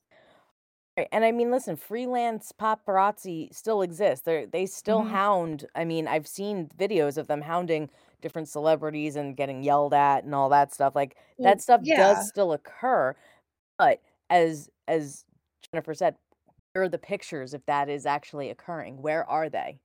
Right. 0.98 1.08
And 1.12 1.24
I 1.24 1.32
mean, 1.32 1.52
listen, 1.52 1.76
freelance 1.76 2.52
paparazzi 2.52 3.54
still 3.54 3.82
exist. 3.84 4.26
They 4.26 4.46
they 4.46 4.66
still 4.66 5.04
Mhm. 5.04 5.04
hound. 5.04 5.68
I 5.76 5.86
mean, 5.86 6.08
I've 6.08 6.28
seen 6.28 6.70
videos 6.70 7.18
of 7.18 7.28
them 7.28 7.42
hounding 7.42 7.90
different 8.22 8.50
celebrities 8.50 9.16
and 9.16 9.38
getting 9.38 9.62
yelled 9.64 9.94
at 9.94 10.24
and 10.24 10.34
all 10.34 10.50
that 10.50 10.74
stuff. 10.74 10.96
Like 10.96 11.18
Well, 11.38 11.54
that 11.54 11.62
stuff 11.62 11.82
yeah. 11.82 11.96
does 11.96 12.26
still 12.26 12.52
occur. 12.52 13.16
But 13.78 14.02
as 14.30 14.70
as 14.88 15.26
Jennifer 15.74 15.94
said, 15.96 16.18
where 16.74 16.86
are 16.86 16.90
the 16.90 16.98
pictures 17.00 17.54
if 17.54 17.66
that 17.68 17.90
is 17.90 18.06
actually 18.08 18.50
occurring? 18.50 19.02
Where 19.02 19.26
are 19.30 19.50
they? 19.50 19.80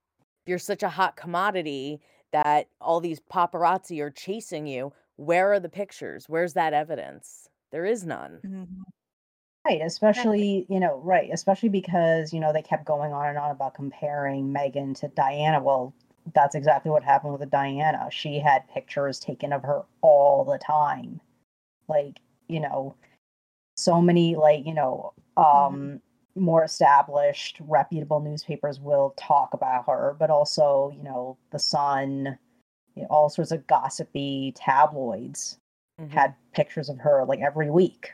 If 0.44 0.48
you're 0.50 0.58
such 0.58 0.82
a 0.82 0.90
hot 0.90 1.16
commodity 1.16 2.00
that 2.32 2.68
all 2.80 3.00
these 3.00 3.20
paparazzi 3.20 4.00
are 4.00 4.10
chasing 4.10 4.66
you, 4.66 4.92
where 5.16 5.52
are 5.52 5.60
the 5.60 5.68
pictures? 5.68 6.28
Where's 6.28 6.54
that 6.54 6.72
evidence? 6.72 7.48
There 7.70 7.84
is 7.84 8.04
none. 8.04 8.40
Right, 9.64 9.80
especially, 9.82 10.66
you 10.68 10.80
know, 10.80 11.00
right, 11.04 11.30
especially 11.32 11.68
because, 11.68 12.32
you 12.32 12.40
know, 12.40 12.52
they 12.52 12.62
kept 12.62 12.84
going 12.84 13.12
on 13.12 13.28
and 13.28 13.38
on 13.38 13.50
about 13.50 13.74
comparing 13.74 14.52
Meghan 14.52 14.98
to 15.00 15.08
Diana. 15.08 15.62
Well, 15.62 15.94
that's 16.34 16.54
exactly 16.54 16.90
what 16.90 17.04
happened 17.04 17.38
with 17.38 17.50
Diana. 17.50 18.08
She 18.10 18.38
had 18.38 18.68
pictures 18.68 19.20
taken 19.20 19.52
of 19.52 19.62
her 19.62 19.82
all 20.00 20.44
the 20.44 20.58
time. 20.58 21.20
Like, 21.88 22.18
you 22.48 22.60
know, 22.60 22.96
so 23.76 24.00
many 24.00 24.36
like, 24.36 24.66
you 24.66 24.74
know, 24.74 25.12
um 25.36 26.00
more 26.34 26.64
established 26.64 27.58
reputable 27.60 28.20
newspapers 28.20 28.80
will 28.80 29.14
talk 29.18 29.54
about 29.54 29.86
her, 29.86 30.16
but 30.18 30.30
also, 30.30 30.92
you 30.96 31.02
know, 31.02 31.36
The 31.50 31.58
Sun, 31.58 32.38
you 32.94 33.02
know, 33.02 33.08
all 33.10 33.28
sorts 33.28 33.52
of 33.52 33.66
gossipy 33.66 34.52
tabloids 34.56 35.58
Mhm. 36.00 36.10
had 36.10 36.34
pictures 36.52 36.88
of 36.88 36.98
her 36.98 37.24
like 37.24 37.40
every 37.40 37.70
week 37.70 38.12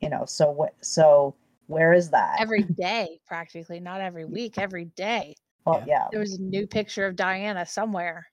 you 0.00 0.08
know 0.08 0.24
so 0.26 0.50
what 0.50 0.74
so 0.82 1.34
where 1.66 1.92
is 1.92 2.10
that 2.10 2.36
Every 2.40 2.62
day, 2.62 3.20
practically, 3.26 3.80
not 3.80 4.00
every 4.00 4.24
week, 4.24 4.58
every 4.58 4.84
day. 4.86 5.34
well 5.64 5.82
Yeah. 5.86 5.86
yeah, 5.86 6.08
There 6.10 6.20
was 6.20 6.34
a 6.38 6.42
new 6.42 6.66
picture 6.66 7.06
of 7.06 7.16
Diana 7.16 7.66
somewhere. 7.66 8.26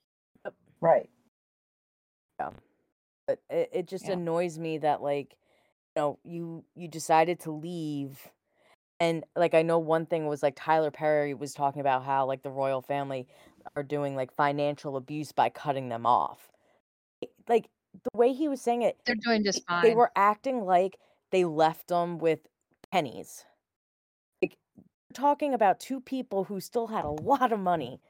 right 0.81 1.09
Yeah. 2.39 2.51
but 3.27 3.39
it, 3.49 3.69
it 3.73 3.87
just 3.87 4.07
Yeah. 4.07 4.13
annoys 4.13 4.59
me 4.59 4.77
that 4.79 5.01
like 5.01 5.37
you 5.95 6.01
know 6.01 6.19
you 6.23 6.65
you 6.75 6.87
decided 6.87 7.39
to 7.41 7.51
leave 7.51 8.31
and 8.99 9.23
like 9.35 9.53
i 9.53 9.61
know 9.61 9.79
one 9.79 10.05
thing 10.05 10.27
was 10.27 10.43
like 10.43 10.55
tyler 10.55 10.91
perry 10.91 11.33
was 11.33 11.53
talking 11.53 11.81
about 11.81 12.03
how 12.03 12.25
like 12.25 12.41
the 12.43 12.51
royal 12.51 12.81
family 12.81 13.27
are 13.75 13.83
doing 13.83 14.15
like 14.15 14.33
financial 14.33 14.95
abuse 14.97 15.31
by 15.31 15.49
cutting 15.49 15.89
them 15.89 16.05
off 16.05 16.51
like 17.47 17.69
the 17.93 18.17
way 18.17 18.33
he 18.33 18.47
was 18.47 18.61
saying 18.61 18.81
it 18.81 18.97
They're 19.05 19.15
doing 19.15 19.43
just 19.45 19.65
fine. 19.65 19.83
they 19.83 19.95
were 19.95 20.11
acting 20.15 20.65
like 20.65 20.99
they 21.31 21.45
left 21.45 21.87
them 21.87 22.17
with 22.19 22.39
pennies 22.91 23.45
like 24.41 24.57
talking 25.13 25.53
about 25.53 25.79
two 25.79 26.01
people 26.01 26.45
who 26.45 26.59
still 26.59 26.87
had 26.87 27.05
a 27.05 27.09
lot 27.11 27.51
of 27.51 27.59
money 27.59 28.01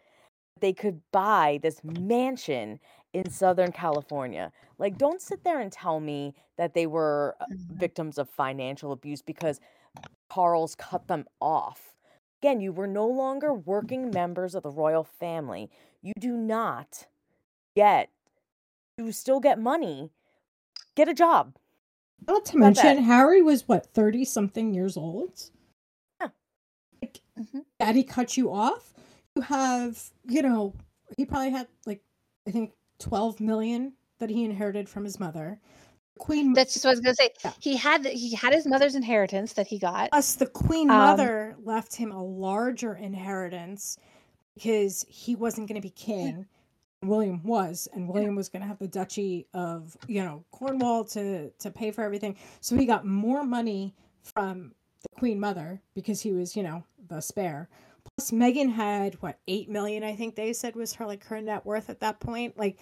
they 0.61 0.73
could 0.73 1.01
buy 1.11 1.59
this 1.63 1.83
mansion 1.83 2.79
in 3.13 3.29
Southern 3.29 3.71
California. 3.73 4.51
Like, 4.79 4.97
don't 4.97 5.21
sit 5.21 5.43
there 5.43 5.59
and 5.59 5.71
tell 5.71 5.99
me 5.99 6.35
that 6.57 6.73
they 6.75 6.87
were 6.87 7.35
uh, 7.41 7.45
Mhm. 7.49 7.79
victims 7.79 8.17
of 8.17 8.29
financial 8.29 8.91
abuse 8.93 9.21
because 9.21 9.59
Charles 10.33 10.75
cut 10.75 11.07
them 11.07 11.25
off. 11.39 11.95
Again, 12.41 12.59
you 12.59 12.71
were 12.71 12.87
no 12.87 13.07
longer 13.07 13.53
working 13.53 14.09
members 14.11 14.55
of 14.55 14.63
the 14.63 14.69
royal 14.69 15.03
family. 15.03 15.69
You 16.01 16.13
do 16.19 16.35
not 16.35 17.07
get, 17.75 18.09
you 18.97 19.11
still 19.11 19.39
get 19.39 19.59
money. 19.59 20.11
Get 20.95 21.07
a 21.07 21.13
job. 21.13 21.55
Not 22.27 22.45
to 22.45 22.57
Not 22.57 22.75
bad. 22.75 22.83
mention, 22.85 23.03
Harry 23.05 23.41
was 23.41 23.67
what, 23.67 23.85
30 23.93 24.25
something 24.25 24.73
years 24.73 24.97
old? 24.97 25.49
Yeah. 26.19 26.29
Like, 27.01 27.21
Mhm. 27.39 27.65
daddy 27.79 28.03
cut 28.03 28.37
you 28.37 28.51
off. 28.51 28.93
You 29.35 29.41
have, 29.43 30.11
you 30.25 30.41
know, 30.41 30.73
he 31.17 31.25
probably 31.25 31.49
had 31.51 31.67
like, 31.85 32.03
I 32.47 32.51
think 32.51 32.73
12 32.99 33.39
million 33.39 33.93
that 34.19 34.29
he 34.29 34.43
inherited 34.45 34.87
from 34.89 35.03
his 35.05 35.19
mother. 35.19 35.59
Queen, 36.19 36.53
That's 36.53 36.73
just 36.73 36.85
what 36.85 36.91
I 36.91 36.93
was 36.93 36.99
gonna 37.01 37.15
say. 37.15 37.29
Yeah. 37.43 37.51
He 37.59 37.75
had 37.75 38.05
he 38.05 38.35
had 38.35 38.53
his 38.53 38.65
mother's 38.67 38.95
inheritance 38.95 39.53
that 39.53 39.67
he 39.67 39.79
got. 39.79 40.11
plus 40.11 40.35
the 40.35 40.45
Queen 40.47 40.89
Um, 40.89 40.97
mother 40.97 41.55
left 41.63 41.95
him 41.95 42.11
a 42.11 42.23
larger 42.23 42.95
inheritance 42.95 43.97
because 44.55 45.05
he 45.09 45.35
wasn't 45.35 45.67
going 45.67 45.75
to 45.75 45.81
be 45.81 45.89
king. 45.89 46.45
William 47.01 47.41
was, 47.43 47.87
and 47.93 48.07
William 48.07 48.35
was 48.35 48.47
going 48.47 48.61
to 48.61 48.67
have 48.67 48.77
the 48.79 48.87
duchy 48.87 49.47
of, 49.53 49.97
you 50.07 50.23
know, 50.23 50.45
Cornwall 50.51 51.03
to 51.05 51.49
to 51.49 51.71
pay 51.71 51.91
for 51.91 52.03
everything. 52.03 52.37
So 52.61 52.75
he 52.77 52.85
got 52.85 53.05
more 53.05 53.43
money 53.43 53.93
from 54.21 54.73
the 55.01 55.09
Queen 55.19 55.39
Mother 55.39 55.81
because 55.95 56.21
he 56.21 56.31
was, 56.31 56.55
you 56.55 56.63
know, 56.63 56.83
the 57.09 57.19
spare. 57.19 57.67
Plus, 58.15 58.31
Meghan 58.31 58.71
had 58.71 59.15
what 59.21 59.39
eight 59.47 59.67
million? 59.69 60.03
I 60.03 60.15
think 60.15 60.35
they 60.35 60.53
said 60.53 60.75
was 60.75 60.93
her 60.93 61.05
like 61.05 61.25
her 61.25 61.41
net 61.41 61.65
worth 61.65 61.89
at 61.89 61.99
that 62.01 62.19
point. 62.21 62.57
Like, 62.57 62.79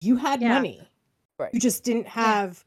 you 0.00 0.16
had 0.16 0.42
Yeah. 0.42 0.54
money, 0.54 0.86
Right. 1.38 1.52
you 1.52 1.60
just 1.60 1.84
didn't 1.84 2.06
have 2.06 2.64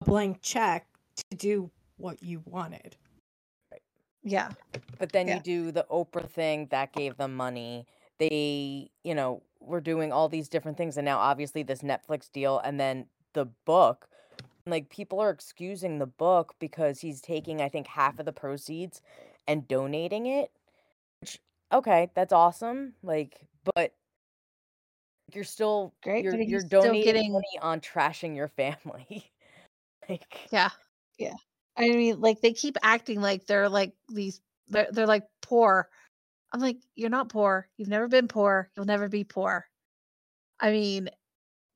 a 0.00 0.04
blank 0.04 0.40
check 0.42 0.86
to 1.16 1.36
do 1.36 1.70
what 1.96 2.22
you 2.22 2.42
wanted. 2.46 2.96
Right. 3.72 3.82
Yeah. 4.22 4.50
But 4.98 5.12
then 5.12 5.28
Yeah. 5.28 5.36
you 5.36 5.40
do 5.40 5.72
the 5.72 5.86
Oprah 5.90 6.28
thing 6.28 6.66
that 6.70 6.92
gave 6.92 7.16
them 7.16 7.34
money. 7.34 7.86
They, 8.18 8.90
you 9.02 9.14
know, 9.14 9.42
we're 9.60 9.80
doing 9.80 10.12
all 10.12 10.28
these 10.28 10.48
different 10.48 10.76
things 10.76 10.96
and 10.96 11.04
now 11.04 11.18
obviously 11.18 11.62
this 11.62 11.82
Netflix 11.82 12.30
deal 12.30 12.58
and 12.58 12.80
then 12.80 13.06
the 13.32 13.46
book 13.64 14.08
like 14.66 14.88
people 14.88 15.20
are 15.20 15.30
excusing 15.30 15.98
the 15.98 16.06
book 16.06 16.54
because 16.58 17.00
he's 17.00 17.20
taking 17.20 17.60
I 17.62 17.68
think 17.68 17.86
half 17.86 18.18
of 18.18 18.26
the 18.26 18.32
proceeds 18.32 19.00
and 19.46 19.66
donating 19.66 20.26
it. 20.26 20.50
Which 21.20 21.38
okay, 21.72 22.10
that's 22.14 22.32
awesome. 22.32 22.94
Like 23.02 23.40
but 23.74 23.94
you're 25.34 25.44
still 25.44 25.94
Great, 26.02 26.24
you're 26.24 26.38
you're 26.40 26.62
donating 26.62 27.02
getting- 27.02 27.32
money 27.32 27.58
on 27.60 27.80
trashing 27.80 28.34
your 28.36 28.48
family. 28.48 29.30
like 30.08 30.48
Yeah. 30.50 30.70
Yeah. 31.18 31.34
I 31.76 31.88
mean, 31.90 32.20
like 32.20 32.40
they 32.40 32.52
keep 32.52 32.76
acting 32.82 33.20
like 33.20 33.46
they're 33.46 33.68
like 33.68 33.92
these 34.08 34.40
they're, 34.68 34.88
they're 34.92 35.06
like 35.06 35.24
poor. 35.42 35.88
I'm 36.52 36.60
like, 36.60 36.78
you're 36.96 37.10
not 37.10 37.28
poor. 37.28 37.68
You've 37.76 37.88
never 37.88 38.08
been 38.08 38.28
poor. 38.28 38.70
You'll 38.76 38.86
never 38.86 39.08
be 39.08 39.24
poor. 39.24 39.66
I 40.60 40.72
mean, 40.72 41.08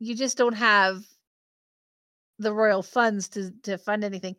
you 0.00 0.14
just 0.16 0.36
don't 0.36 0.54
have 0.56 1.04
the 2.38 2.52
royal 2.52 2.82
funds 2.82 3.28
to 3.30 3.50
to 3.62 3.78
fund 3.78 4.04
anything. 4.04 4.36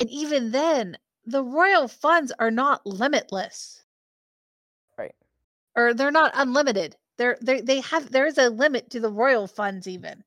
And 0.00 0.10
even 0.10 0.50
then, 0.50 0.96
the 1.24 1.42
royal 1.44 1.88
funds 1.88 2.32
are 2.38 2.50
not 2.50 2.84
limitless. 2.86 3.84
Right. 4.96 5.14
Or 5.76 5.94
they're 5.94 6.10
not 6.10 6.32
unlimited. 6.34 6.96
They're 7.18 7.36
they 7.42 7.60
they 7.60 7.80
have 7.80 8.10
there 8.10 8.26
is 8.26 8.38
a 8.38 8.48
limit 8.48 8.90
to 8.90 9.00
the 9.00 9.10
royal 9.10 9.46
funds 9.46 9.86
even. 9.86 10.24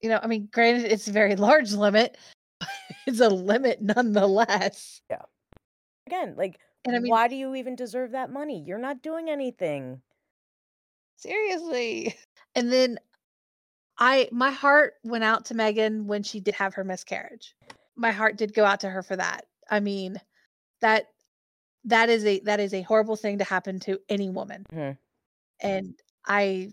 You 0.00 0.10
know, 0.10 0.20
I 0.22 0.26
mean, 0.26 0.48
granted 0.52 0.90
it's 0.90 1.08
a 1.08 1.12
very 1.12 1.36
large 1.48 1.72
limit, 1.72 2.18
but 2.60 2.68
it's 3.06 3.20
a 3.20 3.28
limit 3.28 3.80
nonetheless. 3.80 5.00
Yeah. 5.10 5.22
Again, 6.06 6.34
like 6.36 6.58
And 6.84 6.96
I 6.96 6.98
mean, 6.98 7.10
why 7.10 7.28
do 7.28 7.36
you 7.36 7.54
even 7.54 7.76
deserve 7.76 8.10
that 8.12 8.30
money? 8.30 8.62
You're 8.66 8.78
not 8.78 9.02
doing 9.02 9.30
anything. 9.30 10.02
seriously. 11.16 12.16
And 12.54 12.70
then 12.70 12.98
I 13.96 14.28
my 14.30 14.50
heart 14.50 14.94
went 15.04 15.24
out 15.24 15.46
to 15.46 15.54
Meghan 15.54 16.04
when 16.04 16.22
she 16.22 16.38
did 16.38 16.54
have 16.56 16.74
her 16.74 16.84
miscarriage. 16.84 17.54
My 17.96 18.10
heart 18.10 18.36
did 18.36 18.52
go 18.52 18.62
out 18.66 18.80
to 18.80 18.90
her 18.90 19.02
for 19.02 19.16
that. 19.16 19.46
I 19.70 19.80
mean, 19.80 20.20
that 20.82 21.06
that 21.84 22.10
is 22.10 22.26
a 22.26 22.40
that 22.40 22.60
is 22.60 22.74
a 22.74 22.82
horrible 22.82 23.16
thing 23.16 23.38
to 23.38 23.44
happen 23.44 23.80
to 23.80 23.98
any 24.10 24.28
woman. 24.28 24.66
Mhm. 24.70 24.98
And 25.60 25.94
I 26.26 26.72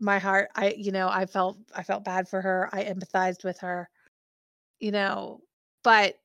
my 0.00 0.18
heart 0.18 0.50
I 0.56 0.74
you 0.76 0.92
know, 0.92 1.08
I 1.08 1.26
felt 1.26 1.58
I 1.74 1.82
felt 1.82 2.04
bad 2.04 2.28
for 2.28 2.40
her. 2.42 2.68
I 2.72 2.84
empathized 2.84 3.44
with 3.44 3.58
her. 3.60 3.88
You 4.80 4.90
know, 4.90 5.40
but 5.84 6.16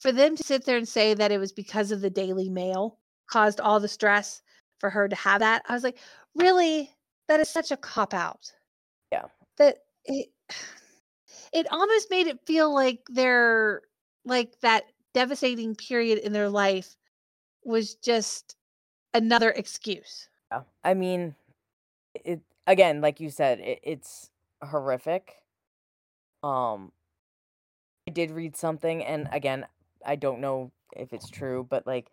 for 0.00 0.12
them 0.12 0.36
to 0.36 0.42
sit 0.42 0.64
there 0.64 0.76
and 0.76 0.86
say 0.86 1.14
that 1.14 1.32
it 1.32 1.38
was 1.38 1.52
because 1.52 1.90
of 1.90 2.00
the 2.00 2.10
Daily 2.10 2.48
Mail 2.50 2.98
caused 3.26 3.60
all 3.60 3.80
the 3.80 3.88
stress 3.88 4.42
for 4.78 4.90
her 4.90 5.08
to 5.08 5.16
have 5.16 5.40
that, 5.40 5.62
I 5.66 5.72
was 5.72 5.82
like, 5.82 5.98
really? 6.34 6.90
That 7.26 7.40
is 7.40 7.48
such 7.48 7.70
a 7.70 7.76
cop 7.78 8.12
out. 8.12 8.52
Yeah. 9.10 9.24
That 9.56 9.78
it 10.04 10.28
it 11.52 11.66
almost 11.72 12.10
made 12.10 12.26
it 12.26 12.38
feel 12.46 12.72
like 12.72 13.00
they're 13.08 13.82
like 14.24 14.60
that 14.60 14.84
devastating 15.14 15.74
period 15.74 16.18
in 16.18 16.32
their 16.32 16.48
life 16.50 16.96
was 17.64 17.94
just 17.94 18.56
another 19.14 19.50
excuse. 19.50 20.28
Yeah. 20.52 20.62
I 20.82 20.94
mean, 20.94 21.34
it 22.24 22.40
again, 22.66 23.00
like 23.00 23.20
you 23.20 23.30
said, 23.30 23.60
it, 23.60 23.80
it's 23.82 24.30
horrific. 24.62 25.36
Um, 26.42 26.92
I 28.08 28.12
did 28.12 28.30
read 28.30 28.56
something, 28.56 29.04
and 29.04 29.28
again, 29.32 29.66
I 30.04 30.16
don't 30.16 30.40
know 30.40 30.72
if 30.96 31.12
it's 31.12 31.30
true, 31.30 31.66
but 31.68 31.86
like 31.86 32.10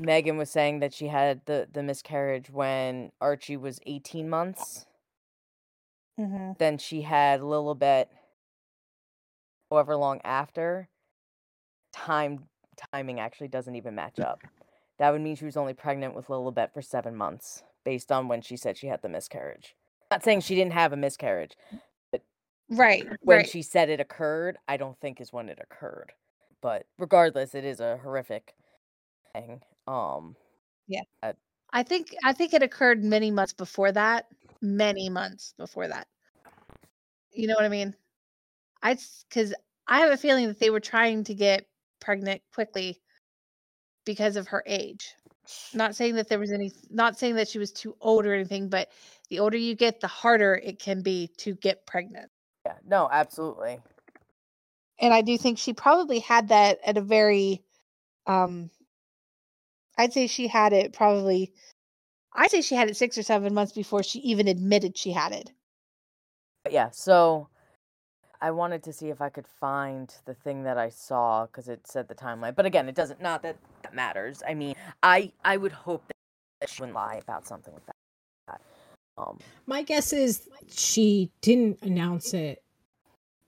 Meghan 0.00 0.36
was 0.36 0.50
saying 0.50 0.80
that 0.80 0.94
she 0.94 1.08
had 1.08 1.40
the 1.46 1.68
the 1.72 1.82
miscarriage 1.82 2.50
when 2.50 3.12
Archie 3.20 3.56
was 3.56 3.80
18 3.86 4.28
months. 4.28 4.86
Mm-hmm. 6.18 6.52
Then 6.58 6.78
she 6.78 7.02
had 7.02 7.40
Lilibet 7.40 8.06
however 9.70 9.96
long 9.96 10.20
after. 10.24 10.88
Time 11.92 12.44
timing 12.92 13.18
actually 13.20 13.48
doesn't 13.48 13.74
even 13.74 13.94
match 13.94 14.20
up. 14.20 14.42
That 14.98 15.10
would 15.10 15.20
mean 15.20 15.36
she 15.36 15.44
was 15.44 15.56
only 15.56 15.74
pregnant 15.74 16.14
with 16.14 16.28
Lilibet 16.28 16.72
for 16.72 16.82
seven 16.82 17.16
months, 17.16 17.62
based 17.84 18.12
on 18.12 18.28
when 18.28 18.42
she 18.42 18.56
said 18.56 18.76
she 18.76 18.86
had 18.86 19.02
the 19.02 19.08
miscarriage. 19.08 19.74
Not 20.10 20.24
saying 20.24 20.40
she 20.40 20.54
didn't 20.54 20.72
have 20.72 20.92
a 20.92 20.96
miscarriage. 20.96 21.56
but 22.12 22.22
Right. 22.70 23.06
When 23.22 23.38
right. 23.38 23.48
she 23.48 23.62
said 23.62 23.88
it 23.88 24.00
occurred, 24.00 24.56
I 24.66 24.76
don't 24.76 24.98
think 25.00 25.20
is 25.20 25.32
when 25.32 25.48
it 25.48 25.58
occurred. 25.60 26.12
But 26.60 26.86
regardless, 26.98 27.54
it 27.54 27.64
is 27.64 27.80
a 27.80 27.98
horrific 27.98 28.54
thing. 29.32 29.60
Um, 29.86 30.36
Yeah. 30.86 31.02
I 31.70 31.82
think 31.82 32.14
I 32.24 32.32
think 32.32 32.54
it 32.54 32.62
occurred 32.62 33.04
many 33.04 33.30
months 33.30 33.52
before 33.52 33.92
that. 33.92 34.26
Many 34.62 35.08
months 35.10 35.54
before 35.58 35.86
that. 35.88 36.08
You 37.32 37.46
know 37.46 37.54
what 37.54 37.64
I 37.64 37.68
mean? 37.68 37.94
I 38.82 38.96
because 39.28 39.54
I 39.86 40.00
have 40.00 40.10
a 40.10 40.16
feeling 40.16 40.46
that 40.48 40.58
they 40.58 40.70
were 40.70 40.80
trying 40.80 41.24
to 41.24 41.34
get 41.34 41.66
pregnant 42.00 42.42
quickly 42.54 43.00
because 44.04 44.36
of 44.36 44.48
her 44.48 44.62
age. 44.66 45.14
Not 45.72 45.94
saying 45.94 46.16
that 46.16 46.28
there 46.28 46.38
was 46.38 46.52
any 46.52 46.72
not 46.90 47.18
saying 47.18 47.36
that 47.36 47.48
she 47.48 47.58
was 47.58 47.72
too 47.72 47.96
old 48.00 48.26
or 48.26 48.34
anything, 48.34 48.68
but 48.68 48.90
the 49.30 49.38
older 49.40 49.56
you 49.56 49.74
get, 49.74 50.00
the 50.00 50.06
harder 50.06 50.54
it 50.54 50.78
can 50.78 51.02
be 51.02 51.28
to 51.38 51.54
get 51.54 51.86
pregnant. 51.86 52.30
yeah, 52.66 52.74
no, 52.86 53.08
absolutely. 53.10 53.80
And 55.00 55.14
I 55.14 55.22
do 55.22 55.38
think 55.38 55.58
she 55.58 55.72
probably 55.72 56.18
had 56.18 56.48
that 56.48 56.80
at 56.84 56.96
a 56.96 57.02
very 57.02 57.62
um 58.26 58.70
I'd 59.96 60.12
say 60.12 60.26
she 60.26 60.48
had 60.48 60.72
it 60.72 60.92
probably 60.92 61.52
I'd 62.32 62.50
say 62.50 62.60
she 62.60 62.74
had 62.74 62.88
it 62.88 62.96
6 62.96 63.18
or 63.18 63.22
7 63.22 63.52
months 63.54 63.72
before 63.72 64.02
she 64.02 64.20
even 64.20 64.48
admitted 64.48 64.96
she 64.96 65.12
had 65.12 65.32
it. 65.32 65.50
Yeah, 66.70 66.90
so 66.90 67.48
I 68.40 68.50
wanted 68.50 68.82
to 68.84 68.92
see 68.92 69.08
if 69.08 69.20
I 69.20 69.28
could 69.28 69.46
find 69.46 70.14
the 70.24 70.34
thing 70.34 70.62
that 70.64 70.78
I 70.78 70.88
saw 70.88 71.46
because 71.46 71.68
it 71.68 71.86
said 71.86 72.08
the 72.08 72.14
timeline. 72.14 72.54
But 72.54 72.66
again, 72.66 72.88
it 72.88 72.94
doesn't. 72.94 73.20
Not 73.20 73.42
that 73.42 73.56
that 73.82 73.94
matters. 73.94 74.42
I 74.46 74.54
mean, 74.54 74.74
I 75.02 75.32
I 75.44 75.56
would 75.56 75.72
hope 75.72 76.04
that 76.60 76.70
she 76.70 76.82
wouldn't 76.82 76.96
lie 76.96 77.16
about 77.16 77.46
something 77.46 77.74
like 77.74 77.86
that. 77.86 78.60
Um, 79.16 79.38
My 79.66 79.82
guess 79.82 80.12
is 80.12 80.48
she 80.68 81.30
didn't 81.40 81.82
announce 81.82 82.34
it. 82.34 82.62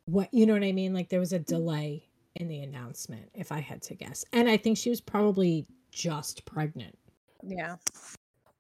What 0.07 0.33
you 0.33 0.47
know 0.47 0.55
what 0.55 0.65
I 0.65 0.73
mean? 0.73 0.93
Like 0.93 1.09
there 1.09 1.21
was 1.21 1.33
a 1.33 1.39
delay 1.39 2.05
in 2.37 2.49
the 2.49 2.61
announcement, 2.61 3.29
if 3.35 3.53
I 3.53 3.61
had 3.61 3.83
to 3.83 3.95
guess. 3.95 4.25
And 4.33 4.49
I 4.49 4.57
think 4.57 4.77
she 4.77 4.91
was 4.91 5.01
probably 5.01 5.67
just 5.93 6.45
pregnant. 6.45 6.97
Yeah. 7.43 7.77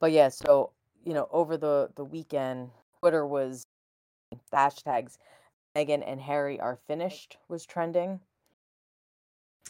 but 0.00 0.12
yeah, 0.12 0.28
so 0.28 0.72
you 1.04 1.14
know, 1.14 1.28
over 1.32 1.56
the 1.56 1.90
the 1.96 2.04
weekend, 2.04 2.70
Twitter 3.00 3.26
was 3.26 3.64
hashtags 4.52 5.18
Meghan 5.76 6.02
and 6.06 6.20
Harry 6.20 6.58
are 6.60 6.78
finished 6.86 7.36
was 7.48 7.64
trending. 7.66 8.20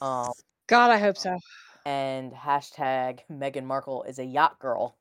Um, 0.01 0.33
God, 0.67 0.91
I 0.91 0.99
hope 0.99 1.19
so. 1.19 1.39
and 1.85 2.33
hashtag 2.33 3.21
Meghan 3.31 3.65
Markle 3.65 4.03
is 4.05 4.19
a 4.19 4.25
yacht 4.25 4.59
girl 4.59 4.97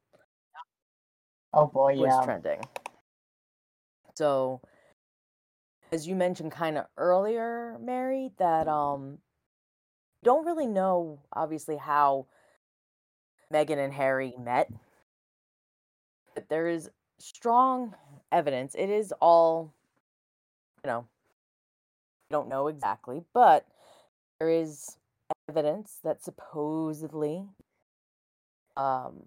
Oh 1.54 1.66
boy, 1.68 1.95
was 1.97 2.10
yeah. 2.12 2.26
trending. 2.26 2.62
So, 4.16 4.62
as 5.91 6.08
you 6.08 6.16
mentioned 6.16 6.52
kind 6.52 6.78
of 6.78 6.86
earlier, 6.97 7.78
Mary, 7.82 8.32
that 8.38 8.68
um, 8.68 9.18
don't 10.24 10.45
really 10.45 10.68
know 10.68 11.22
obviously 11.34 11.78
how 11.78 12.28
Meghan 13.52 13.84
and 13.84 13.93
Harry 13.93 14.36
met, 14.38 14.70
but 16.36 16.50
there 16.50 16.68
is 16.68 16.89
strong 17.18 17.95
evidence. 18.32 18.76
It 18.78 18.89
is 18.89 19.12
all, 19.20 19.74
you 20.84 20.90
know, 20.90 21.06
I 22.30 22.34
don't 22.34 22.50
know 22.50 22.68
exactly, 22.68 23.24
but 23.34 23.66
there 24.40 24.50
is 24.50 24.98
evidence 25.50 26.00
that 26.04 26.24
supposedly 26.24 27.44
um 28.78 29.24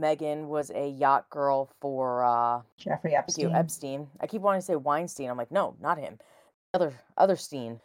Meghan 0.00 0.46
was 0.46 0.70
a 0.74 0.88
yacht 0.88 1.28
girl 1.30 1.70
for 1.80 2.24
uh 2.24 2.62
Jeffrey 2.78 3.14
Epstein. 3.14 3.54
Epstein. 3.54 4.06
I 4.20 4.26
keep 4.26 4.40
wanting 4.42 4.62
to 4.62 4.66
say 4.66 4.76
Weinstein. 4.76 5.28
I'm 5.28 5.36
like, 5.36 5.52
no, 5.52 5.76
not 5.80 5.98
him. 5.98 6.18
Other 6.72 6.92
other 7.16 7.36
Steen. 7.36 7.80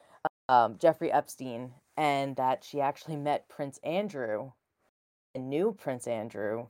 Um, 0.48 0.78
Jeffrey 0.78 1.12
Epstein, 1.12 1.72
and 1.98 2.36
that 2.36 2.64
she 2.64 2.80
actually 2.80 3.16
met 3.16 3.50
Prince 3.50 3.80
Andrew 3.84 4.52
and 5.34 5.50
knew 5.50 5.76
Prince 5.78 6.08
Andrew 6.08 6.68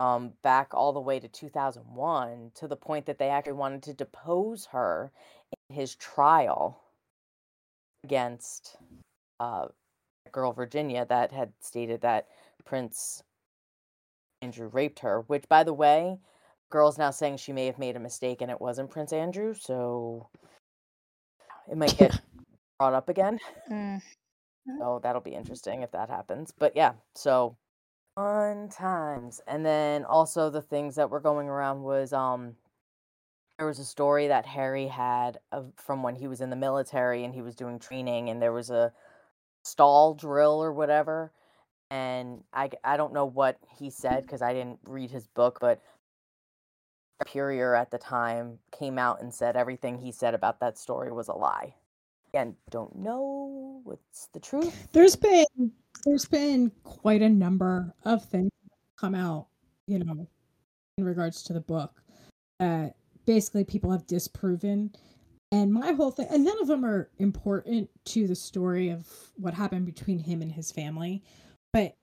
um 0.00 0.32
back 0.42 0.72
all 0.72 0.92
the 0.92 1.00
way 1.00 1.20
to 1.20 1.28
2001 1.28 2.50
to 2.54 2.66
the 2.66 2.76
point 2.76 3.06
that 3.06 3.18
they 3.18 3.28
actually 3.28 3.52
wanted 3.52 3.82
to 3.82 3.94
depose 3.94 4.66
her 4.66 5.12
in 5.68 5.76
his 5.76 5.94
trial 5.94 6.82
against 8.04 8.76
uh 9.38 9.66
girl 10.32 10.52
Virginia 10.52 11.06
that 11.08 11.32
had 11.32 11.52
stated 11.60 12.00
that 12.00 12.26
Prince 12.64 13.22
Andrew 14.42 14.68
raped 14.68 15.00
her, 15.00 15.22
which 15.26 15.48
by 15.48 15.64
the 15.64 15.74
way, 15.74 16.18
girl's 16.70 16.98
now 16.98 17.10
saying 17.10 17.36
she 17.36 17.52
may 17.52 17.66
have 17.66 17.78
made 17.78 17.96
a 17.96 18.00
mistake 18.00 18.40
and 18.40 18.50
it 18.50 18.60
wasn't 18.60 18.90
Prince 18.90 19.12
Andrew, 19.12 19.54
so 19.54 20.28
it 21.70 21.76
might 21.76 21.96
get 21.98 22.20
brought 22.78 22.94
up 22.94 23.08
again. 23.08 23.38
Mm. 23.70 24.00
So 24.78 25.00
that'll 25.02 25.20
be 25.20 25.34
interesting 25.34 25.82
if 25.82 25.90
that 25.92 26.08
happens. 26.08 26.52
But 26.56 26.76
yeah, 26.76 26.92
so 27.14 27.56
Fun 28.20 28.68
times. 28.68 29.40
And 29.46 29.64
then 29.64 30.04
also 30.04 30.50
the 30.50 30.60
things 30.60 30.96
that 30.96 31.08
were 31.08 31.20
going 31.20 31.48
around 31.48 31.82
was 31.82 32.12
um 32.12 32.54
there 33.56 33.66
was 33.66 33.78
a 33.78 33.84
story 33.84 34.28
that 34.28 34.44
Harry 34.44 34.88
had 34.88 35.38
of, 35.52 35.72
from 35.76 36.02
when 36.02 36.16
he 36.16 36.28
was 36.28 36.42
in 36.42 36.50
the 36.50 36.56
military 36.56 37.24
and 37.24 37.34
he 37.34 37.40
was 37.40 37.54
doing 37.54 37.78
training 37.78 38.28
and 38.28 38.42
there 38.42 38.52
was 38.52 38.68
a 38.68 38.92
stall 39.64 40.12
drill 40.12 40.62
or 40.62 40.70
whatever 40.70 41.32
and 41.90 42.44
I 42.52 42.70
I 42.84 42.98
don't 42.98 43.14
know 43.14 43.24
what 43.24 43.58
he 43.78 43.88
said 43.88 44.22
because 44.22 44.42
I 44.42 44.52
didn't 44.52 44.80
read 44.84 45.10
his 45.10 45.26
book 45.26 45.56
but 45.58 45.80
superior 47.22 47.74
at 47.74 47.90
the 47.90 47.98
time 47.98 48.58
came 48.70 48.98
out 48.98 49.22
and 49.22 49.32
said 49.32 49.56
everything 49.56 49.98
he 49.98 50.12
said 50.12 50.34
about 50.34 50.60
that 50.60 50.76
story 50.78 51.10
was 51.10 51.28
a 51.28 51.34
lie. 51.34 51.74
Again, 52.32 52.54
don't 52.70 52.94
know 52.96 53.80
what's 53.84 54.28
the 54.32 54.40
truth. 54.40 54.88
There's 54.92 55.16
been 55.16 55.72
there's 56.04 56.26
been 56.26 56.70
quite 56.84 57.22
a 57.22 57.28
number 57.28 57.92
of 58.04 58.24
things 58.24 58.50
come 58.98 59.14
out, 59.14 59.48
you 59.86 59.98
know, 59.98 60.28
in 60.98 61.04
regards 61.04 61.42
to 61.44 61.52
the 61.52 61.60
book 61.60 62.02
that 62.58 62.94
basically 63.26 63.64
people 63.64 63.90
have 63.90 64.06
disproven. 64.06 64.92
And 65.52 65.72
my 65.72 65.92
whole 65.92 66.12
thing, 66.12 66.28
and 66.30 66.44
none 66.44 66.60
of 66.60 66.68
them 66.68 66.84
are 66.84 67.10
important 67.18 67.90
to 68.06 68.28
the 68.28 68.36
story 68.36 68.90
of 68.90 69.08
what 69.36 69.52
happened 69.52 69.86
between 69.86 70.18
him 70.18 70.42
and 70.42 70.52
his 70.52 70.70
family. 70.70 71.24
But 71.72 71.96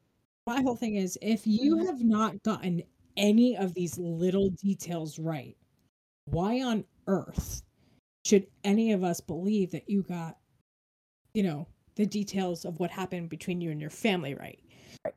my 0.46 0.62
whole 0.62 0.76
thing 0.76 0.96
is 0.96 1.18
if 1.22 1.48
you 1.48 1.78
mm-hmm. 1.78 1.86
have 1.86 2.02
not 2.02 2.44
gotten 2.44 2.84
any 3.16 3.56
of 3.56 3.74
these 3.74 3.98
little 3.98 4.50
details 4.50 5.18
right, 5.18 5.56
why 6.26 6.62
on 6.62 6.84
earth 7.08 7.62
should 8.28 8.48
any 8.64 8.92
of 8.92 9.04
us 9.04 9.22
believe 9.22 9.72
that 9.72 9.90
you 9.90 10.04
got, 10.04 10.38
you 11.34 11.44
know, 11.44 11.68
the 11.96 12.06
details 12.06 12.66
of 12.66 12.80
what 12.80 12.92
happened 12.92 13.30
between 13.30 13.62
you 13.62 13.72
and 13.72 13.80
your 13.80 13.90
family 13.90 14.36
right? 14.36 14.60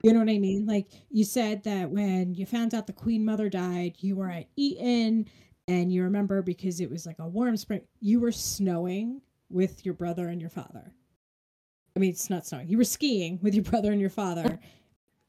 You 0.03 0.13
know 0.13 0.21
what 0.21 0.31
I 0.31 0.39
mean? 0.39 0.67
Like 0.67 0.87
you 1.11 1.25
said 1.25 1.65
that 1.65 1.91
when 1.91 2.35
you 2.35 2.47
found 2.47 2.73
out 2.75 2.87
the 2.87 2.93
queen 2.93 3.25
mother 3.25 3.49
died, 3.49 3.97
you 3.99 4.15
were 4.15 4.31
at 4.31 4.47
Eton 4.57 5.27
and 5.67 5.93
you 5.93 6.05
remember 6.05 6.41
because 6.43 6.81
it 6.81 6.89
was 6.91 7.05
like 7.05 7.19
a 7.19 7.27
warm 7.27 7.57
spring, 7.57 7.83
you 8.01 8.21
were 8.21 8.33
snowing 8.33 9.21
with 9.49 9.85
your 9.85 9.95
brother 9.95 10.29
and 10.29 10.41
your 10.41 10.51
father. 10.51 10.95
I 11.97 11.99
mean, 11.99 12.11
it's 12.11 12.31
not 12.31 12.47
snowing. 12.47 12.69
You 12.69 12.79
were 12.79 12.85
skiing 12.85 13.41
with 13.43 13.55
your 13.55 13.65
brother 13.71 13.91
and 13.91 14.01
your 14.01 14.11
father 14.11 14.61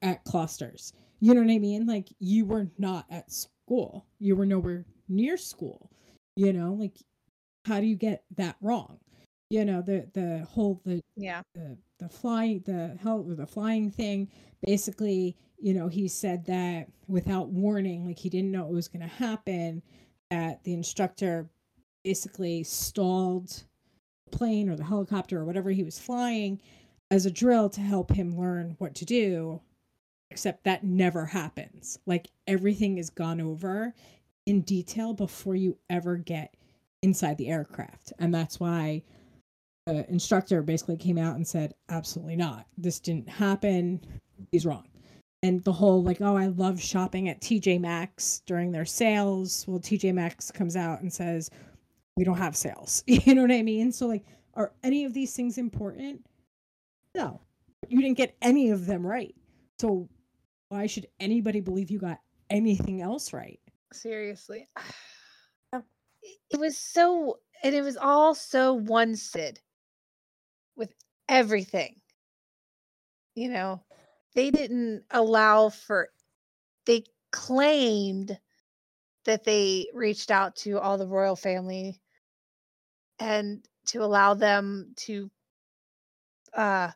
at 0.04 0.24
Klosters. 0.26 0.94
You 1.20 1.34
know 1.34 1.42
what 1.42 1.52
I 1.52 1.58
mean? 1.60 1.88
Like 1.88 2.10
you 2.20 2.46
were 2.46 2.68
not 2.78 3.06
at 3.10 3.32
school. 3.32 4.06
You 4.20 4.36
were 4.36 4.46
nowhere 4.46 4.86
near 5.10 5.38
school. 5.38 5.90
You 6.36 6.54
know, 6.54 6.74
like 6.74 6.98
how 7.66 7.80
do 7.80 7.86
you 7.86 7.96
get 7.96 8.24
that 8.38 8.56
wrong? 8.62 9.00
You 9.50 9.66
know, 9.66 9.82
the 9.82 10.08
the 10.14 10.46
whole 10.50 10.82
the 10.86 11.02
Yeah. 11.16 11.42
the 11.54 11.78
the 12.00 12.10
fly 12.10 12.60
the 12.66 12.98
hell 13.02 13.24
the 13.24 13.46
flying 13.46 13.92
thing 13.92 14.28
basically 14.66 15.38
you 15.60 15.74
know 15.74 15.88
he 15.88 16.08
said 16.08 16.46
that 16.46 16.88
without 17.08 17.50
warning 17.50 18.06
like 18.08 18.18
he 18.18 18.30
didn't 18.30 18.52
know 18.52 18.66
it 18.66 18.74
was 18.74 18.88
going 18.88 19.02
to 19.02 19.08
happen 19.16 19.84
that 20.32 20.64
the 20.64 20.74
instructor 20.74 21.48
basically 22.04 22.64
stalled 22.64 23.50
the 24.32 24.36
plane 24.38 24.68
or 24.68 24.76
the 24.76 24.84
helicopter 24.84 25.40
or 25.40 25.46
whatever 25.46 25.70
he 25.70 25.84
was 25.84 26.00
flying 26.00 26.60
as 27.12 27.26
a 27.28 27.32
drill 27.32 27.70
to 27.70 27.82
help 27.82 28.12
him 28.12 28.36
learn 28.36 28.76
what 28.80 28.96
to 28.96 29.06
do 29.06 29.62
except 30.32 30.64
that 30.64 30.84
never 30.84 31.26
happens 31.26 32.00
like 32.08 32.30
everything 32.48 32.98
is 32.98 33.12
gone 33.12 33.40
over 33.40 33.94
in 34.48 34.62
detail 34.62 35.14
before 35.14 35.56
you 35.56 35.78
ever 35.90 36.16
get 36.18 36.56
inside 37.02 37.38
the 37.38 37.50
aircraft 37.50 38.14
and 38.20 38.34
that's 38.34 38.60
why 38.60 39.02
the 39.86 40.10
instructor 40.10 40.62
basically 40.62 40.98
came 40.98 41.18
out 41.18 41.36
and 41.36 41.48
said, 41.48 41.74
absolutely 41.90 42.36
not. 42.36 42.68
This 42.78 43.00
didn't 43.00 43.30
happen. 43.30 44.00
He's 44.52 44.66
wrong. 44.66 44.88
And 45.44 45.64
the 45.64 45.74
whole 45.74 46.04
like, 46.04 46.22
oh, 46.22 46.38
I 46.38 46.48
love 46.48 46.80
shopping 46.80 47.30
at 47.30 47.42
TJ 47.42 47.82
Maxx 47.82 48.44
during 48.46 48.72
their 48.72 48.86
sales. 48.86 49.66
Well, 49.68 49.80
TJ 49.80 50.14
Maxx 50.14 50.52
comes 50.52 50.76
out 50.76 51.02
and 51.02 51.12
says, 51.12 51.50
we 52.16 52.24
don't 52.24 52.38
have 52.38 52.56
sales. 52.56 53.04
You 53.08 53.34
know 53.34 53.42
what 53.42 53.52
I 53.52 53.64
mean? 53.64 53.92
So, 53.92 54.08
like, 54.08 54.24
are 54.54 54.74
any 54.84 55.06
of 55.06 55.14
these 55.14 55.34
things 55.36 55.58
important? 55.58 56.26
No. 57.16 57.42
You 57.88 58.02
didn't 58.02 58.18
get 58.18 58.36
any 58.42 58.70
of 58.70 58.86
them 58.86 59.06
right. 59.06 59.34
So, 59.80 60.08
why 60.70 60.86
should 60.86 61.08
anybody 61.20 61.60
believe 61.60 61.90
you 61.90 62.00
got 62.00 62.20
anything 62.50 63.02
else 63.02 63.34
right? 63.34 63.60
Seriously. 63.92 64.68
It 66.24 66.60
was 66.60 66.78
so 66.78 67.40
and 67.64 67.76
it 67.76 67.82
was 67.82 67.98
all 67.98 68.36
so 68.36 68.74
one 68.74 69.16
sid 69.16 69.60
with 70.76 70.94
everything. 71.30 71.96
You 73.36 73.50
know, 73.50 73.84
they 74.36 74.52
didn't 74.52 75.04
allow 75.10 75.70
for 75.70 76.10
they 76.86 77.04
claimed 77.32 78.38
that 79.26 79.44
they 79.44 79.88
reached 79.94 80.32
out 80.32 80.56
to 80.58 80.80
all 80.80 80.98
the 80.98 81.08
royal 81.08 81.36
family 81.36 82.02
and 83.20 83.64
to 83.88 84.04
allow 84.04 84.34
them 84.34 84.94
to 84.96 85.30
uh 86.54 86.92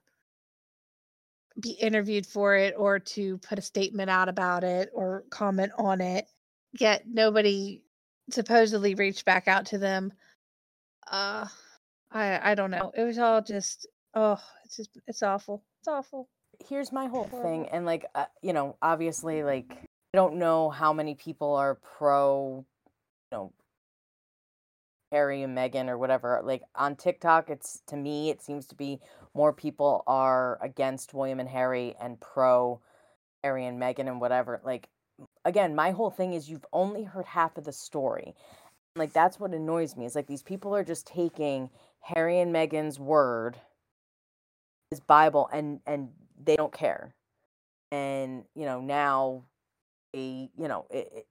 be 1.61 1.71
interviewed 1.71 2.25
for 2.25 2.55
it 2.55 2.73
or 2.77 2.99
to 2.99 3.37
put 3.37 3.59
a 3.59 3.61
statement 3.61 4.09
out 4.09 4.27
about 4.27 4.63
it 4.63 4.89
or 4.93 5.23
comment 5.29 5.71
on 5.77 6.01
it 6.01 6.25
yet 6.73 7.03
nobody 7.07 7.81
supposedly 8.29 8.95
reached 8.95 9.25
back 9.25 9.47
out 9.47 9.67
to 9.67 9.77
them. 9.77 10.11
Uh 11.09 11.47
i 12.11 12.51
i 12.51 12.55
don't 12.55 12.71
know. 12.71 12.91
It 12.95 13.03
was 13.03 13.19
all 13.19 13.41
just 13.41 13.87
oh 14.13 14.39
it's 14.63 14.77
just 14.77 14.89
it's 15.07 15.23
awful. 15.23 15.63
It's 15.81 15.87
awful. 15.87 16.29
Here's 16.67 16.91
my 16.91 17.07
whole 17.07 17.25
thing 17.25 17.67
and 17.69 17.85
like 17.85 18.05
uh, 18.15 18.25
you 18.41 18.53
know 18.53 18.77
obviously 18.81 19.43
like 19.43 19.71
i 19.71 20.17
don't 20.17 20.35
know 20.37 20.69
how 20.69 20.93
many 20.93 21.13
people 21.13 21.53
are 21.55 21.75
pro 21.75 22.65
you 23.31 23.37
know 23.37 23.53
harry 25.11 25.43
and 25.43 25.57
Meghan 25.57 25.89
or 25.89 25.97
whatever. 25.97 26.41
Like 26.43 26.63
on 26.75 26.95
tiktok 26.95 27.49
it's 27.49 27.81
to 27.87 27.97
me 27.97 28.29
it 28.29 28.41
seems 28.41 28.67
to 28.67 28.75
be 28.75 28.99
more 29.33 29.51
people 29.51 30.03
are 30.07 30.57
against 30.61 31.13
william 31.13 31.41
and 31.41 31.49
harry 31.49 31.93
and 31.99 32.19
pro 32.21 32.79
harry 33.45 33.65
and 33.67 33.79
Meghan 33.79 34.07
and 34.07 34.19
whatever. 34.19 34.59
Like 34.63 34.89
again 35.43 35.75
my 35.75 35.91
whole 35.91 36.09
thing 36.09 36.33
is 36.33 36.49
you've 36.49 36.65
only 36.73 37.03
heard 37.03 37.25
half 37.25 37.57
of 37.57 37.63
the 37.63 37.71
story. 37.71 38.35
Like 38.95 39.13
that's 39.13 39.39
what 39.39 39.53
annoys 39.53 39.95
me 39.95 40.05
is 40.05 40.15
like 40.15 40.27
these 40.27 40.43
people 40.43 40.75
are 40.75 40.83
just 40.83 41.05
taking 41.05 41.69
harry 41.99 42.39
and 42.39 42.53
Meghan's 42.53 42.99
word 42.99 43.57
his 44.89 44.99
bible 44.99 45.49
and 45.51 45.79
and 45.85 46.09
they 46.43 46.55
don't 46.55 46.73
care. 46.73 47.13
And 47.91 48.43
you 48.55 48.65
know 48.65 48.81
now 48.81 49.43
they 50.13 50.49
you 50.57 50.67
know 50.67 50.85
it, 50.89 51.11
it, 51.15 51.27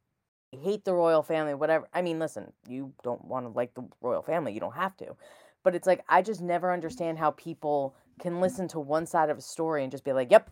hate 0.59 0.85
the 0.85 0.95
royal 0.95 1.23
family 1.23 1.55
whatever. 1.55 1.89
I 1.93 2.03
mean 2.03 2.19
listen 2.19 2.53
you 2.69 2.93
don't 3.03 3.25
want 3.25 3.47
to 3.47 3.51
like 3.51 3.75
the 3.75 3.85
royal 4.01 4.23
family 4.23 4.53
you 4.53 4.61
don't 4.61 4.75
have 4.75 4.97
to. 4.99 5.17
But 5.63 5.75
it's 5.75 5.87
like 5.87 6.05
i 6.09 6.21
just 6.23 6.43
never 6.43 6.73
understand 6.73 7.19
how 7.19 7.31
people 7.33 7.95
can 8.21 8.41
listen 8.41 8.69
to 8.69 8.79
one 8.79 9.07
side 9.07 9.31
of 9.31 9.39
a 9.39 9.43
story 9.43 9.83
and 9.83 9.91
just 9.91 10.05
be 10.05 10.13
like 10.13 10.31
yep 10.31 10.51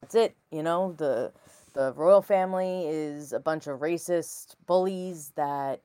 that's 0.00 0.14
it 0.14 0.36
you 0.50 0.62
know 0.62 0.92
the 0.98 1.32
the 1.74 1.92
royal 1.96 2.22
family 2.22 2.86
is 2.86 3.32
a 3.32 3.40
bunch 3.40 3.66
of 3.66 3.80
racist 3.80 4.54
bullies 4.66 5.32
that 5.36 5.80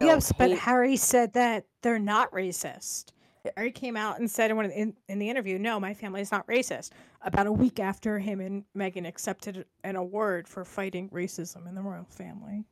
you 0.00 0.06
know, 0.06 0.14
Yes, 0.14 0.32
but 0.32 0.50
Harry 0.52 0.96
said 0.96 1.32
that 1.34 1.66
they're 1.82 1.98
not 1.98 2.30
racist. 2.32 3.12
Yeah. 3.44 3.52
Harry 3.56 3.70
came 3.70 3.96
out 3.96 4.18
and 4.18 4.30
said 4.30 4.50
in, 4.50 4.56
one 4.56 4.70
in, 4.70 4.94
in 5.08 5.18
the 5.18 5.28
interview, 5.28 5.58
"No, 5.58 5.78
my 5.78 5.94
family 5.94 6.20
is 6.20 6.32
not 6.32 6.46
racist." 6.46 6.90
About 7.22 7.46
a 7.46 7.52
week 7.52 7.78
after 7.78 8.18
him 8.18 8.40
and 8.40 8.64
Meghan 8.76 9.06
accepted 9.06 9.66
an 9.82 9.96
award 9.96 10.48
for 10.48 10.64
fighting 10.64 11.08
racism 11.10 11.68
in 11.68 11.74
the 11.74 11.82
royal 11.82 12.04
family. 12.04 12.64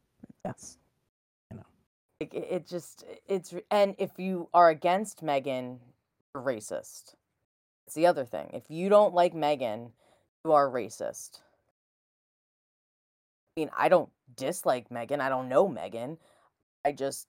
Yes. 0.45 0.79
You 1.51 1.59
know. 1.59 1.67
It, 2.21 2.35
it 2.35 2.67
just 2.67 3.05
it's 3.27 3.55
and 3.71 3.95
if 3.99 4.19
you 4.19 4.49
are 4.55 4.71
against 4.71 5.23
Meghan, 5.23 5.79
you're 6.35 6.43
racist. 6.43 7.15
It's 7.87 7.95
the 7.95 8.07
other 8.07 8.25
thing. 8.25 8.51
If 8.53 8.65
you 8.69 8.89
don't 8.89 9.15
like 9.15 9.35
Meghan, 9.35 9.91
you 10.45 10.53
are 10.53 10.69
racist. 10.69 11.41
I 13.57 13.61
mean, 13.61 13.71
I 13.77 13.89
don't 13.89 14.11
dislike 14.37 14.89
Meghan. 14.89 15.21
I 15.21 15.29
don't 15.29 15.49
know 15.49 15.69
Meghan. 15.69 16.19
I 16.85 16.93
just 16.93 17.29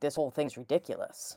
this 0.00 0.14
whole 0.16 0.30
thing's 0.30 0.56
ridiculous. 0.58 1.36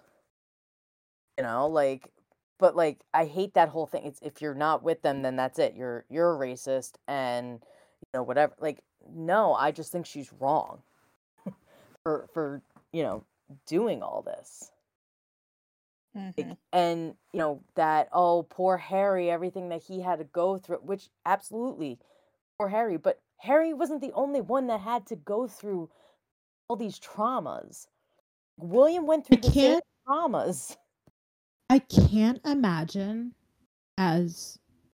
You 1.37 1.43
know, 1.43 1.67
like 1.67 2.11
but 2.59 2.75
like 2.75 2.99
I 3.13 3.25
hate 3.25 3.53
that 3.53 3.69
whole 3.69 3.87
thing. 3.87 4.05
It's 4.05 4.19
if 4.21 4.41
you're 4.41 4.55
not 4.55 4.83
with 4.83 5.01
them, 5.01 5.21
then 5.21 5.35
that's 5.35 5.59
it. 5.59 5.75
You're 5.75 6.05
you're 6.09 6.35
a 6.35 6.37
racist 6.39 6.93
and 7.07 7.59
you 7.61 8.07
know 8.13 8.23
whatever. 8.23 8.55
Like 8.59 8.83
no, 9.09 9.53
I 9.53 9.71
just 9.71 9.91
think 9.91 10.05
she's 10.05 10.33
wrong 10.33 10.81
for 12.03 12.27
for 12.33 12.61
you 12.91 13.03
know 13.03 13.23
doing 13.67 14.03
all 14.03 14.21
this 14.21 14.71
Like, 16.37 16.47
Mhm. 16.47 16.57
and 16.73 17.17
you 17.33 17.39
know 17.39 17.63
that 17.75 18.09
oh 18.13 18.43
poor 18.43 18.77
harry 18.77 19.29
everything 19.29 19.69
that 19.69 19.83
he 19.83 20.01
had 20.01 20.19
to 20.19 20.25
go 20.25 20.57
through 20.57 20.77
which 20.77 21.09
absolutely 21.25 21.99
poor 22.57 22.69
harry 22.69 22.97
but 22.97 23.21
harry 23.39 23.73
wasn't 23.73 24.01
the 24.01 24.11
only 24.13 24.41
one 24.41 24.67
that 24.67 24.79
had 24.79 25.05
to 25.05 25.15
go 25.15 25.47
through 25.47 25.89
all 26.67 26.75
these 26.75 26.99
traumas 26.99 27.87
william 28.57 29.05
went 29.05 29.25
I 29.31 29.35
through 29.35 29.49
the 29.49 29.51
same 29.51 29.79
traumas 30.07 30.77
I 31.71 31.79
can't 31.79 32.41
imagine 32.45 33.35
as 33.97 34.57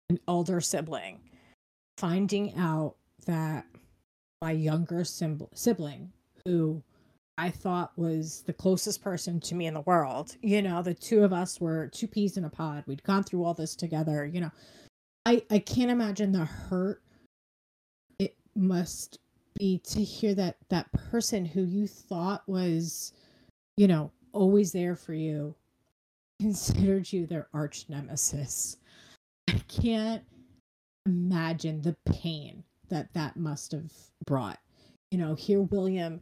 An 0.09 0.19
older 0.27 0.61
sibling 0.61 1.19
finding 2.01 2.55
out 2.55 2.95
that 3.27 3.65
my 4.41 4.51
younger 4.51 5.01
sibl- 5.01 5.49
sibling, 5.53 6.11
who 6.45 6.81
I 7.37 7.51
thought 7.51 7.91
was 7.95 8.41
the 8.47 8.53
closest 8.53 9.03
person 9.03 9.39
to 9.41 9.55
me 9.55 9.67
in 9.67 9.75
the 9.75 9.81
world, 9.81 10.35
you 10.41 10.63
know, 10.63 10.81
the 10.81 10.95
two 10.95 11.23
of 11.23 11.31
us 11.31 11.61
were 11.61 11.87
two 11.89 12.07
peas 12.07 12.37
in 12.37 12.45
a 12.45 12.49
pod. 12.49 12.83
We'd 12.87 13.03
gone 13.03 13.23
through 13.23 13.43
all 13.43 13.53
this 13.53 13.75
together, 13.75 14.25
you 14.25 14.41
know. 14.41 14.51
I 15.25 15.43
I 15.51 15.59
can't 15.59 15.91
imagine 15.91 16.31
the 16.31 16.45
hurt 16.45 17.03
must 18.55 19.19
be 19.57 19.79
to 19.79 20.03
hear 20.03 20.33
that 20.35 20.57
that 20.69 20.91
person 20.91 21.45
who 21.45 21.63
you 21.63 21.87
thought 21.87 22.43
was, 22.47 23.13
you 23.77 23.87
know, 23.87 24.11
always 24.33 24.71
there 24.71 24.95
for 24.95 25.13
you 25.13 25.55
considered 26.39 27.11
you 27.11 27.27
their 27.27 27.47
arch 27.53 27.85
nemesis. 27.89 28.77
I 29.47 29.61
can't 29.67 30.23
imagine 31.05 31.81
the 31.81 31.95
pain 32.11 32.63
that 32.89 33.13
that 33.13 33.37
must 33.37 33.71
have 33.71 33.91
brought. 34.25 34.59
You 35.11 35.17
know, 35.17 35.35
here 35.35 35.61
William, 35.61 36.19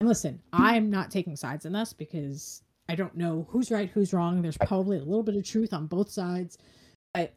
and 0.00 0.08
listen, 0.08 0.40
I'm 0.52 0.90
not 0.90 1.10
taking 1.10 1.36
sides 1.36 1.66
in 1.66 1.72
this 1.72 1.92
because 1.92 2.62
I 2.88 2.94
don't 2.94 3.16
know 3.16 3.46
who's 3.50 3.70
right, 3.70 3.88
who's 3.88 4.12
wrong. 4.12 4.42
There's 4.42 4.58
probably 4.58 4.96
a 4.96 5.04
little 5.04 5.22
bit 5.22 5.36
of 5.36 5.44
truth 5.44 5.72
on 5.72 5.86
both 5.86 6.10
sides. 6.10 6.58
But 7.14 7.34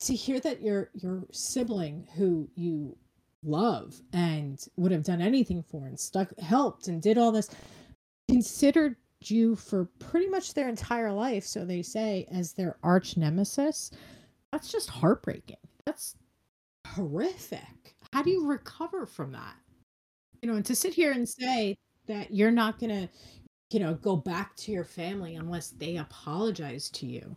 to 0.00 0.14
hear 0.14 0.40
that 0.40 0.62
your 0.62 0.90
your 0.94 1.24
sibling 1.32 2.06
who 2.16 2.48
you 2.54 2.96
love 3.44 4.00
and 4.12 4.66
would 4.76 4.92
have 4.92 5.04
done 5.04 5.20
anything 5.20 5.62
for 5.62 5.86
and 5.86 5.98
stuck 5.98 6.36
helped 6.38 6.88
and 6.88 7.00
did 7.00 7.16
all 7.16 7.32
this 7.32 7.50
considered 8.28 8.96
you 9.24 9.56
for 9.56 9.86
pretty 9.98 10.28
much 10.28 10.54
their 10.54 10.68
entire 10.68 11.12
life 11.12 11.44
so 11.44 11.64
they 11.64 11.82
say 11.82 12.26
as 12.30 12.52
their 12.52 12.76
arch 12.82 13.16
nemesis 13.16 13.90
that's 14.52 14.72
just 14.72 14.88
heartbreaking. 14.88 15.56
That's 15.84 16.14
horrific. 16.86 17.96
How 18.12 18.22
do 18.22 18.30
you 18.30 18.46
recover 18.46 19.06
from 19.06 19.32
that? 19.32 19.54
You 20.42 20.48
know 20.48 20.56
and 20.56 20.64
to 20.66 20.74
sit 20.74 20.94
here 20.94 21.12
and 21.12 21.28
say 21.28 21.76
that 22.06 22.32
you're 22.32 22.50
not 22.50 22.78
going 22.78 22.90
to 22.90 23.08
you 23.70 23.80
know 23.80 23.94
go 23.94 24.16
back 24.16 24.56
to 24.56 24.72
your 24.72 24.84
family 24.84 25.34
unless 25.34 25.70
they 25.70 25.96
apologize 25.96 26.88
to 26.90 27.06
you. 27.06 27.36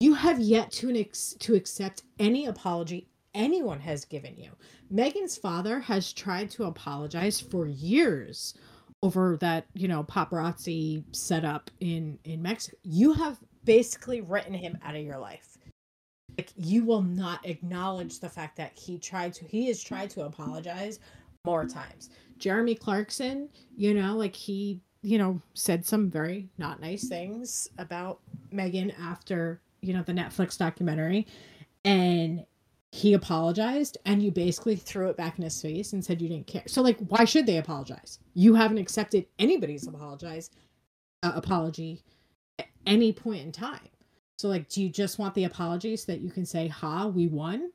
You 0.00 0.14
have 0.14 0.40
yet 0.40 0.70
to 0.72 0.98
ex- 0.98 1.36
to 1.40 1.54
accept 1.54 2.02
any 2.18 2.46
apology 2.46 3.08
anyone 3.34 3.80
has 3.80 4.04
given 4.04 4.36
you. 4.36 4.50
Meghan's 4.92 5.36
father 5.36 5.80
has 5.80 6.12
tried 6.12 6.50
to 6.50 6.64
apologize 6.64 7.40
for 7.40 7.66
years 7.66 8.54
over 9.02 9.36
that 9.40 9.66
you 9.74 9.88
know 9.88 10.04
paparazzi 10.04 11.02
setup 11.12 11.70
in 11.80 12.18
in 12.24 12.40
mexico. 12.40 12.76
You 12.82 13.12
have 13.14 13.38
basically 13.64 14.20
written 14.20 14.54
him 14.54 14.78
out 14.84 14.94
of 14.94 15.02
your 15.02 15.18
life. 15.18 15.58
Like 16.38 16.52
you 16.56 16.84
will 16.84 17.02
not 17.02 17.46
acknowledge 17.46 18.20
the 18.20 18.28
fact 18.28 18.56
that 18.56 18.72
he 18.74 18.98
tried 18.98 19.34
to 19.34 19.44
he 19.44 19.66
has 19.66 19.82
tried 19.82 20.10
to 20.10 20.22
apologize 20.22 21.00
more 21.44 21.66
times. 21.66 22.10
Jeremy 22.38 22.74
clarkson 22.74 23.48
you 23.76 23.94
know 23.94 24.16
like 24.16 24.36
he 24.36 24.80
you 25.02 25.18
know 25.18 25.40
said 25.54 25.84
some 25.84 26.10
very 26.10 26.48
not 26.58 26.80
nice 26.80 27.08
things 27.08 27.68
about 27.78 28.20
meghan 28.52 28.94
after 29.00 29.60
you 29.80 29.92
know 29.92 30.02
the 30.02 30.12
netflix 30.12 30.56
documentary. 30.56 31.26
And 31.84 32.44
he 32.94 33.14
apologized 33.14 33.96
and 34.04 34.22
you 34.22 34.30
basically 34.30 34.76
threw 34.76 35.08
it 35.08 35.16
back 35.16 35.38
in 35.38 35.44
his 35.44 35.60
face 35.60 35.94
and 35.94 36.04
said 36.04 36.20
you 36.20 36.28
didn't 36.28 36.46
care. 36.46 36.62
So 36.66 36.82
like 36.82 36.98
why 37.08 37.24
should 37.24 37.46
they 37.46 37.56
apologize? 37.56 38.18
You 38.34 38.54
haven't 38.54 38.78
accepted 38.78 39.26
anybody's 39.38 39.88
apologize 39.88 40.50
uh, 41.22 41.32
apology 41.34 42.02
at 42.58 42.66
any 42.86 43.10
point 43.10 43.42
in 43.42 43.50
time. 43.50 43.88
So 44.36 44.48
like 44.48 44.68
do 44.68 44.82
you 44.82 44.90
just 44.90 45.18
want 45.18 45.34
the 45.34 45.44
apologies 45.44 46.04
so 46.04 46.12
that 46.12 46.20
you 46.20 46.30
can 46.30 46.44
say 46.44 46.68
ha 46.68 47.06
we 47.06 47.28
won 47.28 47.70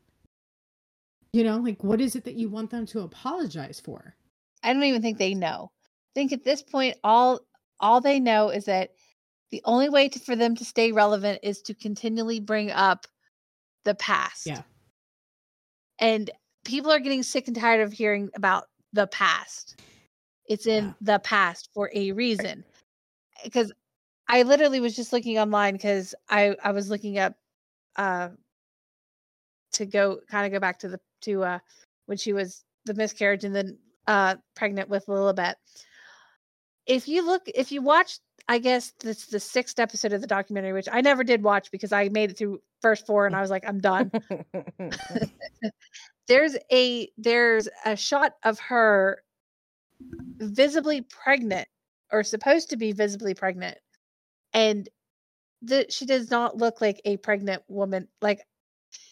you 1.34 1.44
know 1.44 1.58
like 1.58 1.84
what 1.84 2.00
is 2.00 2.16
it 2.16 2.24
that 2.26 2.36
you 2.36 2.48
want 2.48 2.70
them 2.70 2.86
to 2.86 3.00
apologize 3.00 3.82
for? 3.84 4.16
I 4.62 4.72
don't 4.72 4.84
even 4.84 5.02
think 5.02 5.18
they 5.18 5.34
know. 5.34 5.72
I 5.74 6.14
think 6.14 6.32
at 6.32 6.44
this 6.44 6.62
point, 6.62 6.96
all 7.04 7.40
all 7.80 8.02
they 8.02 8.20
know 8.20 8.50
is 8.50 8.66
that 8.66 8.92
the 9.50 9.62
only 9.66 9.90
way 9.90 10.10
to, 10.10 10.20
for 10.20 10.36
them 10.36 10.56
to 10.58 10.66
stay 10.66 10.92
relevant 10.92 11.40
is 11.42 11.62
to 11.64 11.74
continually 11.74 12.40
bring 12.40 12.70
up 12.70 13.08
the 13.84 13.96
past. 13.96 14.46
yeah 14.46 14.62
And 16.00 16.30
people 16.66 16.92
are 16.92 17.00
getting 17.00 17.24
sick 17.24 17.48
and 17.48 17.56
tired 17.56 17.82
of 17.82 17.94
hearing 17.94 18.30
about 18.36 18.66
the 18.94 19.08
past. 19.08 19.76
It's 20.48 20.66
in 20.66 20.86
Yeah. 20.86 20.94
the 21.02 21.20
past 21.20 21.70
for 21.74 21.92
a 21.94 22.12
reason. 22.12 22.64
Because 23.44 23.72
I 24.28 24.44
literally 24.44 24.80
was 24.80 24.96
just 24.96 25.14
looking 25.14 25.38
online 25.40 25.74
because 25.74 26.14
I 26.30 26.56
I 26.64 26.72
was 26.72 26.90
looking 26.90 27.18
up 27.18 27.36
uh 27.96 28.30
to 29.74 29.86
go 29.86 30.20
kind 30.30 30.46
of 30.46 30.52
go 30.52 30.60
back 30.60 30.80
to 30.80 30.90
the 30.90 31.00
to 31.22 31.44
uh 31.44 31.60
when 32.06 32.18
she 32.18 32.34
was 32.34 32.64
the 32.86 32.94
miscarriage 32.94 33.44
and 33.44 33.56
then 33.56 33.78
uh 34.08 34.36
pregnant 34.56 34.90
with 34.90 35.06
Lilibet. 35.08 35.56
If 36.86 37.08
you 37.08 37.26
look 37.26 37.44
if 37.54 37.72
you 37.72 37.82
watch 37.82 38.20
I 38.50 38.60
guess 38.60 38.94
this 39.02 39.26
the 39.26 39.40
sixth 39.40 39.80
episode 39.80 40.14
of 40.14 40.22
the 40.22 40.28
documentary, 40.28 40.74
which 40.74 40.88
I 40.92 41.02
never 41.02 41.24
did 41.24 41.44
watch 41.44 41.70
because 41.72 41.92
I 41.92 42.10
made 42.10 42.32
it 42.32 42.38
through 42.38 42.62
first 42.82 43.06
four 43.06 43.26
and 43.26 43.36
I 43.36 43.42
was 43.42 43.50
like, 43.50 43.68
I'm 43.68 43.80
done. 43.80 44.12
there's 46.28 46.56
a 46.72 47.10
there's 47.18 47.68
a 47.86 47.96
shot 47.96 48.34
of 48.44 48.60
her 48.60 49.24
visibly 50.38 51.02
pregnant 51.02 51.68
or 52.12 52.24
supposed 52.24 52.70
to 52.70 52.78
be 52.78 52.92
visibly 52.92 53.34
pregnant 53.34 53.78
and 54.54 54.88
the, 55.62 55.86
she 55.90 56.06
does 56.06 56.30
not 56.30 56.58
look 56.58 56.82
like 56.82 57.02
a 57.06 57.18
pregnant 57.18 57.64
woman 57.68 58.08
like 58.22 58.42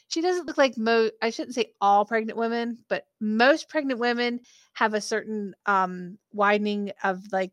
she 0.07 0.21
doesn't 0.21 0.45
look 0.45 0.57
like 0.57 0.77
mo 0.77 1.09
i 1.21 1.31
shouldn't 1.31 1.55
say 1.55 1.73
all 1.81 2.05
pregnant 2.05 2.37
women 2.37 2.77
but 2.87 3.07
most 3.19 3.67
pregnant 3.67 3.99
women 3.99 4.39
have 4.73 4.93
a 4.93 5.01
certain 5.01 5.55
um 5.65 6.17
widening 6.31 6.91
of 7.03 7.23
like 7.31 7.51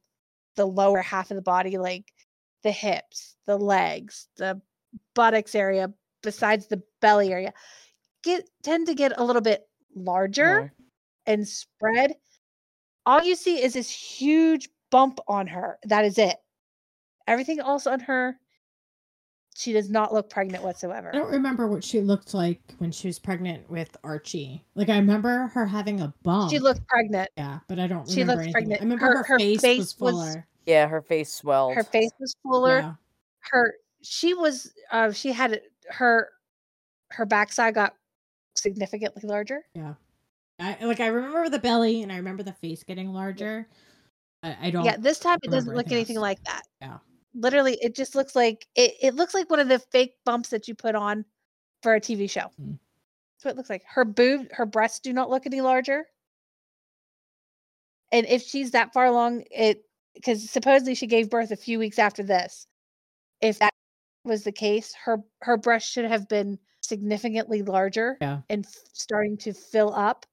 the 0.56 0.66
lower 0.66 1.02
half 1.02 1.30
of 1.30 1.36
the 1.36 1.42
body 1.42 1.78
like 1.78 2.12
the 2.62 2.70
hips 2.70 3.36
the 3.46 3.56
legs 3.56 4.28
the 4.36 4.60
buttocks 5.14 5.54
area 5.54 5.92
besides 6.22 6.66
the 6.66 6.82
belly 7.00 7.32
area 7.32 7.52
get 8.22 8.48
tend 8.62 8.86
to 8.86 8.94
get 8.94 9.12
a 9.16 9.24
little 9.24 9.42
bit 9.42 9.68
larger 9.94 10.72
and 11.26 11.46
spread. 11.46 12.14
All 13.06 13.22
you 13.22 13.34
see 13.34 13.62
is 13.62 13.74
this 13.74 13.90
huge 13.90 14.68
bump 14.90 15.18
on 15.28 15.46
her. 15.48 15.78
That 15.84 16.04
is 16.04 16.18
it. 16.18 16.36
Everything 17.26 17.60
else 17.60 17.86
on 17.86 18.00
her 18.00 18.36
she 19.54 19.72
does 19.72 19.90
not 19.90 20.12
look 20.14 20.30
pregnant 20.30 20.64
whatsoever 20.64 21.10
I 21.12 21.18
don't 21.18 21.30
remember 21.30 21.66
what 21.68 21.84
she 21.84 22.00
looked 22.00 22.32
like 22.34 22.60
when 22.78 22.90
she 22.90 23.06
was 23.08 23.18
pregnant 23.18 23.68
with 23.70 23.96
Archie. 24.02 24.64
Like 24.74 24.88
I 24.88 24.96
remember 24.96 25.48
her 25.48 25.66
having 25.66 26.00
a 26.00 26.12
bump. 26.22 26.50
she 26.50 26.58
looked 26.58 26.86
pregnant 26.88 27.28
yeah, 27.36 27.58
but 27.68 27.78
I 27.78 27.86
don't 27.86 28.08
she 28.08 28.20
remember 28.20 28.44
looked 28.44 28.44
anything. 28.44 28.52
pregnant. 28.52 28.80
I 28.80 28.84
remember 28.84 29.04
Her- 29.06 29.16
her, 29.18 29.24
her 29.24 29.38
face, 29.38 29.60
face 29.60 29.78
was 29.78 30.00
was- 30.00 30.12
fuller. 30.12 30.46
yeah, 30.66 30.86
her 30.88 31.02
face 31.02 31.32
swelled. 31.32 31.74
her 31.74 31.84
face 31.84 32.10
was 32.18 32.34
fuller 32.42 32.78
Yeah. 32.78 32.94
her 33.50 33.74
she 34.02 34.34
was 34.34 34.72
uh 34.90 35.12
she 35.12 35.32
had 35.32 35.60
her 35.90 36.30
her 37.10 37.26
backside 37.26 37.74
got 37.74 37.94
significantly 38.56 39.22
larger 39.24 39.64
Yeah, 39.74 39.94
I 40.58 40.76
like 40.84 41.00
I 41.00 41.06
remember 41.08 41.48
the 41.50 41.58
belly 41.58 42.02
and 42.02 42.10
I 42.12 42.16
remember 42.16 42.42
the 42.42 42.52
face 42.54 42.82
getting 42.84 43.12
larger. 43.12 43.66
I, 44.42 44.56
I 44.62 44.70
don't 44.70 44.84
yeah 44.84 44.96
this 44.98 45.18
time 45.18 45.38
it 45.42 45.50
doesn't 45.50 45.74
look 45.74 45.86
anything 45.86 45.96
anything 45.98 46.16
else. 46.16 46.22
like 46.22 46.44
that 46.44 46.62
Yeah. 46.80 46.98
Literally 47.34 47.78
it 47.80 47.94
just 47.94 48.14
looks 48.14 48.34
like 48.36 48.66
it, 48.76 48.92
it 49.02 49.14
looks 49.14 49.34
like 49.34 49.48
one 49.50 49.60
of 49.60 49.68
the 49.68 49.78
fake 49.78 50.14
bumps 50.24 50.50
that 50.50 50.68
you 50.68 50.74
put 50.74 50.94
on 50.94 51.24
for 51.82 51.94
a 51.94 52.00
tv 52.00 52.28
show 52.28 52.50
Mm. 52.60 52.78
that's 53.36 53.44
what 53.44 53.50
it 53.52 53.56
looks 53.56 53.70
like 53.70 53.82
her 53.86 54.04
boob 54.04 54.46
her 54.52 54.66
breasts 54.66 55.00
do 55.00 55.12
not 55.12 55.30
look 55.30 55.46
any 55.46 55.60
larger 55.60 56.04
and 58.12 58.26
if 58.26 58.42
she's 58.42 58.70
that 58.72 58.92
far 58.92 59.06
along 59.06 59.44
it 59.50 59.84
because 60.14 60.48
supposedly 60.50 60.94
she 60.94 61.06
gave 61.06 61.30
birth 61.30 61.50
a 61.50 61.56
few 61.56 61.78
weeks 61.78 61.98
after 61.98 62.22
this 62.22 62.66
if 63.40 63.58
that 63.58 63.72
was 64.24 64.44
the 64.44 64.52
case 64.52 64.94
her 65.04 65.18
her 65.40 65.56
breast 65.56 65.90
should 65.90 66.04
have 66.04 66.28
been 66.28 66.58
significantly 66.82 67.62
larger 67.62 68.18
Yeah. 68.20 68.40
and 68.50 68.64
f- 68.66 68.74
starting 68.92 69.36
to 69.38 69.52
fill 69.52 69.94
up 69.94 70.26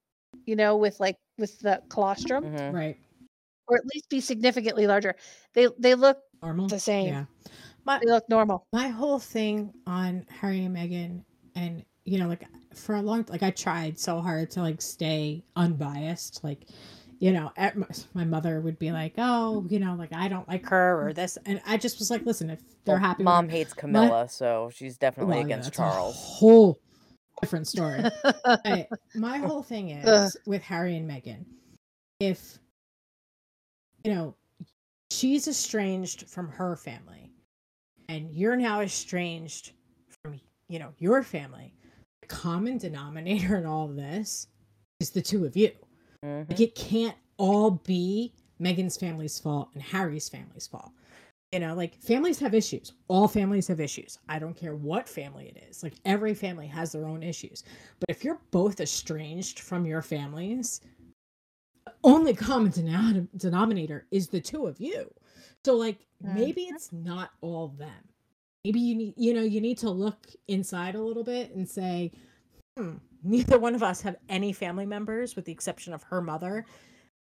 you 0.46 0.56
know 0.56 0.76
with 0.78 1.00
like 1.00 1.16
with 1.38 1.58
the 1.60 1.82
colostrum 1.90 2.44
Mhm. 2.44 2.74
right. 2.74 2.98
or 3.68 3.78
at 3.78 3.86
least 3.94 4.10
be 4.10 4.20
significantly 4.20 4.86
larger 4.88 5.16
they 5.54 5.68
they 5.80 5.96
look 5.96 6.18
Normal. 6.42 6.68
the 6.68 6.80
same. 6.80 7.08
Yeah. 7.08 7.26
My 7.86 8.00
they 8.00 8.12
look 8.12 8.28
normal 8.30 8.66
my 8.74 8.88
whole 8.90 9.20
thing 9.20 9.74
on 9.88 10.26
Harry 10.30 10.64
and 10.66 10.76
Meghan 10.76 11.24
and 11.56 11.84
you 12.06 12.20
know 12.20 12.28
like 12.28 12.46
for 12.76 12.96
a 12.96 13.02
long 13.02 13.26
like 13.30 13.42
I 13.44 13.50
tried 13.52 13.98
so 14.00 14.20
hard 14.22 14.52
to 14.52 14.62
like 14.62 14.82
stay 14.82 15.44
unbiased 15.56 16.44
like 16.44 16.68
you 17.20 17.32
know 17.32 17.52
at 17.58 17.78
my, 17.78 17.88
my 18.14 18.24
mother 18.26 18.62
would 18.62 18.78
be 18.80 18.92
like 18.92 19.14
oh 19.18 19.66
you 19.70 19.80
know 19.80 19.96
like 19.98 20.14
I 20.14 20.28
don't 20.28 20.48
like 20.48 20.66
her 20.68 21.06
or 21.08 21.14
this 21.14 21.38
and 21.46 21.62
I 21.66 21.78
just 21.78 22.00
was 22.00 22.12
like 22.12 22.26
listen 22.26 22.50
if 22.50 22.60
they're 22.86 22.96
Well, 22.96 23.04
happy 23.04 23.24
Mom 23.24 23.46
her- 23.46 23.52
hates 23.52 23.74
Camilla, 23.74 24.28
so 24.30 24.70
she's 24.74 24.98
definitely 24.98 25.38
Well, 25.38 25.46
against 25.46 25.68
that's 25.70 25.78
a 25.80 25.82
Charles. 25.82 26.16
whole 26.18 26.80
different 27.42 27.68
story 27.68 28.04
I- 28.46 28.88
my 29.16 29.38
whole 29.40 29.64
thing 29.64 29.90
is 29.90 30.06
Ugh. 30.08 30.32
with 30.46 30.62
Harry 30.62 30.96
and 30.96 31.10
Meghan, 31.10 31.46
if 32.20 32.60
you 34.04 34.14
know 34.14 34.36
she's 35.12 35.48
estranged 35.48 36.28
from 36.28 36.48
her 36.50 36.76
family, 36.76 37.32
and 38.08 38.32
you're 38.32 38.56
now 38.56 38.82
estranged 38.82 39.72
from 40.24 40.40
you 40.68 40.80
know 40.80 40.94
your 40.98 41.24
family, 41.24 41.74
the 42.22 42.28
common 42.28 42.78
denominator 42.78 43.58
in 43.58 43.66
all 43.66 43.90
of 43.90 43.96
this 43.96 44.48
is 45.00 45.10
the 45.12 45.22
two 45.22 45.46
of 45.46 45.56
you. 45.56 45.72
Mhm. 46.24 46.50
Like 46.50 46.60
it 46.60 46.76
can't 46.76 47.16
all 47.38 47.72
be 47.72 48.34
Meghan's 48.60 48.98
family's 48.98 49.40
fault 49.40 49.70
and 49.74 49.82
Harry's 49.82 50.28
family's 50.28 50.68
fault. 50.68 50.92
You 51.54 51.60
know, 51.60 51.74
like 51.74 51.96
families 51.96 52.38
have 52.40 52.54
issues. 52.54 52.94
All 53.08 53.28
families 53.28 53.68
have 53.68 53.80
issues. 53.80 54.20
I 54.28 54.38
don't 54.38 54.56
care 54.56 54.76
what 54.76 55.10
family 55.10 55.48
it 55.48 55.64
is. 55.70 55.82
Like 55.82 55.96
every 56.06 56.36
family 56.36 56.68
has 56.68 56.92
their 56.92 57.08
own 57.08 57.24
issues. 57.24 57.64
But 58.00 58.10
if 58.10 58.24
you're 58.24 58.40
both 58.52 58.80
estranged 58.82 59.60
from 59.62 59.86
your 59.86 60.04
families, 60.04 60.82
only 62.04 62.34
common 62.34 62.72
denom- 62.72 63.28
denominator 63.38 64.06
is 64.12 64.28
the 64.28 64.42
two 64.42 64.68
of 64.68 64.80
you. 64.80 65.12
So 65.66 65.76
like 65.76 66.06
maybe 66.22 66.64
it's 66.64 66.92
not 66.92 67.32
all 67.42 67.70
them. 67.70 68.04
Maybe 68.66 68.80
you 68.80 68.96
need 68.96 69.14
you 69.18 69.34
know, 69.34 69.42
you 69.42 69.62
need 69.62 69.78
to 69.80 69.90
look 69.90 70.28
inside 70.48 70.96
a 70.96 71.02
little 71.02 71.24
bit 71.24 71.54
and 71.56 71.68
say, 71.68 72.12
Hmm. 72.78 72.96
Neither 73.24 73.60
one 73.60 73.76
of 73.76 73.84
us 73.84 74.00
have 74.02 74.16
any 74.30 74.54
family 74.54 74.86
members, 74.86 75.36
with 75.36 75.44
the 75.44 75.52
exception 75.52 75.94
of 75.94 76.04
her 76.04 76.22
mother. 76.22 76.66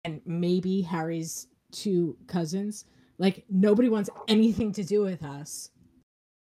and 0.05 0.21
maybe 0.25 0.81
Harry's 0.81 1.47
two 1.71 2.17
cousins. 2.27 2.85
Like 3.19 3.43
nobody 3.49 3.89
wants 3.89 4.09
anything 4.27 4.71
to 4.73 4.83
do 4.83 5.01
with 5.01 5.23
us. 5.23 5.69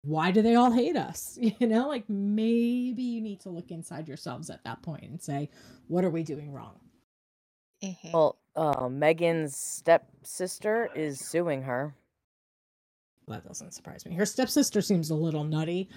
Why 0.02 0.30
do 0.30 0.40
they 0.40 0.54
all 0.54 0.70
hate 0.70 0.96
us? 0.96 1.38
You 1.58 1.66
know, 1.66 1.88
like 1.88 2.08
maybe 2.08 3.02
you 3.02 3.20
need 3.20 3.40
to 3.40 3.50
look 3.50 3.70
inside 3.70 4.08
yourselves 4.08 4.48
at 4.50 4.62
that 4.64 4.82
point 4.82 5.04
and 5.04 5.20
say, 5.22 5.50
what 5.88 6.04
are 6.04 6.10
we 6.10 6.22
doing 6.22 6.52
wrong? 6.52 6.78
Mhm. 7.82 8.12
Well, 8.12 8.38
uh, 8.54 8.88
Meghan's 8.88 9.56
stepsister 9.56 10.88
is 10.94 11.20
suing 11.20 11.62
her. 11.62 11.94
Well, 13.26 13.38
that 13.38 13.48
doesn't 13.48 13.74
surprise 13.74 14.06
me. 14.06 14.14
Her 14.14 14.26
stepsister 14.26 14.80
seems 14.80 15.10
a 15.10 15.14
little 15.14 15.44
nutty. 15.44 15.88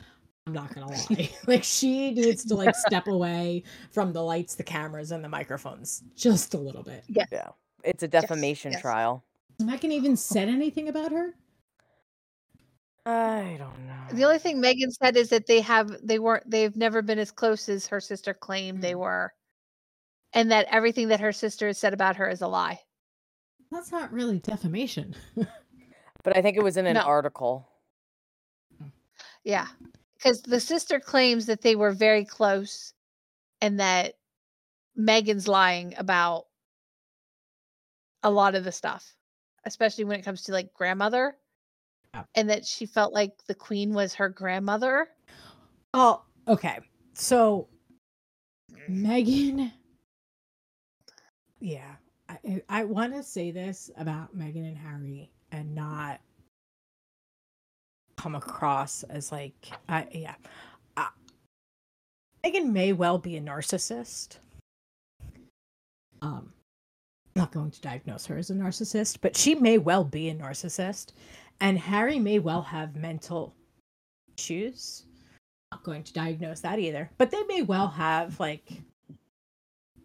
I'm 0.47 0.53
not 0.53 0.73
gonna 0.73 0.87
lie. 0.87 1.29
like 1.47 1.63
she 1.63 2.11
needs 2.11 2.43
to 2.45 2.55
like 2.55 2.75
step 2.75 3.07
away 3.07 3.63
from 3.91 4.13
the 4.13 4.23
lights, 4.23 4.55
the 4.55 4.63
cameras, 4.63 5.11
and 5.11 5.23
the 5.23 5.29
microphones 5.29 6.03
just 6.15 6.53
a 6.53 6.57
little 6.57 6.83
bit. 6.83 7.03
Yeah. 7.07 7.49
It's 7.83 8.03
a 8.03 8.07
defamation 8.07 8.71
yes. 8.71 8.81
trial. 8.81 9.23
Has 9.59 9.67
Meghan 9.67 9.91
even 9.91 10.17
said 10.17 10.49
anything 10.49 10.89
about 10.89 11.11
her? 11.11 11.35
I 13.05 13.55
don't 13.57 13.87
know. 13.87 14.17
The 14.17 14.25
only 14.25 14.39
thing 14.39 14.61
Meghan 14.61 14.91
said 14.91 15.15
is 15.15 15.29
that 15.29 15.47
they 15.47 15.61
have 15.61 15.95
they 16.05 16.19
weren't 16.19 16.49
they've 16.49 16.75
never 16.75 17.01
been 17.01 17.19
as 17.19 17.31
close 17.31 17.69
as 17.69 17.87
her 17.87 17.99
sister 17.99 18.33
claimed 18.33 18.81
they 18.81 18.95
were. 18.95 19.33
And 20.33 20.51
that 20.51 20.67
everything 20.69 21.07
that 21.09 21.19
her 21.19 21.31
sister 21.31 21.67
has 21.67 21.77
said 21.77 21.93
about 21.93 22.15
her 22.17 22.29
is 22.29 22.41
a 22.41 22.47
lie. 22.47 22.79
That's 23.71 23.91
not 23.91 24.11
really 24.11 24.39
defamation. 24.39 25.15
But 26.21 26.35
I 26.35 26.41
think 26.41 26.57
it 26.57 26.63
was 26.63 26.75
in 26.75 26.85
an 26.85 26.95
No. 26.95 27.01
article. 27.01 27.69
Yeah. 29.45 29.67
Because 30.17 30.41
the 30.41 30.59
sister 30.59 30.99
claims 30.99 31.45
that 31.45 31.61
they 31.61 31.77
were 31.77 31.93
very 31.93 32.25
close 32.25 32.93
and 33.61 33.79
that 33.79 34.15
Meghan's 34.99 35.47
lying 35.47 35.93
about 35.97 36.47
a 38.21 38.29
lot 38.29 38.53
of 38.53 38.65
the 38.65 38.71
stuff, 38.73 39.15
especially 39.63 40.03
when 40.03 40.19
it 40.19 40.25
comes 40.25 40.43
to 40.43 40.51
like 40.51 40.73
grandmother. 40.73 41.37
Yeah. 42.13 42.23
And 42.35 42.49
that 42.49 42.65
she 42.65 42.85
felt 42.85 43.13
like 43.13 43.31
the 43.47 43.55
queen 43.55 43.93
was 43.93 44.13
her 44.15 44.27
grandmother. 44.27 45.07
Oh, 45.93 46.21
okay. 46.49 46.79
So 47.13 47.69
Meghan, 48.89 49.71
yeah, 51.59 51.95
I 52.27 52.61
I 52.69 52.83
want 52.85 53.13
to 53.13 53.23
say 53.23 53.51
this 53.51 53.89
about 53.97 54.37
Meghan 54.37 54.67
and 54.67 54.77
Harry 54.77 55.29
and 55.51 55.73
not 55.73 56.19
come 58.17 58.35
across 58.35 59.03
as 59.03 59.31
like 59.31 59.69
I 59.87 60.07
yeah. 60.11 60.35
Uh, 60.97 61.07
Meghan 62.43 62.71
may 62.71 62.93
well 62.93 63.17
be 63.17 63.37
a 63.37 63.41
narcissist. 63.41 64.37
um 66.21 66.53
I'm 67.35 67.43
not 67.43 67.51
going 67.51 67.71
to 67.71 67.81
diagnose 67.81 68.25
her 68.25 68.37
as 68.37 68.49
a 68.49 68.53
narcissist, 68.53 69.19
but 69.21 69.37
she 69.37 69.55
may 69.55 69.77
well 69.77 70.03
be 70.03 70.29
a 70.29 70.35
narcissist. 70.35 71.13
And 71.61 71.77
Harry 71.77 72.19
may 72.19 72.39
well 72.39 72.61
have 72.61 72.95
mental 72.95 73.53
issues. 74.37 75.05
Not 75.71 75.83
going 75.83 76.03
to 76.03 76.13
diagnose 76.13 76.61
that 76.61 76.79
either. 76.79 77.09
But 77.17 77.31
they 77.31 77.43
may 77.43 77.61
well 77.61 77.87
have 77.87 78.39
like 78.39 78.69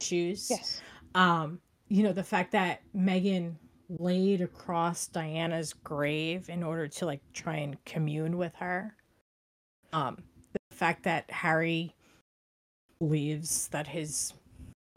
issues. 0.01 0.51
Um, 1.15 1.61
you 1.89 2.03
know, 2.03 2.13
the 2.13 2.25
fact 2.25 2.53
that 2.53 2.83
Meghan 2.97 3.55
laid 3.89 4.41
across 4.41 5.07
Diana's 5.07 5.73
grave 5.73 6.49
in 6.49 6.63
order 6.63 6.89
to 6.89 7.07
like 7.07 7.21
try 7.33 7.57
and 7.57 7.83
commune 7.85 8.39
with 8.39 8.55
her. 8.57 8.95
Um, 9.93 10.23
the 10.53 10.77
fact 10.77 11.05
that 11.05 11.31
Harry 11.31 11.95
believes 12.99 13.69
that 13.69 13.87
his 13.87 14.35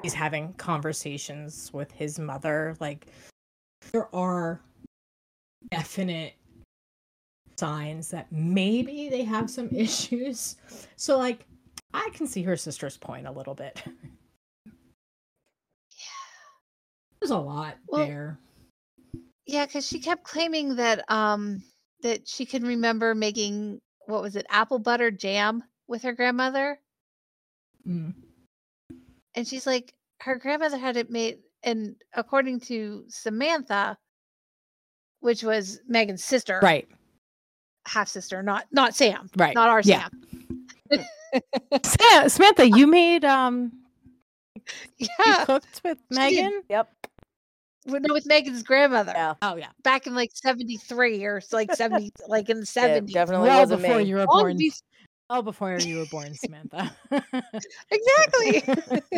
he's 0.01 0.13
having 0.13 0.53
conversations 0.53 1.71
with 1.73 1.91
his 1.91 2.19
mother, 2.19 2.75
like 2.79 3.07
there 3.91 4.13
are 4.15 4.61
definite 5.71 6.33
signs 7.57 8.09
that 8.09 8.31
maybe 8.31 9.09
they 9.09 9.23
have 9.23 9.49
some 9.49 9.69
issues. 9.75 10.57
so 10.95 11.17
like 11.17 11.45
I 11.93 12.09
can 12.13 12.27
see 12.27 12.43
her 12.43 12.55
sister's 12.55 12.97
point 12.97 13.27
a 13.27 13.31
little 13.31 13.55
bit. 13.55 13.83
There's 17.19 17.31
a 17.31 17.37
lot 17.37 17.77
Well- 17.87 18.05
there. 18.05 18.39
Yeah, 19.45 19.65
because 19.65 19.87
she 19.87 19.99
kept 19.99 20.23
claiming 20.25 20.75
that 20.75 21.09
um 21.09 21.63
that 22.03 22.27
she 22.27 22.45
can 22.45 22.63
remember 22.63 23.15
making 23.15 23.79
what 24.05 24.21
was 24.21 24.35
it, 24.35 24.45
apple 24.49 24.77
butter 24.79 25.09
jam 25.09 25.63
with 25.87 26.03
her 26.03 26.13
grandmother. 26.13 26.79
Mm. 27.87 28.13
And 29.35 29.47
she's 29.47 29.65
like, 29.65 29.93
her 30.21 30.35
grandmother 30.35 30.77
had 30.77 30.97
it 30.97 31.09
made, 31.09 31.39
and 31.63 31.95
according 32.13 32.59
to 32.61 33.03
Samantha, 33.07 33.97
which 35.21 35.43
was 35.43 35.79
Meghan's 35.89 36.23
sister, 36.23 36.59
Right. 36.61 36.87
half 37.87 38.09
sister, 38.09 38.43
not 38.43 38.65
not 38.71 38.95
Sam, 38.95 39.29
Right. 39.37 39.55
not 39.55 39.69
our 39.69 39.81
Yeah. 39.81 40.09
Sam. 41.83 42.29
Samantha, 42.29 42.67
you 42.69 42.85
made 42.87 43.23
um 43.25 43.71
yeah, 44.55 44.61
you 44.97 45.07
Yeah, 45.25 45.45
cooked 45.45 45.81
with 45.85 45.97
Meghan? 46.11 46.51
Yep. 46.69 46.91
With- 47.87 48.03
no, 48.05 48.13
with 48.13 48.25
Meghan's 48.27 48.63
grandmother 48.63 49.13
Yeah. 49.15 49.33
Oh 49.41 49.55
yeah. 49.55 49.69
back 49.83 50.07
in 50.07 50.13
like 50.15 50.31
'73 50.33 51.23
or 51.25 51.41
like 51.51 51.73
'70, 51.73 52.11
like 52.27 52.49
in 52.49 52.59
the 52.61 52.71
Yeah, 52.75 52.99
'70s. 52.99 53.11
definitely 53.13 53.47
well 53.49 53.59
wasn't 53.61 53.81
before 53.81 53.97
me. 53.97 54.03
you 54.03 54.15
were 54.15 54.25
Long 54.25 54.41
born. 54.41 54.57
bef- 54.57 54.81
Oh, 55.29 55.41
before 55.41 55.77
you 55.77 55.97
were 55.97 56.05
born, 56.05 56.33
Samantha. 56.35 56.89
exactly, 57.91 58.63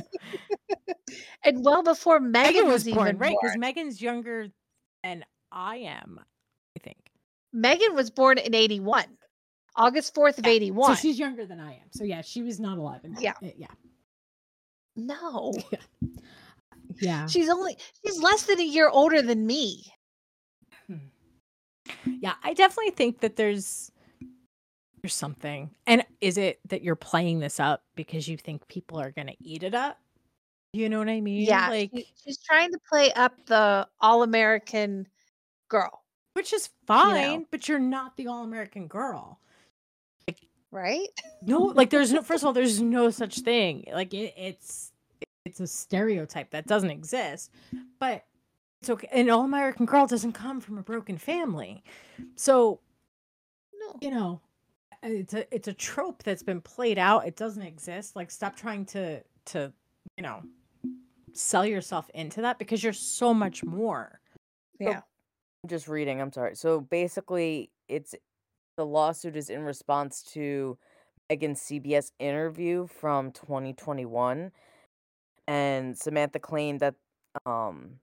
and 1.44 1.64
well 1.64 1.84
before 1.84 2.20
Meghan, 2.20 2.46
Meghan 2.54 2.64
was 2.66 2.86
was, 2.86 2.94
born, 2.96 3.08
even 3.10 3.18
right? 3.20 3.36
Because. 3.42 3.58
Meghan's 3.58 4.02
younger 4.02 4.48
than 5.04 5.24
I 5.52 5.76
am, 5.78 6.20
I 6.76 6.80
think. 6.80 6.98
Meghan 7.56 7.94
was 7.94 8.10
born 8.10 8.40
in 8.40 8.56
'81, 8.56 9.06
August 9.76 10.16
4th 10.16 10.40
of 10.40 10.46
Yeah, 10.48 10.54
'81. 10.54 10.96
So 10.96 11.02
she's 11.02 11.20
younger 11.20 11.46
than 11.46 11.60
I 11.60 11.74
am. 11.74 11.88
So 11.92 12.04
yeah, 12.04 12.22
she 12.22 12.42
was 12.42 12.60
not 12.60 12.78
alive. 12.80 13.02
in- 13.04 13.16
Yeah. 13.20 13.34
uh, 13.44 13.50
Yeah. 13.56 13.68
no, 14.96 15.54
Yeah. 15.72 15.80
She's 17.28 17.50
only 17.50 17.78
she's 18.06 18.22
less 18.22 18.44
than 18.44 18.60
a 18.60 18.64
year 18.64 18.90
older 18.90 19.22
than 19.22 19.46
me. 19.46 19.86
Hmm. 20.88 20.96
Yeah, 22.22 22.34
I 22.44 22.54
definitely 22.54 22.92
think 22.92 23.20
that 23.22 23.36
there's 23.36 23.92
there's 25.02 25.14
something. 25.14 25.70
And 25.88 26.04
is 26.20 26.38
it 26.38 26.60
that 26.68 26.82
you're 26.82 26.96
playing 26.96 27.40
this 27.40 27.60
up 27.60 27.84
because 27.96 28.28
you 28.28 28.38
think 28.38 28.68
people 28.68 29.00
are 29.00 29.12
gonna 29.12 29.36
eat 29.40 29.64
it 29.64 29.74
up? 29.74 29.98
You 30.74 30.90
know 30.90 31.00
what 31.00 31.10
I 31.10 31.22
mean? 31.22 31.42
Yeah, 31.46 31.70
Like 31.70 31.92
she- 31.96 32.08
she's 32.24 32.38
trying 32.40 32.72
to 32.72 32.80
play 32.90 33.12
up 33.14 33.34
the 33.46 33.88
all-American 34.02 35.08
girl, 35.70 36.04
which 36.34 36.54
is 36.54 36.70
fine, 36.86 37.46
but 37.50 37.68
you're 37.68 37.80
not 37.80 38.18
the 38.18 38.28
all 38.28 38.44
American 38.44 38.88
girl. 38.88 39.40
right? 40.72 41.08
No, 41.42 41.58
like 41.64 41.90
there's 41.90 42.14
no 42.14 42.22
first 42.22 42.44
of 42.44 42.48
all, 42.48 42.54
there's 42.54 42.80
no 42.82 43.10
such 43.10 43.40
thing. 43.40 43.86
Like 43.92 44.14
it, 44.14 44.34
it's 44.38 44.89
it's 45.50 45.60
a 45.60 45.68
stereotype 45.68 46.52
that 46.52 46.68
doesn't 46.68 46.90
exist. 46.90 47.52
But 48.00 48.26
it's 48.82 48.90
okay. 48.90 49.10
An 49.12 49.30
all 49.30 49.44
American 49.44 49.86
girl 49.86 50.08
doesn't 50.08 50.34
come 50.34 50.62
from 50.62 50.78
a 50.78 50.84
broken 50.84 51.18
family. 51.18 51.84
So 52.36 52.80
No, 53.80 53.96
you 54.02 54.12
know 54.12 54.42
it's 55.02 55.34
a 55.34 55.54
it's 55.54 55.70
a 55.70 55.74
trope 55.74 56.24
that's 56.24 56.44
been 56.44 56.60
played 56.60 56.98
out 56.98 57.26
it 57.26 57.38
doesn't 57.38 57.62
exist 57.62 58.18
like 58.18 58.30
stop 58.30 58.54
trying 58.54 58.84
to 58.84 59.24
to 59.46 59.72
you 60.18 60.22
know 60.22 60.42
sell 61.32 61.66
yourself 61.66 62.10
into 62.14 62.42
that 62.42 62.60
because 62.60 62.84
you're 62.84 62.92
so 62.92 63.34
much 63.34 63.64
more 63.64 64.20
yeah, 64.80 65.02
I'm 65.64 65.70
just 65.70 65.88
reading. 65.88 66.22
I'm 66.22 66.32
sorry. 66.32 66.56
So 66.56 66.82
basically, 66.82 67.70
it's 67.88 68.16
the 68.78 68.86
lawsuit 68.86 69.36
is 69.36 69.50
in 69.50 69.64
response 69.64 70.24
to 70.34 70.78
Meghan's 71.30 71.62
CBS 71.62 72.12
interview 72.20 72.88
from 72.88 73.32
2021, 73.32 74.52
and 75.50 75.98
Samantha 75.98 76.40
claimed 76.40 76.80
that 76.80 76.96
um, 77.46 78.00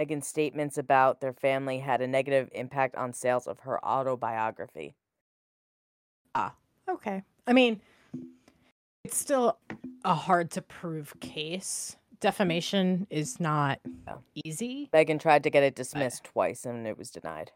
Meghan's 0.00 0.26
statements 0.26 0.76
about 0.78 1.20
their 1.20 1.32
family 1.32 1.78
had 1.78 2.00
a 2.02 2.06
negative 2.06 2.48
impact 2.52 2.94
on 2.96 3.12
sales 3.12 3.46
of 3.46 3.60
her 3.60 3.82
autobiography. 3.84 4.94
Ah, 6.34 6.54
okay 6.88 7.22
i 7.46 7.52
mean 7.52 7.80
it's 9.04 9.16
still 9.16 9.58
a 10.04 10.14
hard 10.14 10.50
to 10.50 10.60
prove 10.62 11.18
case 11.20 11.96
defamation 12.20 13.06
is 13.10 13.40
not 13.40 13.80
No. 14.06 14.22
easy. 14.44 14.90
Meghan 14.92 15.18
tried 15.20 15.42
to 15.44 15.50
get 15.50 15.62
it 15.62 15.74
dismissed 15.74 16.24
twice 16.24 16.64
and 16.66 16.86
it 16.86 16.98
was 16.98 17.10
denied. 17.10 17.52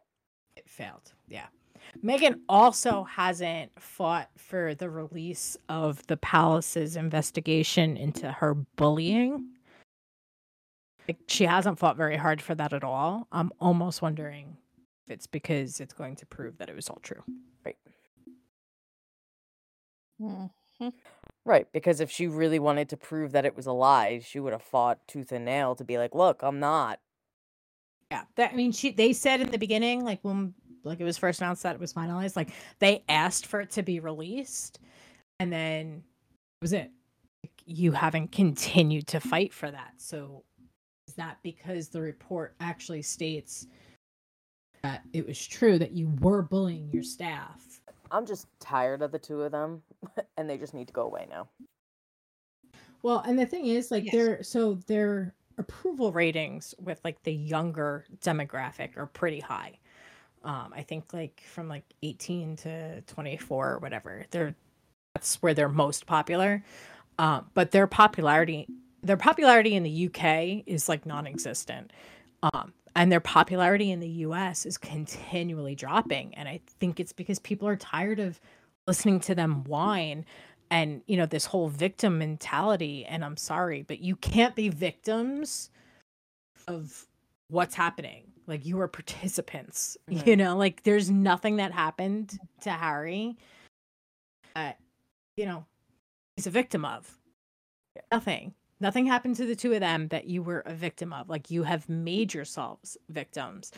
It 0.57 0.69
failed. 0.69 1.13
Yeah. 1.29 1.49
Meghan 2.05 2.41
also 2.49 3.05
hasn't 3.05 3.71
fought 3.79 4.31
for 4.37 4.75
the 4.75 4.91
release 4.91 5.57
of 5.69 6.07
the 6.07 6.17
palace's 6.17 6.97
investigation 6.97 7.97
into 7.97 8.31
her 8.31 8.55
bullying. 8.55 9.49
Like, 11.09 11.19
she 11.27 11.45
hasn't 11.45 11.79
fought 11.79 11.97
very 11.97 12.17
hard 12.17 12.41
for 12.41 12.55
that 12.55 12.73
at 12.73 12.85
all. 12.85 13.27
I'm 13.33 13.51
almost 13.61 14.03
wondering 14.03 14.57
if 15.07 15.13
it's 15.13 15.27
because 15.27 15.81
it's 15.81 15.95
going 15.95 16.17
to 16.17 16.27
prove 16.27 16.59
that 16.59 16.69
it 16.69 16.77
was 16.77 16.89
all 16.89 17.01
true. 17.03 17.23
Right. 17.65 17.77
Mm-hmm. 20.21 20.89
Right, 21.45 21.67
because 21.73 22.01
if 22.01 22.11
she 22.11 22.29
really 22.29 22.61
wanted 22.61 22.89
to 22.91 22.97
prove 22.97 23.33
that 23.33 23.45
it 23.45 23.57
was 23.57 23.67
a 23.67 23.73
lie, 23.73 24.21
she 24.21 24.39
would 24.39 24.53
have 24.53 24.63
fought 24.63 25.01
tooth 25.09 25.33
and 25.33 25.45
nail 25.45 25.75
to 25.75 25.85
be 25.85 25.99
like, 25.99 26.15
"Look, 26.15 26.43
I'm 26.43 26.61
not." 26.61 27.01
Yeah, 28.13 28.25
that 28.37 28.53
I 28.53 28.57
mean, 28.57 28.71
she 28.71 28.93
they 28.93 29.13
said 29.13 29.41
in 29.41 29.51
the 29.51 29.59
beginning, 29.59 30.05
like 30.05 30.21
when 30.23 30.55
like 30.85 31.01
it 31.01 31.05
was 31.05 31.19
first 31.19 31.41
announced 31.41 31.63
that 31.63 31.75
it 31.75 31.81
was 31.81 31.93
finalized, 31.93 32.37
like 32.37 32.51
they 32.79 33.05
asked 33.09 33.47
for 33.47 33.61
it 33.61 33.71
to 33.73 33.83
be 33.83 34.01
released, 34.01 34.79
and 35.41 35.53
then 35.53 36.03
that 36.61 36.65
was 36.65 36.73
it. 36.73 36.91
Like, 37.45 37.53
you 37.67 37.93
haven't 37.93 38.33
continued 38.33 39.07
to 39.09 39.21
fight 39.21 39.53
for 39.53 39.71
that, 39.71 39.95
so 39.97 40.45
is 41.09 41.15
that 41.15 41.39
because 41.43 41.89
the 41.89 42.01
report 42.01 42.55
actually 42.61 43.03
states 43.03 43.67
that 44.83 45.03
it 45.13 45.27
was 45.27 45.45
true 45.47 45.79
that 45.79 45.93
you 45.93 46.09
were 46.21 46.43
bullying 46.43 46.91
your 46.93 47.03
staff? 47.03 47.81
I'm 48.11 48.27
just 48.27 48.47
tired 48.61 49.03
of 49.03 49.11
the 49.13 49.19
two 49.19 49.43
of 49.43 49.53
them, 49.53 49.83
and 50.37 50.49
they 50.49 50.59
just 50.59 50.75
need 50.75 50.87
to 50.89 50.93
go 50.93 51.03
away 51.03 51.27
now. 51.31 51.49
Well, 53.03 53.19
and 53.27 53.39
the 53.39 53.47
thing 53.47 53.67
is, 53.67 53.91
like, 53.91 54.05
Yes. 54.05 54.13
their 54.13 54.43
so 54.43 54.75
their 54.87 55.35
approval 55.59 56.13
ratings 56.13 56.75
with 56.79 57.01
like 57.05 57.23
the 57.25 57.33
younger 57.33 58.05
demographic 58.21 58.97
are 58.97 59.07
pretty 59.07 59.41
high. 59.41 59.79
Um, 60.45 60.73
I 60.75 60.83
think 60.83 61.13
like 61.13 61.43
from 61.47 61.69
like 61.69 61.85
18 62.03 62.57
to 62.57 63.01
24 63.03 63.73
or 63.73 63.79
whatever. 63.79 64.25
They're 64.31 64.55
that's 65.15 65.37
where 65.43 65.55
they're 65.55 65.69
most 65.69 66.07
popular. 66.07 66.65
Um, 67.19 67.47
but 67.55 67.71
their 67.71 67.87
popularity 67.87 68.67
their 69.03 69.17
popularity 69.17 69.75
in 69.75 69.83
the 69.83 70.07
UK 70.07 70.65
is 70.67 70.89
like 70.89 71.07
non-existent. 71.07 71.93
Um, 72.43 72.73
and 72.95 73.11
their 73.11 73.21
popularity 73.21 73.91
in 73.91 74.01
the 74.01 74.09
US 74.09 74.67
is 74.67 74.79
continually 74.79 75.75
dropping. 75.75 76.35
And 76.35 76.49
I 76.49 76.61
think 76.79 77.01
it's 77.01 77.13
because 77.13 77.39
people 77.39 77.67
are 77.67 77.77
tired 77.77 78.21
of 78.21 78.41
listening 78.87 79.21
to 79.21 79.35
them 79.35 79.65
whine 79.65 80.25
and 80.73 81.03
you 81.07 81.17
know 81.19 81.27
this 81.27 81.45
whole 81.45 81.69
victim 81.69 82.19
mentality 82.19 83.05
and 83.05 83.25
i'm 83.25 83.37
sorry 83.37 83.83
but 83.83 84.01
you 84.01 84.17
can't 84.17 84.57
be 84.57 84.69
victims 84.69 85.71
of 86.67 87.07
what's 87.49 87.75
happening 87.75 88.25
like 88.47 88.67
you 88.67 88.77
were 88.77 88.89
participants 88.89 89.97
you 90.09 90.37
know? 90.37 90.57
Like 90.57 90.83
there's 90.83 91.11
nothing 91.11 91.57
that 91.57 91.73
happened 91.73 92.39
to 92.63 92.71
harry 92.71 93.37
that 94.55 94.79
you 95.37 95.47
know 95.47 95.65
he's 96.37 96.47
a 96.47 96.51
victim 96.51 96.85
of. 96.85 97.19
Yeah. 97.97 98.03
nothing. 98.11 98.55
Nothing 98.81 99.07
happened 99.07 99.37
to 99.37 99.47
the 99.47 99.55
two 99.55 99.73
of 99.75 99.81
them 99.81 100.09
that 100.09 100.27
you 100.27 100.43
were 100.43 100.61
a 100.61 100.75
victim 100.75 101.13
of. 101.13 101.29
Like 101.29 101.51
you 101.51 101.63
have 101.63 101.89
made 101.89 102.35
yourselves 102.35 102.97
victims. 103.11 103.71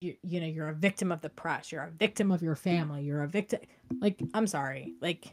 You, 0.00 0.16
you 0.22 0.40
know 0.40 0.46
you're 0.46 0.68
a 0.68 0.74
victim 0.74 1.12
of 1.12 1.20
the 1.20 1.30
press. 1.30 1.70
You're 1.70 1.84
a 1.84 1.90
victim 1.90 2.30
of 2.30 2.42
your 2.42 2.56
family. 2.56 3.02
You're 3.02 3.22
a 3.22 3.28
victim 3.28 3.60
like 4.00 4.20
i'm 4.34 4.46
sorry. 4.46 4.94
Like 5.00 5.26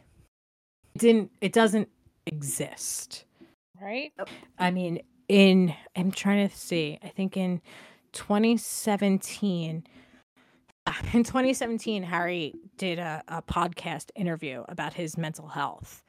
it 0.94 0.98
didn't 0.98 1.30
it 1.40 1.52
doesn't 1.52 1.88
exist. 2.26 3.24
Right? 3.80 4.12
i 4.60 4.70
mean 4.70 5.02
in 5.28 5.74
i'm 5.96 6.12
trying 6.12 6.48
to 6.48 6.56
see. 6.56 6.98
I 7.02 7.08
think 7.08 7.36
in 7.36 7.60
2017 8.12 9.84
in 11.12 11.24
2017 11.24 12.02
harry 12.02 12.54
did 12.76 12.98
a, 12.98 13.22
a 13.28 13.42
podcast 13.42 14.10
interview 14.14 14.64
about 14.68 14.94
his 14.94 15.16
mental 15.16 15.48
health 15.48 16.02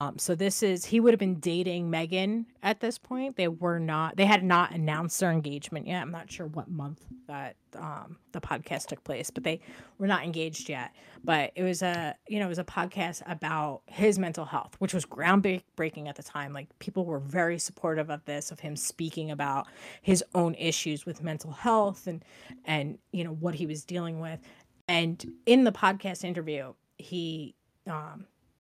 um, 0.00 0.16
so 0.16 0.36
this 0.36 0.62
is 0.62 0.84
he 0.84 1.00
would 1.00 1.12
have 1.12 1.18
been 1.18 1.40
dating 1.40 1.90
Meghan 1.90 2.44
at 2.62 2.78
this 2.78 2.98
point. 2.98 3.34
They 3.34 3.48
were 3.48 3.80
not. 3.80 4.16
They 4.16 4.26
had 4.26 4.44
not 4.44 4.70
announced 4.70 5.18
their 5.18 5.32
engagement 5.32 5.88
yet. 5.88 6.02
I'm 6.02 6.12
not 6.12 6.30
sure 6.30 6.46
what 6.46 6.70
month 6.70 7.04
that 7.26 7.56
um, 7.74 8.16
the 8.30 8.40
podcast 8.40 8.86
took 8.86 9.02
place, 9.02 9.28
but 9.28 9.42
they 9.42 9.60
were 9.98 10.06
not 10.06 10.22
engaged 10.22 10.68
yet. 10.68 10.92
But 11.24 11.50
it 11.56 11.64
was 11.64 11.82
a 11.82 12.14
you 12.28 12.38
know 12.38 12.46
it 12.46 12.48
was 12.48 12.60
a 12.60 12.64
podcast 12.64 13.22
about 13.26 13.82
his 13.86 14.20
mental 14.20 14.44
health, 14.44 14.76
which 14.78 14.94
was 14.94 15.04
groundbreaking 15.04 16.06
at 16.06 16.14
the 16.14 16.22
time. 16.22 16.52
Like 16.52 16.68
people 16.78 17.04
were 17.04 17.18
very 17.18 17.58
supportive 17.58 18.08
of 18.08 18.24
this, 18.24 18.52
of 18.52 18.60
him 18.60 18.76
speaking 18.76 19.32
about 19.32 19.66
his 20.02 20.22
own 20.32 20.54
issues 20.54 21.06
with 21.06 21.24
mental 21.24 21.50
health 21.50 22.06
and 22.06 22.24
and 22.64 22.98
you 23.10 23.24
know 23.24 23.32
what 23.32 23.56
he 23.56 23.66
was 23.66 23.84
dealing 23.84 24.20
with. 24.20 24.38
And 24.86 25.24
in 25.44 25.64
the 25.64 25.72
podcast 25.72 26.22
interview, 26.22 26.74
he 26.98 27.56
um, 27.88 28.26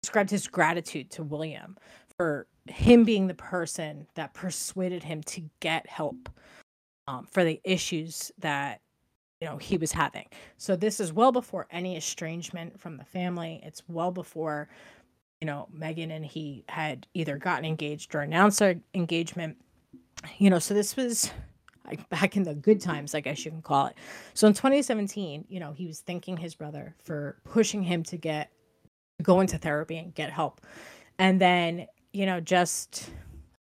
described 0.02 0.30
his 0.30 0.48
gratitude 0.48 1.12
to 1.12 1.24
William 1.24 1.78
for 2.18 2.48
him 2.68 3.04
being 3.04 3.28
the 3.28 3.34
person 3.34 4.08
that 4.16 4.34
persuaded 4.34 5.04
him 5.04 5.22
to 5.24 5.44
get 5.60 5.88
help 5.88 6.30
um, 7.08 7.26
for 7.26 7.44
the 7.44 7.60
issues 7.64 8.32
that 8.40 8.82
you 9.40 9.48
know 9.48 9.58
he 9.58 9.78
was 9.78 9.92
having. 9.92 10.28
So 10.58 10.76
this 10.76 11.00
is 11.00 11.14
well 11.14 11.32
before 11.32 11.68
any 11.72 11.98
estrangement 11.98 12.80
from 12.80 12.98
the 12.98 13.04
family. 13.04 13.60
It's 13.64 13.84
well 13.88 14.12
before 14.12 14.70
you 15.40 15.48
know 15.48 15.68
Meghan 15.76 16.12
and 16.12 16.26
he 16.26 16.64
had 16.70 17.08
either 17.14 17.38
gotten 17.38 17.66
engaged 17.66 18.14
or 18.14 18.22
announced 18.22 18.60
their 18.60 18.76
engagement. 18.94 19.58
You 20.38 20.52
know, 20.52 20.60
so 20.60 20.74
this 20.74 20.96
was 20.96 21.32
like 21.86 22.08
back 22.10 22.38
in 22.38 22.44
the 22.44 22.54
good 22.54 22.80
times, 22.80 23.16
I 23.16 23.22
guess 23.22 23.44
you 23.44 23.52
can 23.52 23.62
call 23.62 23.88
it. 23.88 23.96
So 24.36 24.48
in 24.48 24.54
2017, 24.54 25.46
you 25.50 25.60
know, 25.60 25.74
he 25.74 25.88
was 25.88 26.00
thanking 26.00 26.38
his 26.38 26.54
brother 26.54 26.96
for 27.04 27.38
pushing 27.44 27.82
him 27.82 28.04
to 28.04 28.18
get 28.18 28.52
go 29.22 29.40
into 29.42 29.58
therapy 29.58 29.98
and 29.98 30.14
get 30.14 30.32
help. 30.32 30.62
And 31.18 31.40
then, 31.40 31.88
you 32.14 32.26
know, 32.26 32.40
just 32.40 33.10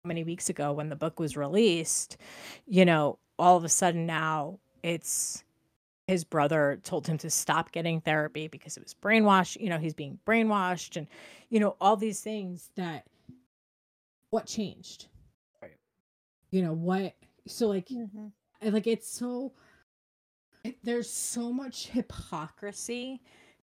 many 0.04 0.24
weeks 0.24 0.48
ago 0.48 0.72
when 0.72 0.88
the 0.88 0.96
book 0.96 1.18
was 1.18 1.36
released, 1.36 2.16
you 2.66 2.84
know, 2.84 3.18
all 3.38 3.56
of 3.56 3.64
a 3.64 3.68
sudden 3.68 4.06
now 4.06 4.58
it's 4.82 5.44
his 6.06 6.22
brother 6.24 6.78
told 6.84 7.06
him 7.06 7.18
to 7.18 7.28
stop 7.28 7.72
getting 7.72 8.00
therapy 8.00 8.46
because 8.46 8.76
it 8.76 8.82
was 8.82 8.94
brainwashed. 8.94 9.60
You 9.60 9.68
know, 9.68 9.78
he's 9.78 9.94
being 9.94 10.18
brainwashed 10.26 10.96
and, 10.96 11.08
you 11.50 11.58
know, 11.58 11.76
all 11.80 11.96
these 11.96 12.20
things 12.20 12.70
that 12.76 13.04
what 14.30 14.46
changed? 14.46 15.08
Right. 15.60 15.76
You 16.50 16.62
know, 16.62 16.72
what 16.72 17.14
so 17.46 17.68
like 17.68 17.88
Mm-hmm. 17.88 18.70
like 18.70 18.86
it's 18.86 19.08
so 19.08 19.52
it, 20.64 20.76
there's 20.82 21.10
so 21.10 21.52
much 21.52 21.88
hypocrisy 21.88 23.20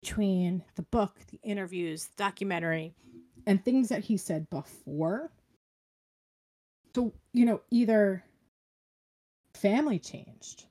between 0.06 0.62
the 0.76 0.82
book 0.82 1.16
the 1.32 1.40
interviews 1.42 2.04
the 2.04 2.22
documentary 2.22 2.94
and 3.44 3.64
things 3.64 3.88
that 3.88 4.04
he 4.04 4.16
said 4.16 4.48
before. 4.50 5.32
So 6.94 7.12
you 7.32 7.44
know 7.44 7.60
either 7.70 8.22
family 9.54 9.98
changed 9.98 10.66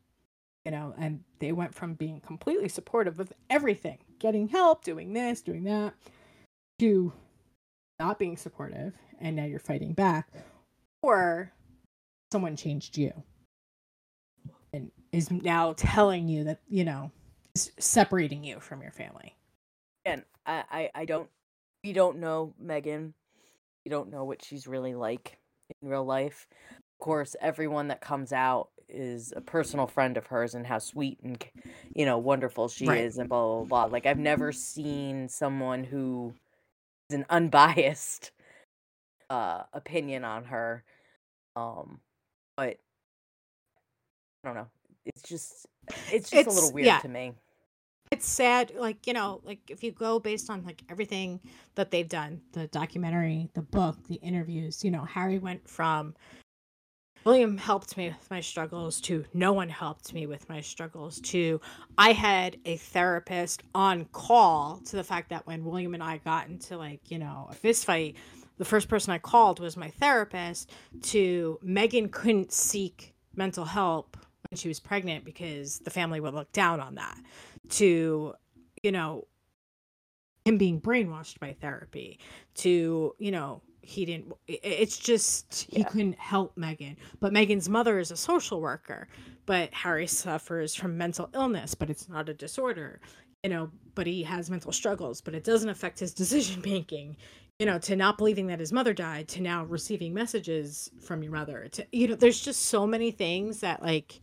you 0.63 0.71
know 0.71 0.93
and 0.97 1.21
they 1.39 1.51
went 1.51 1.75
from 1.75 1.95
being 1.95 2.21
completely 2.21 2.69
supportive 2.69 3.19
of 3.19 3.33
everything 3.49 3.97
getting 4.19 4.47
help 4.47 4.83
doing 4.83 5.11
this 5.11 5.41
doing 5.41 5.63
that 5.63 5.93
to 6.79 7.11
not 7.99 8.19
being 8.19 8.37
supportive 8.37 8.93
and 9.19 9.35
now 9.35 9.43
you're 9.45 9.59
fighting 9.59 9.93
back 9.93 10.29
or 11.01 11.51
someone 12.31 12.55
changed 12.55 12.95
you 12.95 13.11
and 14.71 14.91
is 15.11 15.31
now 15.31 15.73
telling 15.77 16.27
you 16.27 16.43
that 16.43 16.59
you 16.69 16.83
know 16.83 17.11
separating 17.55 18.43
you 18.43 18.59
from 18.59 18.81
your 18.81 18.91
family 18.91 19.35
And 20.05 20.23
I, 20.45 20.63
I, 20.71 20.89
I 20.95 21.05
don't, 21.05 21.29
we 21.83 21.93
don't 21.93 22.19
know 22.19 22.53
Meghan. 22.63 23.13
We 23.85 23.89
don't 23.89 24.11
know 24.11 24.23
what 24.25 24.43
she's 24.43 24.67
really 24.67 24.95
like 24.95 25.37
in 25.81 25.89
real 25.89 26.05
life. 26.05 26.47
Of 26.71 26.99
course, 26.99 27.35
everyone 27.41 27.89
that 27.89 28.01
comes 28.01 28.33
out 28.33 28.69
is 28.89 29.33
a 29.35 29.41
personal 29.41 29.87
friend 29.87 30.17
of 30.17 30.27
hers 30.27 30.53
and 30.55 30.65
how 30.67 30.79
sweet 30.79 31.19
and, 31.23 31.43
you 31.95 32.05
know, 32.05 32.17
wonderful 32.17 32.67
she 32.67 32.87
Right. 32.87 33.03
is 33.05 33.17
and 33.17 33.29
blah, 33.29 33.63
blah, 33.63 33.65
blah. 33.65 33.85
Like, 33.85 34.05
I've 34.05 34.19
never 34.19 34.51
seen 34.51 35.27
someone 35.29 35.83
who 35.83 36.33
is 37.09 37.15
an 37.15 37.25
unbiased 37.31 38.31
uh, 39.29 39.63
opinion 39.73 40.23
on 40.23 40.45
her. 40.45 40.83
Um, 41.55 41.99
but 42.57 42.77
I 44.43 44.47
don't 44.47 44.55
know. 44.55 44.67
It's 45.05 45.21
just, 45.23 45.67
it's 46.11 46.29
just 46.29 46.47
a 46.47 46.51
little 46.51 46.71
weird 46.73 46.85
yeah. 46.87 46.99
to 46.99 47.07
me. 47.09 47.33
It's 48.11 48.27
sad 48.27 48.71
like 48.77 49.07
you 49.07 49.13
know 49.13 49.41
like 49.43 49.59
if 49.69 49.83
you 49.83 49.91
go 49.91 50.19
based 50.19 50.49
on 50.49 50.63
like 50.63 50.83
everything 50.89 51.39
that 51.75 51.91
they've 51.91 52.07
done 52.07 52.41
the 52.53 52.67
documentary 52.67 53.49
the 53.53 53.61
book 53.61 53.97
the 54.07 54.15
interviews 54.15 54.83
you 54.83 54.91
know 54.91 55.03
harry 55.03 55.37
went 55.37 55.67
from 55.67 56.13
william 57.25 57.57
helped 57.57 57.97
me 57.97 58.07
with 58.07 58.31
my 58.31 58.39
struggles 58.39 59.01
to 59.01 59.25
no 59.33 59.51
one 59.51 59.67
helped 59.67 60.13
me 60.13 60.27
with 60.27 60.47
my 60.47 60.61
struggles 60.61 61.19
to 61.21 61.59
i 61.97 62.13
had 62.13 62.57
a 62.63 62.77
therapist 62.77 63.63
on 63.73 64.05
call 64.05 64.79
to 64.85 64.95
the 64.95 65.03
fact 65.03 65.29
that 65.29 65.45
when 65.45 65.65
william 65.65 65.93
and 65.93 66.03
i 66.03 66.17
got 66.17 66.47
into 66.47 66.77
like 66.77 67.11
you 67.11 67.17
know 67.17 67.47
a 67.49 67.53
fist 67.53 67.85
fight 67.85 68.15
the 68.57 68.65
first 68.65 68.87
person 68.87 69.11
I 69.11 69.17
called 69.17 69.59
was 69.59 69.75
my 69.75 69.89
therapist 69.89 70.71
to 71.03 71.59
Meghan 71.63 72.11
couldn't 72.11 72.51
seek 72.51 73.13
mental 73.35 73.65
help 73.65 74.17
when 74.49 74.57
she 74.57 74.67
was 74.67 74.79
pregnant 74.79 75.25
because 75.25 75.79
the 75.79 75.89
family 75.89 76.19
would 76.19 76.33
look 76.33 76.51
down 76.51 76.79
on 76.79 76.95
that. 76.95 77.17
To, 77.69 78.33
you 78.83 78.91
know, 78.91 79.27
him 80.45 80.57
being 80.57 80.79
brainwashed 80.79 81.39
by 81.39 81.53
therapy, 81.53 82.19
to, 82.55 83.15
you 83.17 83.31
know, 83.31 83.61
he 83.81 84.03
didn't 84.03 84.33
it's 84.47 84.97
just 84.97 85.67
he 85.69 85.79
Yeah. 85.81 85.87
couldn't 85.89 86.17
help 86.17 86.55
Meghan. 86.55 86.95
But 87.19 87.33
Meghan's 87.33 87.69
mother 87.69 87.99
is 87.99 88.09
a 88.09 88.17
social 88.17 88.59
worker, 88.59 89.07
but 89.45 89.71
Harry 89.73 90.07
suffers 90.07 90.73
from 90.73 90.97
mental 90.97 91.29
illness, 91.35 91.75
but 91.75 91.89
it's 91.91 92.09
not 92.09 92.27
a 92.29 92.33
disorder. 92.33 92.99
You 93.43 93.51
know, 93.51 93.69
but 93.93 94.07
he 94.07 94.23
has 94.23 94.49
mental 94.49 94.71
struggles, 94.71 95.21
but 95.21 95.35
it 95.35 95.43
doesn't 95.43 95.69
affect 95.69 95.99
his 95.99 96.13
decision 96.23 96.61
making. 96.65 97.17
You 97.59 97.67
know, 97.67 97.77
to 97.79 97.95
not 97.95 98.17
believing 98.17 98.47
that 98.47 98.59
his 98.59 98.73
mother 98.73 98.91
died, 98.93 99.27
to 99.29 99.41
now 99.41 99.63
receiving 99.65 100.13
messages 100.13 100.89
from 100.99 101.21
your 101.23 101.31
mother. 101.31 101.67
To 101.73 101.85
you 101.91 102.07
know, 102.07 102.15
there's 102.15 102.41
just 102.41 102.63
so 102.63 102.87
many 102.87 103.11
things 103.11 103.59
that 103.59 103.83
like 103.83 104.19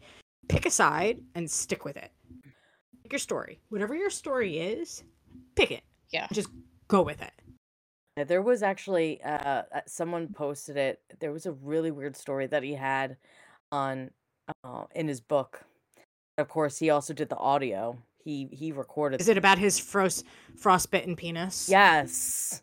pick 0.49 0.66
a 0.66 0.70
side 0.70 1.20
and 1.36 1.49
stick 1.49 1.84
with 1.84 1.97
it. 1.97 2.11
Pick 3.12 3.18
your 3.18 3.24
story. 3.24 3.60
Whatever 3.68 3.94
your 3.94 4.08
story 4.08 4.56
is, 4.56 5.04
pick 5.54 5.70
it. 5.70 5.82
Yeah. 6.08 6.28
Just 6.32 6.48
go 6.88 7.02
with 7.02 7.20
it. 7.20 8.26
There 8.26 8.40
was 8.40 8.62
actually 8.62 9.22
uh 9.22 9.64
uh, 9.70 9.80
someone 9.86 10.28
posted 10.28 10.78
it. 10.78 11.02
There 11.20 11.30
was 11.30 11.44
a 11.44 11.52
really 11.52 11.90
weird 11.90 12.16
story 12.16 12.46
that 12.46 12.62
he 12.62 12.72
had 12.72 13.18
on 13.70 14.12
uh, 14.64 14.84
in 14.94 15.08
his 15.08 15.20
book. 15.20 15.62
Of 16.38 16.48
course, 16.48 16.78
he 16.78 16.88
also 16.88 17.12
did 17.12 17.28
the 17.28 17.36
audio. 17.36 17.98
He 18.24 18.48
he 18.50 18.72
recorded. 18.72 19.20
Is 19.20 19.28
it 19.28 19.36
about 19.36 19.58
his 19.58 19.78
frost 19.78 20.24
frostbitten 20.56 21.14
penis? 21.14 21.68
Yes. 21.68 22.62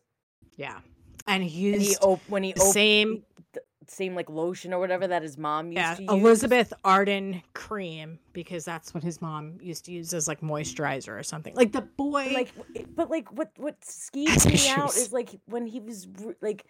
Yeah. 0.57 0.79
And 1.27 1.43
he 1.43 1.73
And 1.73 1.81
he 1.83 1.89
used 1.89 1.99
op- 2.01 2.27
when 2.27 2.41
he 2.41 2.53
the 2.53 2.61
opened 2.61 2.73
same 2.73 3.23
the 3.53 3.61
same 3.89 4.15
like 4.15 4.29
lotion 4.29 4.73
or 4.73 4.79
whatever 4.79 5.07
that 5.07 5.21
his 5.21 5.37
mom 5.37 5.67
used 5.67 5.77
yeah, 5.77 5.95
to 5.95 6.01
use. 6.03 6.11
Elizabeth 6.11 6.73
Arden 6.83 7.41
cream 7.53 8.19
because 8.33 8.65
that's 8.65 8.93
what 8.93 9.03
his 9.03 9.21
mom 9.21 9.57
used 9.61 9.85
to 9.85 9.91
use 9.91 10.13
as 10.13 10.27
like 10.27 10.41
moisturizer 10.41 11.17
or 11.19 11.23
something. 11.23 11.55
Like 11.55 11.71
the 11.71 11.81
boy 11.81 12.31
like 12.33 12.53
but 12.95 13.09
like 13.09 13.31
what 13.31 13.51
what 13.57 13.75
Has 13.81 14.09
skeeves 14.13 14.45
me 14.45 14.69
out 14.69 14.95
is 14.95 15.11
like 15.11 15.39
when 15.45 15.65
he 15.65 15.79
was 15.79 16.07
like 16.41 16.65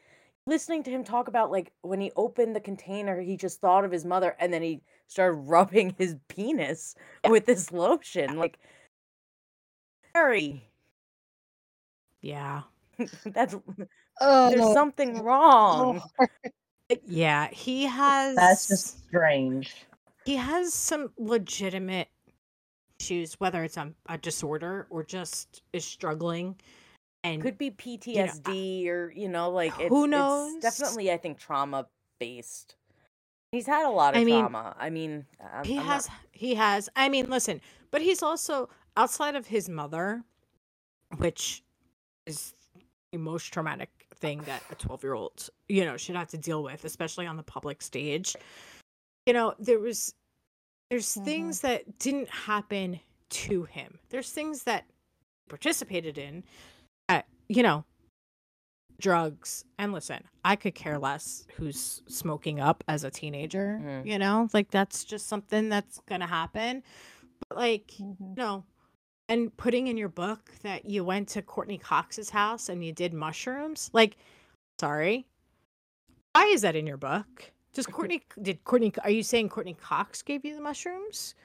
listening 0.45 0.83
to 0.83 0.89
him 0.89 1.03
talk 1.03 1.27
about 1.27 1.51
like 1.51 1.71
when 1.81 2.01
he 2.01 2.11
opened 2.15 2.55
the 2.55 2.59
container 2.59 3.21
he 3.21 3.37
just 3.37 3.61
thought 3.61 3.85
of 3.85 3.91
his 3.91 4.05
mother 4.05 4.35
and 4.39 4.51
then 4.51 4.61
he 4.61 4.81
started 5.07 5.33
rubbing 5.47 5.95
his 5.97 6.15
penis 6.27 6.95
with 7.29 7.45
this 7.45 7.71
lotion 7.71 8.37
like 8.37 8.59
Harry 10.15 10.63
Yeah. 12.21 12.63
that's 13.25 13.55
Oh, 14.21 14.49
there's 14.49 14.73
something 14.73 15.21
wrong 15.23 16.01
oh, 16.19 16.49
Yeah. 17.05 17.49
He 17.51 17.85
has 17.85 18.35
That's 18.35 18.67
just 18.67 19.03
strange. 19.07 19.75
he 20.25 20.35
has 20.35 20.73
some 20.73 21.11
legitimate 21.17 22.07
issues, 22.99 23.35
whether 23.35 23.63
it's 23.63 23.77
a, 23.77 23.93
a 24.07 24.17
disorder 24.17 24.87
or 24.89 25.03
just 25.03 25.61
is 25.73 25.85
struggling. 25.85 26.55
And 27.23 27.41
could 27.41 27.57
be 27.57 27.71
PTSD 27.71 28.87
or 28.87 29.11
you 29.15 29.27
know 29.27 29.49
like 29.49 29.73
it's, 29.79 29.89
Who 29.89 30.05
it's 30.05 30.11
knows? 30.11 30.61
definitely 30.61 31.11
I 31.11 31.17
think 31.17 31.37
trauma 31.37 31.85
based 32.19 32.75
he's 33.51 33.65
had 33.65 33.85
a 33.85 33.89
lot 33.89 34.13
of 34.15 34.21
I 34.21 34.23
mean, 34.23 34.39
trauma 34.39 34.75
I 34.79 34.89
mean 34.89 35.25
I'm, 35.53 35.63
he 35.65 35.77
I'm 35.79 35.85
not- 35.85 35.93
has 35.95 36.09
he 36.31 36.55
has 36.55 36.89
i 36.95 37.07
mean 37.09 37.29
listen 37.29 37.59
but 37.91 38.01
he's 38.01 38.21
also 38.21 38.69
outside 38.97 39.35
of 39.35 39.47
his 39.47 39.67
mother 39.69 40.23
which 41.17 41.63
is 42.25 42.53
the 43.11 43.17
most 43.17 43.53
traumatic 43.53 43.98
thing 44.19 44.41
that 44.45 44.61
a 44.71 44.75
12 44.75 45.03
year 45.03 45.13
old 45.13 45.49
you 45.67 45.85
know 45.85 45.97
should 45.97 46.15
have 46.15 46.27
to 46.27 46.37
deal 46.37 46.61
with 46.63 46.83
especially 46.85 47.25
on 47.25 47.37
the 47.37 47.43
public 47.43 47.81
stage 47.81 48.35
you 49.25 49.33
know 49.33 49.53
there 49.59 49.79
was 49.79 50.13
there's 50.89 51.15
Mhm. 51.15 51.25
things 51.25 51.61
that 51.61 51.99
didn't 51.99 52.29
happen 52.29 52.99
to 53.29 53.63
him 53.63 53.99
there's 54.09 54.31
things 54.31 54.63
that 54.63 54.85
he 54.87 55.49
participated 55.49 56.17
in 56.17 56.43
that 57.07 57.27
you 57.47 57.63
know 57.63 57.85
drugs 58.99 59.63
and 59.77 59.93
listen 59.93 60.21
i 60.43 60.57
could 60.57 60.75
care 60.75 60.97
less 60.99 61.45
who's 61.55 62.01
smoking 62.07 62.59
up 62.59 62.83
as 62.89 63.05
a 63.05 63.09
teenager 63.11 63.79
Mhm. 63.81 64.05
you 64.05 64.19
know 64.19 64.49
like 64.53 64.69
that's 64.71 65.05
just 65.05 65.27
something 65.27 65.69
that's 65.69 66.01
gonna 66.07 66.27
happen 66.27 66.83
but 67.47 67.57
like 67.57 67.87
Mhm. 67.99 68.19
you 68.19 68.35
know 68.35 68.65
and 69.29 69.55
putting 69.55 69.87
in 69.87 69.95
your 69.95 70.09
book 70.09 70.51
that 70.63 70.85
you 70.85 71.05
went 71.05 71.29
to 71.29 71.41
courteney 71.41 71.77
cox's 71.77 72.29
house 72.29 72.67
and 72.67 72.83
you 72.83 72.91
did 72.91 73.13
mushrooms? 73.13 73.89
Like 73.93 74.17
sorry. 74.79 75.25
Why 76.33 76.45
is 76.47 76.61
that 76.61 76.75
in 76.75 76.85
your 76.85 76.97
book? 76.97 77.51
Does 77.73 77.85
courteney 77.85 78.21
did 78.41 78.63
courteney 78.65 78.91
are 79.03 79.11
you 79.11 79.23
saying 79.23 79.49
courteney 79.49 79.75
cox 79.75 80.21
gave 80.21 80.43
you 80.43 80.55
the 80.55 80.61
mushrooms? 80.61 81.35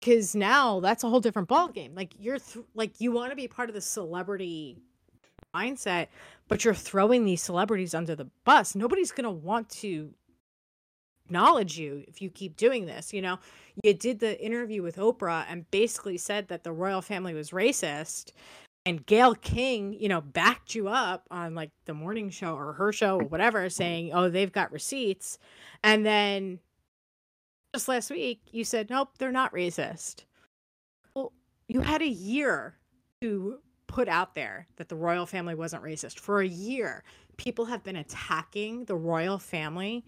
Because 0.00 0.34
now 0.34 0.80
that's 0.80 1.04
a 1.04 1.08
whole 1.08 1.20
different 1.20 1.48
ball 1.48 1.68
game 1.68 1.94
like 1.94 2.14
you're 2.18 2.38
th- 2.38 2.64
like 2.74 3.00
you 3.00 3.12
want 3.12 3.30
to 3.30 3.36
be 3.36 3.46
part 3.46 3.68
of 3.68 3.74
the 3.74 3.80
celebrity 3.80 4.78
mindset 5.54 6.08
but 6.48 6.64
you're 6.64 6.74
throwing 6.74 7.24
these 7.24 7.42
celebrities 7.42 7.94
under 7.94 8.14
the 8.14 8.28
bus. 8.44 8.74
Nobody's 8.74 9.12
going 9.12 9.24
to 9.24 9.30
want 9.30 9.68
to 9.70 10.14
acknowledge 11.26 11.76
you 11.78 12.04
if 12.06 12.22
you 12.22 12.30
keep 12.30 12.56
doing 12.56 12.86
this 12.86 13.12
you 13.12 13.20
know? 13.20 13.38
You 13.82 13.92
did 13.92 14.20
the 14.20 14.42
interview 14.42 14.82
with 14.82 14.96
oprah 14.96 15.44
and 15.50 15.70
basically 15.70 16.16
said 16.16 16.48
that 16.48 16.64
the 16.64 16.72
royal 16.72 17.02
family 17.02 17.34
was 17.34 17.50
racist 17.50 18.32
and 18.86 19.04
gail 19.04 19.34
king 19.34 19.92
you 19.92 20.08
know 20.08 20.20
backed 20.20 20.74
you 20.74 20.88
up 20.88 21.26
on 21.30 21.54
like 21.54 21.70
the 21.84 21.92
morning 21.92 22.30
show 22.30 22.54
or 22.54 22.72
her 22.72 22.92
show 22.92 23.18
or 23.18 23.24
whatever 23.24 23.68
saying 23.68 24.12
oh 24.14 24.30
they've 24.30 24.52
got 24.52 24.72
receipts. 24.72 25.38
And 25.82 26.06
then 26.06 26.60
just 27.74 27.88
last 27.88 28.10
week 28.10 28.40
you 28.52 28.64
said 28.64 28.88
nope 28.88 29.10
they're 29.18 29.32
not 29.32 29.52
racist. 29.52 30.24
Well 31.14 31.32
you 31.68 31.80
had 31.80 32.00
a 32.00 32.08
year 32.08 32.76
to 33.20 33.58
put 33.88 34.08
out 34.08 34.34
there 34.34 34.66
that 34.76 34.88
the 34.88 34.96
royal 34.96 35.26
family 35.26 35.54
wasn't 35.54 35.82
racist. 35.82 36.18
For 36.20 36.40
a 36.40 36.46
year 36.46 37.02
people 37.36 37.66
have 37.66 37.82
been 37.82 37.96
attacking 37.96 38.84
the 38.84 38.96
royal 38.96 39.38
family 39.38 40.04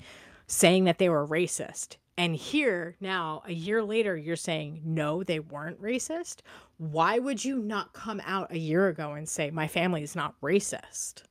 saying 0.49 0.85
that 0.85 0.99
they 0.99 1.09
were 1.09 1.27
racist. 1.27 1.97
And 2.17 2.35
here 2.35 2.97
now 3.01 3.43
a 3.47 3.53
year 3.53 3.83
later 3.85 4.17
you're 4.17 4.35
saying 4.35 4.81
no 4.85 5.23
they 5.23 5.39
weren't 5.39 5.81
racist? 5.81 6.41
Why 6.79 7.19
would 7.21 7.45
you 7.45 7.61
not 7.61 7.93
come 7.93 8.21
out 8.25 8.51
a 8.53 8.59
year 8.59 8.89
ago 8.89 9.13
and 9.13 9.29
say 9.29 9.51
my 9.51 9.69
family 9.69 10.03
is 10.03 10.17
not 10.17 10.35
racist 10.41 11.23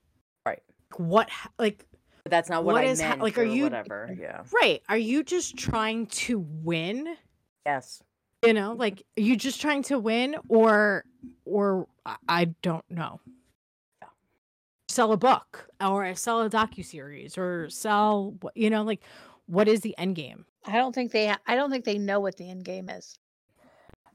Right. 0.45 0.61
what 0.95 1.29
like 1.59 1.85
but 2.23 2.31
that's 2.31 2.49
not 2.49 2.63
what, 2.63 2.73
what 2.73 2.83
I 2.85 2.87
is 2.87 2.99
meant 2.99 3.21
like, 3.21 3.37
are 3.37 3.43
you- 3.43 3.63
whatever. 3.63 4.15
Yeah. 4.17 4.43
Right. 4.53 4.81
Are 4.89 4.97
you 4.97 5.23
just 5.23 5.57
trying 5.57 6.07
to 6.07 6.39
win? 6.39 7.15
Yes. 7.65 8.01
You 8.45 8.53
know 8.53 8.73
like 8.73 9.03
are 9.17 9.21
you 9.21 9.35
just 9.35 9.59
trying 9.59 9.83
to 9.83 9.99
win 9.99 10.35
or 10.47 11.03
or 11.43 11.87
I- 12.29 12.53
don't 12.61 12.85
know. 12.89 13.19
Sell 14.97 15.11
a 15.11 15.17
book 15.17 15.67
or 15.79 16.15
sell 16.15 16.41
a 16.41 16.49
docu-series 16.49 17.37
or 17.37 17.69
sell 17.69 18.33
you 18.55 18.69
know 18.71 18.81
like 18.81 19.01
what 19.45 19.67
is 19.67 19.81
the 19.81 19.95
end 19.97 20.15
game 20.15 20.45
I 20.67 20.73
don't 20.73 20.93
think 20.93 21.11
they. 21.13 21.33
I 21.45 21.55
don't 21.55 21.71
think 21.71 21.85
they 21.85 21.97
know 21.97 22.19
what 22.19 22.35
the 22.37 22.49
end 22.49 22.65
game 22.65 22.89
is. 22.89 23.17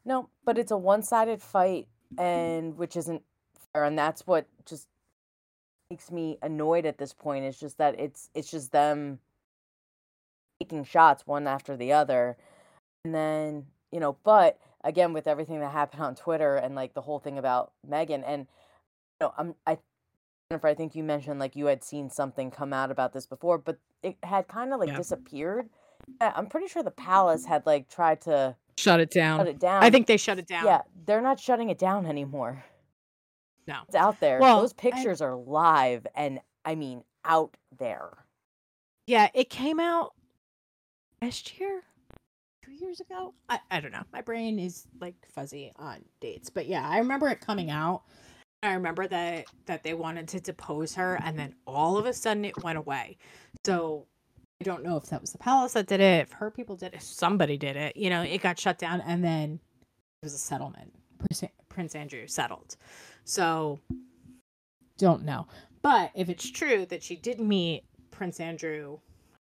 No, 0.05 0.29
but 0.45 0.59
it's 0.59 0.71
a 0.71 0.77
one-sided 0.77 1.41
fight, 1.41 1.89
and 2.19 2.77
which 2.77 2.97
isn't 2.97 3.23
fair, 3.73 3.85
and 3.85 3.99
that's 3.99 4.27
what 4.27 4.47
just 4.67 4.87
makes 5.91 6.11
me 6.11 6.39
annoyed 6.43 6.85
at 6.85 6.99
this 6.99 7.15
point. 7.15 7.47
Is 7.47 7.59
just 7.59 7.79
that 7.79 7.99
it's 7.99 8.29
it's 8.35 8.51
just 8.51 8.73
them 8.73 9.19
taking 10.61 10.85
shots 10.85 11.27
one 11.27 11.47
after 11.47 11.77
the 11.77 11.93
other, 11.93 12.37
and 13.05 13.15
then 13.15 13.67
you 13.91 14.01
know. 14.01 14.17
But 14.25 14.59
again, 14.85 15.15
with 15.15 15.27
everything 15.27 15.61
that 15.61 15.73
happened 15.73 16.03
on 16.03 16.15
Twitter 16.15 16.57
and 16.57 16.75
like 16.75 16.93
the 16.93 17.01
whole 17.01 17.19
thing 17.19 17.39
about 17.39 17.73
Meghan, 17.89 18.25
and 18.27 18.47
you 19.21 19.27
know, 19.27 19.35
I'm 19.39 19.55
I. 19.67 19.79
Jennifer, 20.53 20.67
I 20.69 20.75
think 20.75 20.95
you 20.95 21.03
mentioned 21.03 21.41
like 21.41 21.57
you 21.57 21.65
had 21.67 21.83
seen 21.83 22.11
something 22.11 22.51
come 22.51 22.75
out 22.75 22.91
about 22.91 23.15
this 23.15 23.25
before, 23.25 23.57
but 23.57 23.79
it 24.03 24.17
had 24.23 24.49
kind 24.49 24.75
of 24.75 24.81
like 24.81 24.91
Yeah. 24.91 24.99
disappeared. 24.99 25.71
I'm 26.21 26.47
pretty 26.47 26.67
sure 26.69 26.83
the 26.83 26.91
palace 26.91 27.47
had 27.47 27.65
like 27.65 27.89
tried 27.89 28.21
to 28.23 28.55
shut 28.77 29.01
it 29.01 29.11
down 29.11 29.39
shut 29.39 29.49
it 29.49 29.59
down. 29.61 29.83
i 29.85 29.91
think 29.91 30.07
they 30.07 30.17
shut 30.17 30.39
it 30.39 30.47
down 30.47 30.65
Yeah, 30.67 30.81
they're 31.07 31.21
not 31.23 31.39
shutting 31.41 31.71
it 31.71 31.79
down 31.79 32.05
anymore. 32.07 32.65
no 33.67 33.77
It's 33.87 33.95
out 33.95 34.19
there. 34.21 34.41
Well, 34.41 34.61
Those 34.61 34.73
I- 34.73 34.81
pictures 34.83 35.21
are 35.23 35.37
live 35.37 36.07
and 36.15 36.41
I 36.67 36.75
mean 36.75 37.03
out 37.25 37.57
there. 37.79 38.11
yeah 39.07 39.29
it 39.35 39.49
came 39.49 39.79
out 39.81 40.13
last 41.23 41.59
year 41.61 41.83
two 42.65 42.73
years 42.73 43.01
ago 43.01 43.33
I, 43.49 43.61
I 43.71 43.81
don't 43.81 43.93
know 43.93 44.03
my 44.13 44.21
brain 44.23 44.59
is 44.59 44.87
like 45.01 45.15
fuzzy 45.35 45.73
on 45.77 46.03
dates 46.21 46.51
but 46.51 46.67
yeah 46.67 46.87
i 46.89 46.99
remember 46.99 47.29
it 47.29 47.41
coming 47.41 47.71
out 47.71 48.03
i 48.63 48.75
remember 48.75 49.07
that 49.07 49.45
that 49.67 49.83
they 49.83 49.95
wanted 49.95 50.29
to 50.29 50.41
depose 50.41 50.95
her 50.95 51.19
and 51.25 51.39
then 51.39 51.55
all 51.67 51.99
of 51.99 52.07
a 52.07 52.13
sudden 52.13 52.45
it 52.45 52.63
went 52.63 52.79
away. 52.79 53.17
So 53.65 54.07
i 54.61 54.65
don't 54.65 54.85
know 54.85 54.97
if 54.97 55.07
that 55.07 55.21
was 55.21 55.33
the 55.33 55.39
palace 55.39 55.73
that 55.73 55.87
did 55.87 56.01
it 56.01 56.23
if 56.23 56.33
her 56.33 56.51
people 56.51 56.77
did 56.77 56.93
it 56.93 56.97
if 56.97 57.03
somebody 57.03 57.57
did 57.57 57.77
it 57.77 57.97
you 57.97 58.11
know 58.11 58.23
it 58.23 58.41
got 58.43 58.59
shut 58.59 58.79
down 58.79 59.01
and 59.03 59.23
then 59.25 59.61
it 60.23 60.27
was 60.27 60.35
a 60.35 60.39
settlement. 60.39 60.93
Prince, 61.19 61.45
prince 61.69 61.95
andrew 61.95 62.27
settled. 62.27 62.77
So 63.25 63.81
don't 64.99 65.25
know. 65.25 65.47
But 65.83 66.11
if 66.15 66.29
it's 66.29 66.49
true 66.49 66.87
that 66.87 67.03
she 67.03 67.17
did 67.17 67.41
meet 67.41 67.83
Prince 68.13 68.39
Andrew 68.39 68.99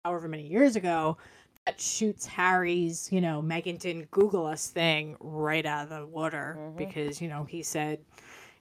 however 0.05 0.27
many 0.29 0.47
years 0.47 0.75
ago, 0.75 1.19
that 1.67 1.81
shoots 1.81 2.27
Harry's, 2.27 3.11
you 3.13 3.21
know, 3.21 3.43
Meghan 3.43 3.79
didn't 3.79 4.11
Google 4.11 4.45
us 4.47 4.69
thing 4.69 5.17
right 5.21 5.65
out 5.65 5.85
of 5.85 5.91
the 5.91 6.07
water 6.07 6.57
Mhm. 6.59 6.77
because, 6.77 7.21
you 7.21 7.29
know, 7.29 7.45
he 7.45 7.63
said, 7.63 8.01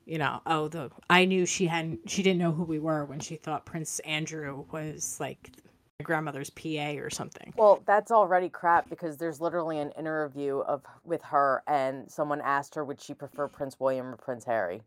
you 0.05 0.17
know, 0.17 0.41
oh, 0.45 0.67
the 0.67 0.91
I 1.09 1.25
knew 1.25 1.45
she 1.45 1.67
hadn't, 1.67 2.09
she 2.09 2.23
didn't 2.23 2.39
know 2.39 2.51
who 2.51 2.63
we 2.63 2.79
were 2.79 3.05
when 3.05 3.19
she 3.19 3.35
thought 3.35 3.65
Prince 3.65 3.99
Andrew 3.99 4.65
was 4.71 5.19
like 5.19 5.51
my 5.99 6.03
grandmother's 6.03 6.49
PA 6.49 6.91
or 6.97 7.09
something. 7.09 7.53
Well, 7.57 7.81
that's 7.85 8.11
already 8.11 8.49
crap 8.49 8.89
because 8.89 9.17
there's 9.17 9.41
literally 9.41 9.79
an 9.79 9.91
interview 9.91 10.59
of 10.59 10.83
with 11.03 11.23
her, 11.23 11.63
and 11.67 12.09
someone 12.09 12.41
asked 12.41 12.75
her 12.75 12.83
would 12.85 13.01
she 13.01 13.13
prefer 13.13 13.47
Prince 13.47 13.79
William 13.79 14.07
or 14.07 14.17
Prince 14.17 14.45
Harry. 14.45 14.81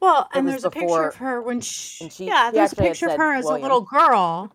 Well, 0.00 0.28
It 0.34 0.38
and 0.38 0.48
there's 0.48 0.64
a 0.64 0.70
picture 0.70 1.08
of 1.08 1.16
her 1.16 1.40
when 1.40 1.60
she, 1.60 2.08
she- 2.10 2.26
yeah, 2.26 2.50
there's 2.50 2.72
a 2.72 2.76
picture 2.76 3.08
of 3.08 3.16
her 3.16 3.34
as 3.34 3.44
William. 3.44 3.62
a 3.62 3.62
little 3.62 3.80
girl. 3.80 4.52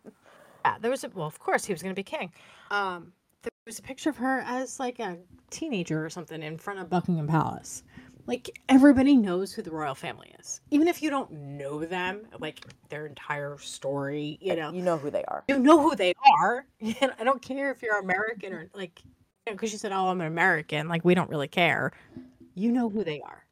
Yeah, 0.63 0.77
there 0.79 0.91
was 0.91 1.03
a 1.03 1.09
well, 1.09 1.25
of 1.25 1.39
course 1.39 1.65
he 1.65 1.73
was 1.73 1.81
going 1.81 1.95
to 1.95 1.99
be 1.99 2.03
king. 2.03 2.31
Um, 2.69 3.13
there 3.41 3.51
was 3.65 3.79
a 3.79 3.81
picture 3.81 4.11
of 4.11 4.17
her 4.17 4.41
as 4.45 4.79
like 4.79 4.99
a 4.99 5.17
teenager 5.49 6.05
or 6.05 6.09
something 6.09 6.43
in 6.43 6.57
front 6.57 6.79
of 6.79 6.89
Buckingham 6.89 7.27
Palace. 7.27 7.83
Like 8.27 8.59
everybody 8.69 9.15
knows 9.17 9.51
who 9.53 9.61
the 9.61 9.71
royal 9.71 9.95
family 9.95 10.33
is, 10.39 10.61
even 10.71 10.87
if 10.87 11.01
you 11.01 11.09
don't 11.09 11.31
know 11.31 11.83
them, 11.83 12.21
like 12.39 12.65
their 12.89 13.05
entire 13.05 13.57
story. 13.59 14.37
You 14.41 14.55
know, 14.55 14.71
You 14.71 14.81
know 14.81 14.97
who 14.97 15.09
they 15.09 15.23
are. 15.25 15.43
you 15.47 15.57
know 15.59 15.81
who 15.81 15.95
they 15.95 16.13
are. 16.39 16.65
And 17.01 17.11
I 17.19 17.23
don't 17.23 17.41
care 17.41 17.71
if 17.71 17.81
you're 17.81 17.99
American 17.99 18.53
or 18.53 18.69
like, 18.73 19.01
you 19.03 19.11
know, 19.47 19.53
because 19.53 19.71
you 19.71 19.77
said, 19.77 19.91
"Oh, 19.91 20.07
I'm 20.07 20.21
an 20.21 20.27
American." 20.27 20.87
Like 20.87 21.03
we 21.05 21.15
don't 21.15 21.29
really 21.29 21.47
care. 21.47 21.91
You 22.55 22.71
know 22.71 22.89
who 22.89 23.03
they 23.03 23.21
are. 23.21 23.45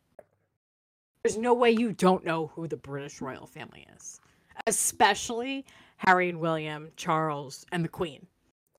There's 1.24 1.38
no 1.38 1.54
way 1.54 1.72
you 1.72 1.92
don't 1.94 2.24
know 2.24 2.48
who 2.48 2.68
the 2.68 2.78
British 2.78 3.22
royal 3.22 3.46
family 3.46 3.86
is, 3.98 4.20
especially 4.68 5.66
Harry 5.98 6.30
and 6.30 6.40
William, 6.40 6.92
Charles, 6.96 7.66
and 7.72 7.84
the 7.84 7.90
Queen. 7.90 8.26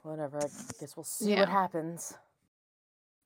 Whatever. 0.03 0.39
I 0.39 0.49
guess 0.81 0.97
we'll 0.97 1.05
see 1.05 1.31
Yeah. 1.33 1.41
what 1.41 1.49
happens. 1.51 2.15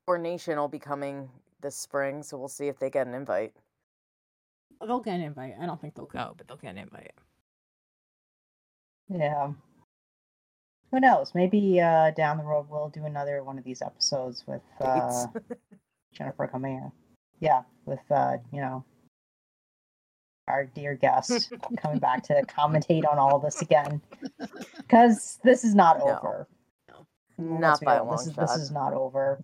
Coronation 0.06 0.58
will 0.58 0.68
be 0.68 0.78
coming 0.80 1.30
this 1.64 1.74
spring, 1.76 2.22
so 2.22 2.38
we'll 2.38 2.46
see 2.46 2.68
if 2.68 2.78
they 2.78 2.90
get 2.90 3.08
an 3.08 3.14
invite. 3.14 3.52
They'll 4.80 5.00
get 5.00 5.14
an 5.16 5.22
invite. 5.22 5.54
I 5.60 5.66
don't 5.66 5.80
think 5.80 5.94
they'll 5.96 6.06
go, 6.06 6.34
but 6.36 6.46
they'll 6.46 6.58
get 6.58 6.70
an 6.70 6.78
invite. 6.78 7.12
Yeah. 9.08 9.52
Who 10.92 11.00
knows? 11.00 11.32
Maybe 11.34 11.80
uh, 11.80 12.12
down 12.12 12.38
the 12.38 12.44
road 12.44 12.66
we'll 12.70 12.88
do 12.90 13.04
another 13.04 13.42
one 13.42 13.58
of 13.58 13.64
these 13.64 13.82
episodes 13.82 14.44
with 14.46 14.62
uh, 14.80 15.26
Jennifer 16.12 16.46
coming 16.46 16.76
in. 16.76 16.92
Yeah, 17.40 17.62
with 17.84 17.98
uh, 18.10 18.36
you 18.52 18.60
know 18.60 18.84
our 20.46 20.66
dear 20.66 20.94
guest 20.94 21.52
coming 21.82 21.98
back 21.98 22.22
to 22.24 22.42
commentate 22.44 23.10
on 23.10 23.18
all 23.18 23.38
this 23.40 23.60
again. 23.62 24.00
Because 24.76 25.40
this 25.42 25.64
is 25.64 25.74
not 25.74 25.98
No. 25.98 26.04
over. 26.04 26.48
Not 27.38 27.80
by 27.80 27.96
a 27.96 28.04
long 28.04 28.12
this 28.12 28.26
is, 28.28 28.34
shot. 28.34 28.40
This 28.42 28.56
is 28.56 28.70
not 28.70 28.92
over. 28.92 29.42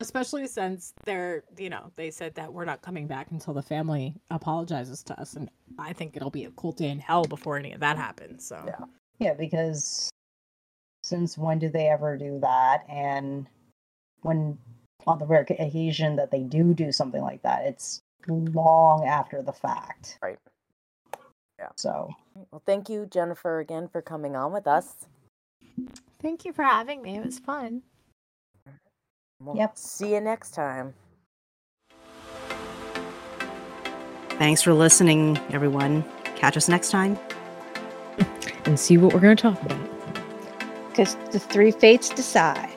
Especially 0.00 0.46
since 0.46 0.92
they're, 1.04 1.42
you 1.56 1.70
know, 1.70 1.90
they 1.96 2.10
said 2.10 2.34
that 2.34 2.52
we're 2.52 2.66
not 2.66 2.82
coming 2.82 3.06
back 3.06 3.30
until 3.30 3.54
the 3.54 3.62
family 3.62 4.14
apologizes 4.30 5.02
to 5.04 5.18
us, 5.18 5.34
and 5.34 5.48
I 5.78 5.94
think 5.94 6.16
it'll 6.16 6.30
be 6.30 6.44
a 6.44 6.50
cold 6.50 6.76
day 6.76 6.90
in 6.90 6.98
hell 6.98 7.24
before 7.24 7.56
any 7.56 7.72
of 7.72 7.80
that 7.80 7.96
happens. 7.96 8.46
So 8.46 8.62
Yeah. 8.66 8.84
Yeah, 9.18 9.32
because 9.32 10.10
since 11.02 11.38
when 11.38 11.58
do 11.58 11.70
they 11.70 11.88
ever 11.88 12.18
do 12.18 12.38
that? 12.40 12.84
And 12.90 13.46
when 14.20 14.58
on 15.06 15.18
the 15.18 15.24
rare 15.24 15.40
occasion 15.48 16.16
that 16.16 16.30
they 16.30 16.42
do 16.42 16.74
do 16.74 16.92
something 16.92 17.22
like 17.22 17.40
that, 17.42 17.64
it's 17.64 18.00
long 18.28 19.06
after 19.06 19.40
the 19.40 19.52
fact. 19.52 20.18
Right. 20.20 20.38
Yeah. 21.58 21.68
So 21.76 22.10
Well, 22.50 22.62
thank 22.66 22.90
you, 22.90 23.06
Jennifer, 23.06 23.60
again 23.60 23.88
for 23.88 24.02
coming 24.02 24.36
on 24.36 24.52
with 24.52 24.66
us. 24.66 25.06
thank 26.20 26.44
you 26.44 26.52
for 26.52 26.64
having 26.64 27.00
me. 27.00 27.16
It 27.16 27.24
was 27.24 27.38
fun. 27.38 27.82
We'll 29.40 29.56
Yep. 29.56 29.76
See 29.76 30.14
you 30.14 30.20
next 30.20 30.52
time. 30.54 30.94
Thanks 34.38 34.62
for 34.62 34.74
listening, 34.74 35.38
everyone. 35.50 36.04
Catch 36.36 36.56
us 36.56 36.68
next 36.68 36.90
time. 36.90 37.18
And 38.64 38.78
see 38.78 38.98
what 38.98 39.14
we're 39.14 39.20
going 39.20 39.36
to 39.36 39.42
talk 39.42 39.62
about. 39.62 39.78
Because 40.88 41.14
the 41.30 41.38
three 41.38 41.70
fates 41.70 42.10
decide. 42.10 42.75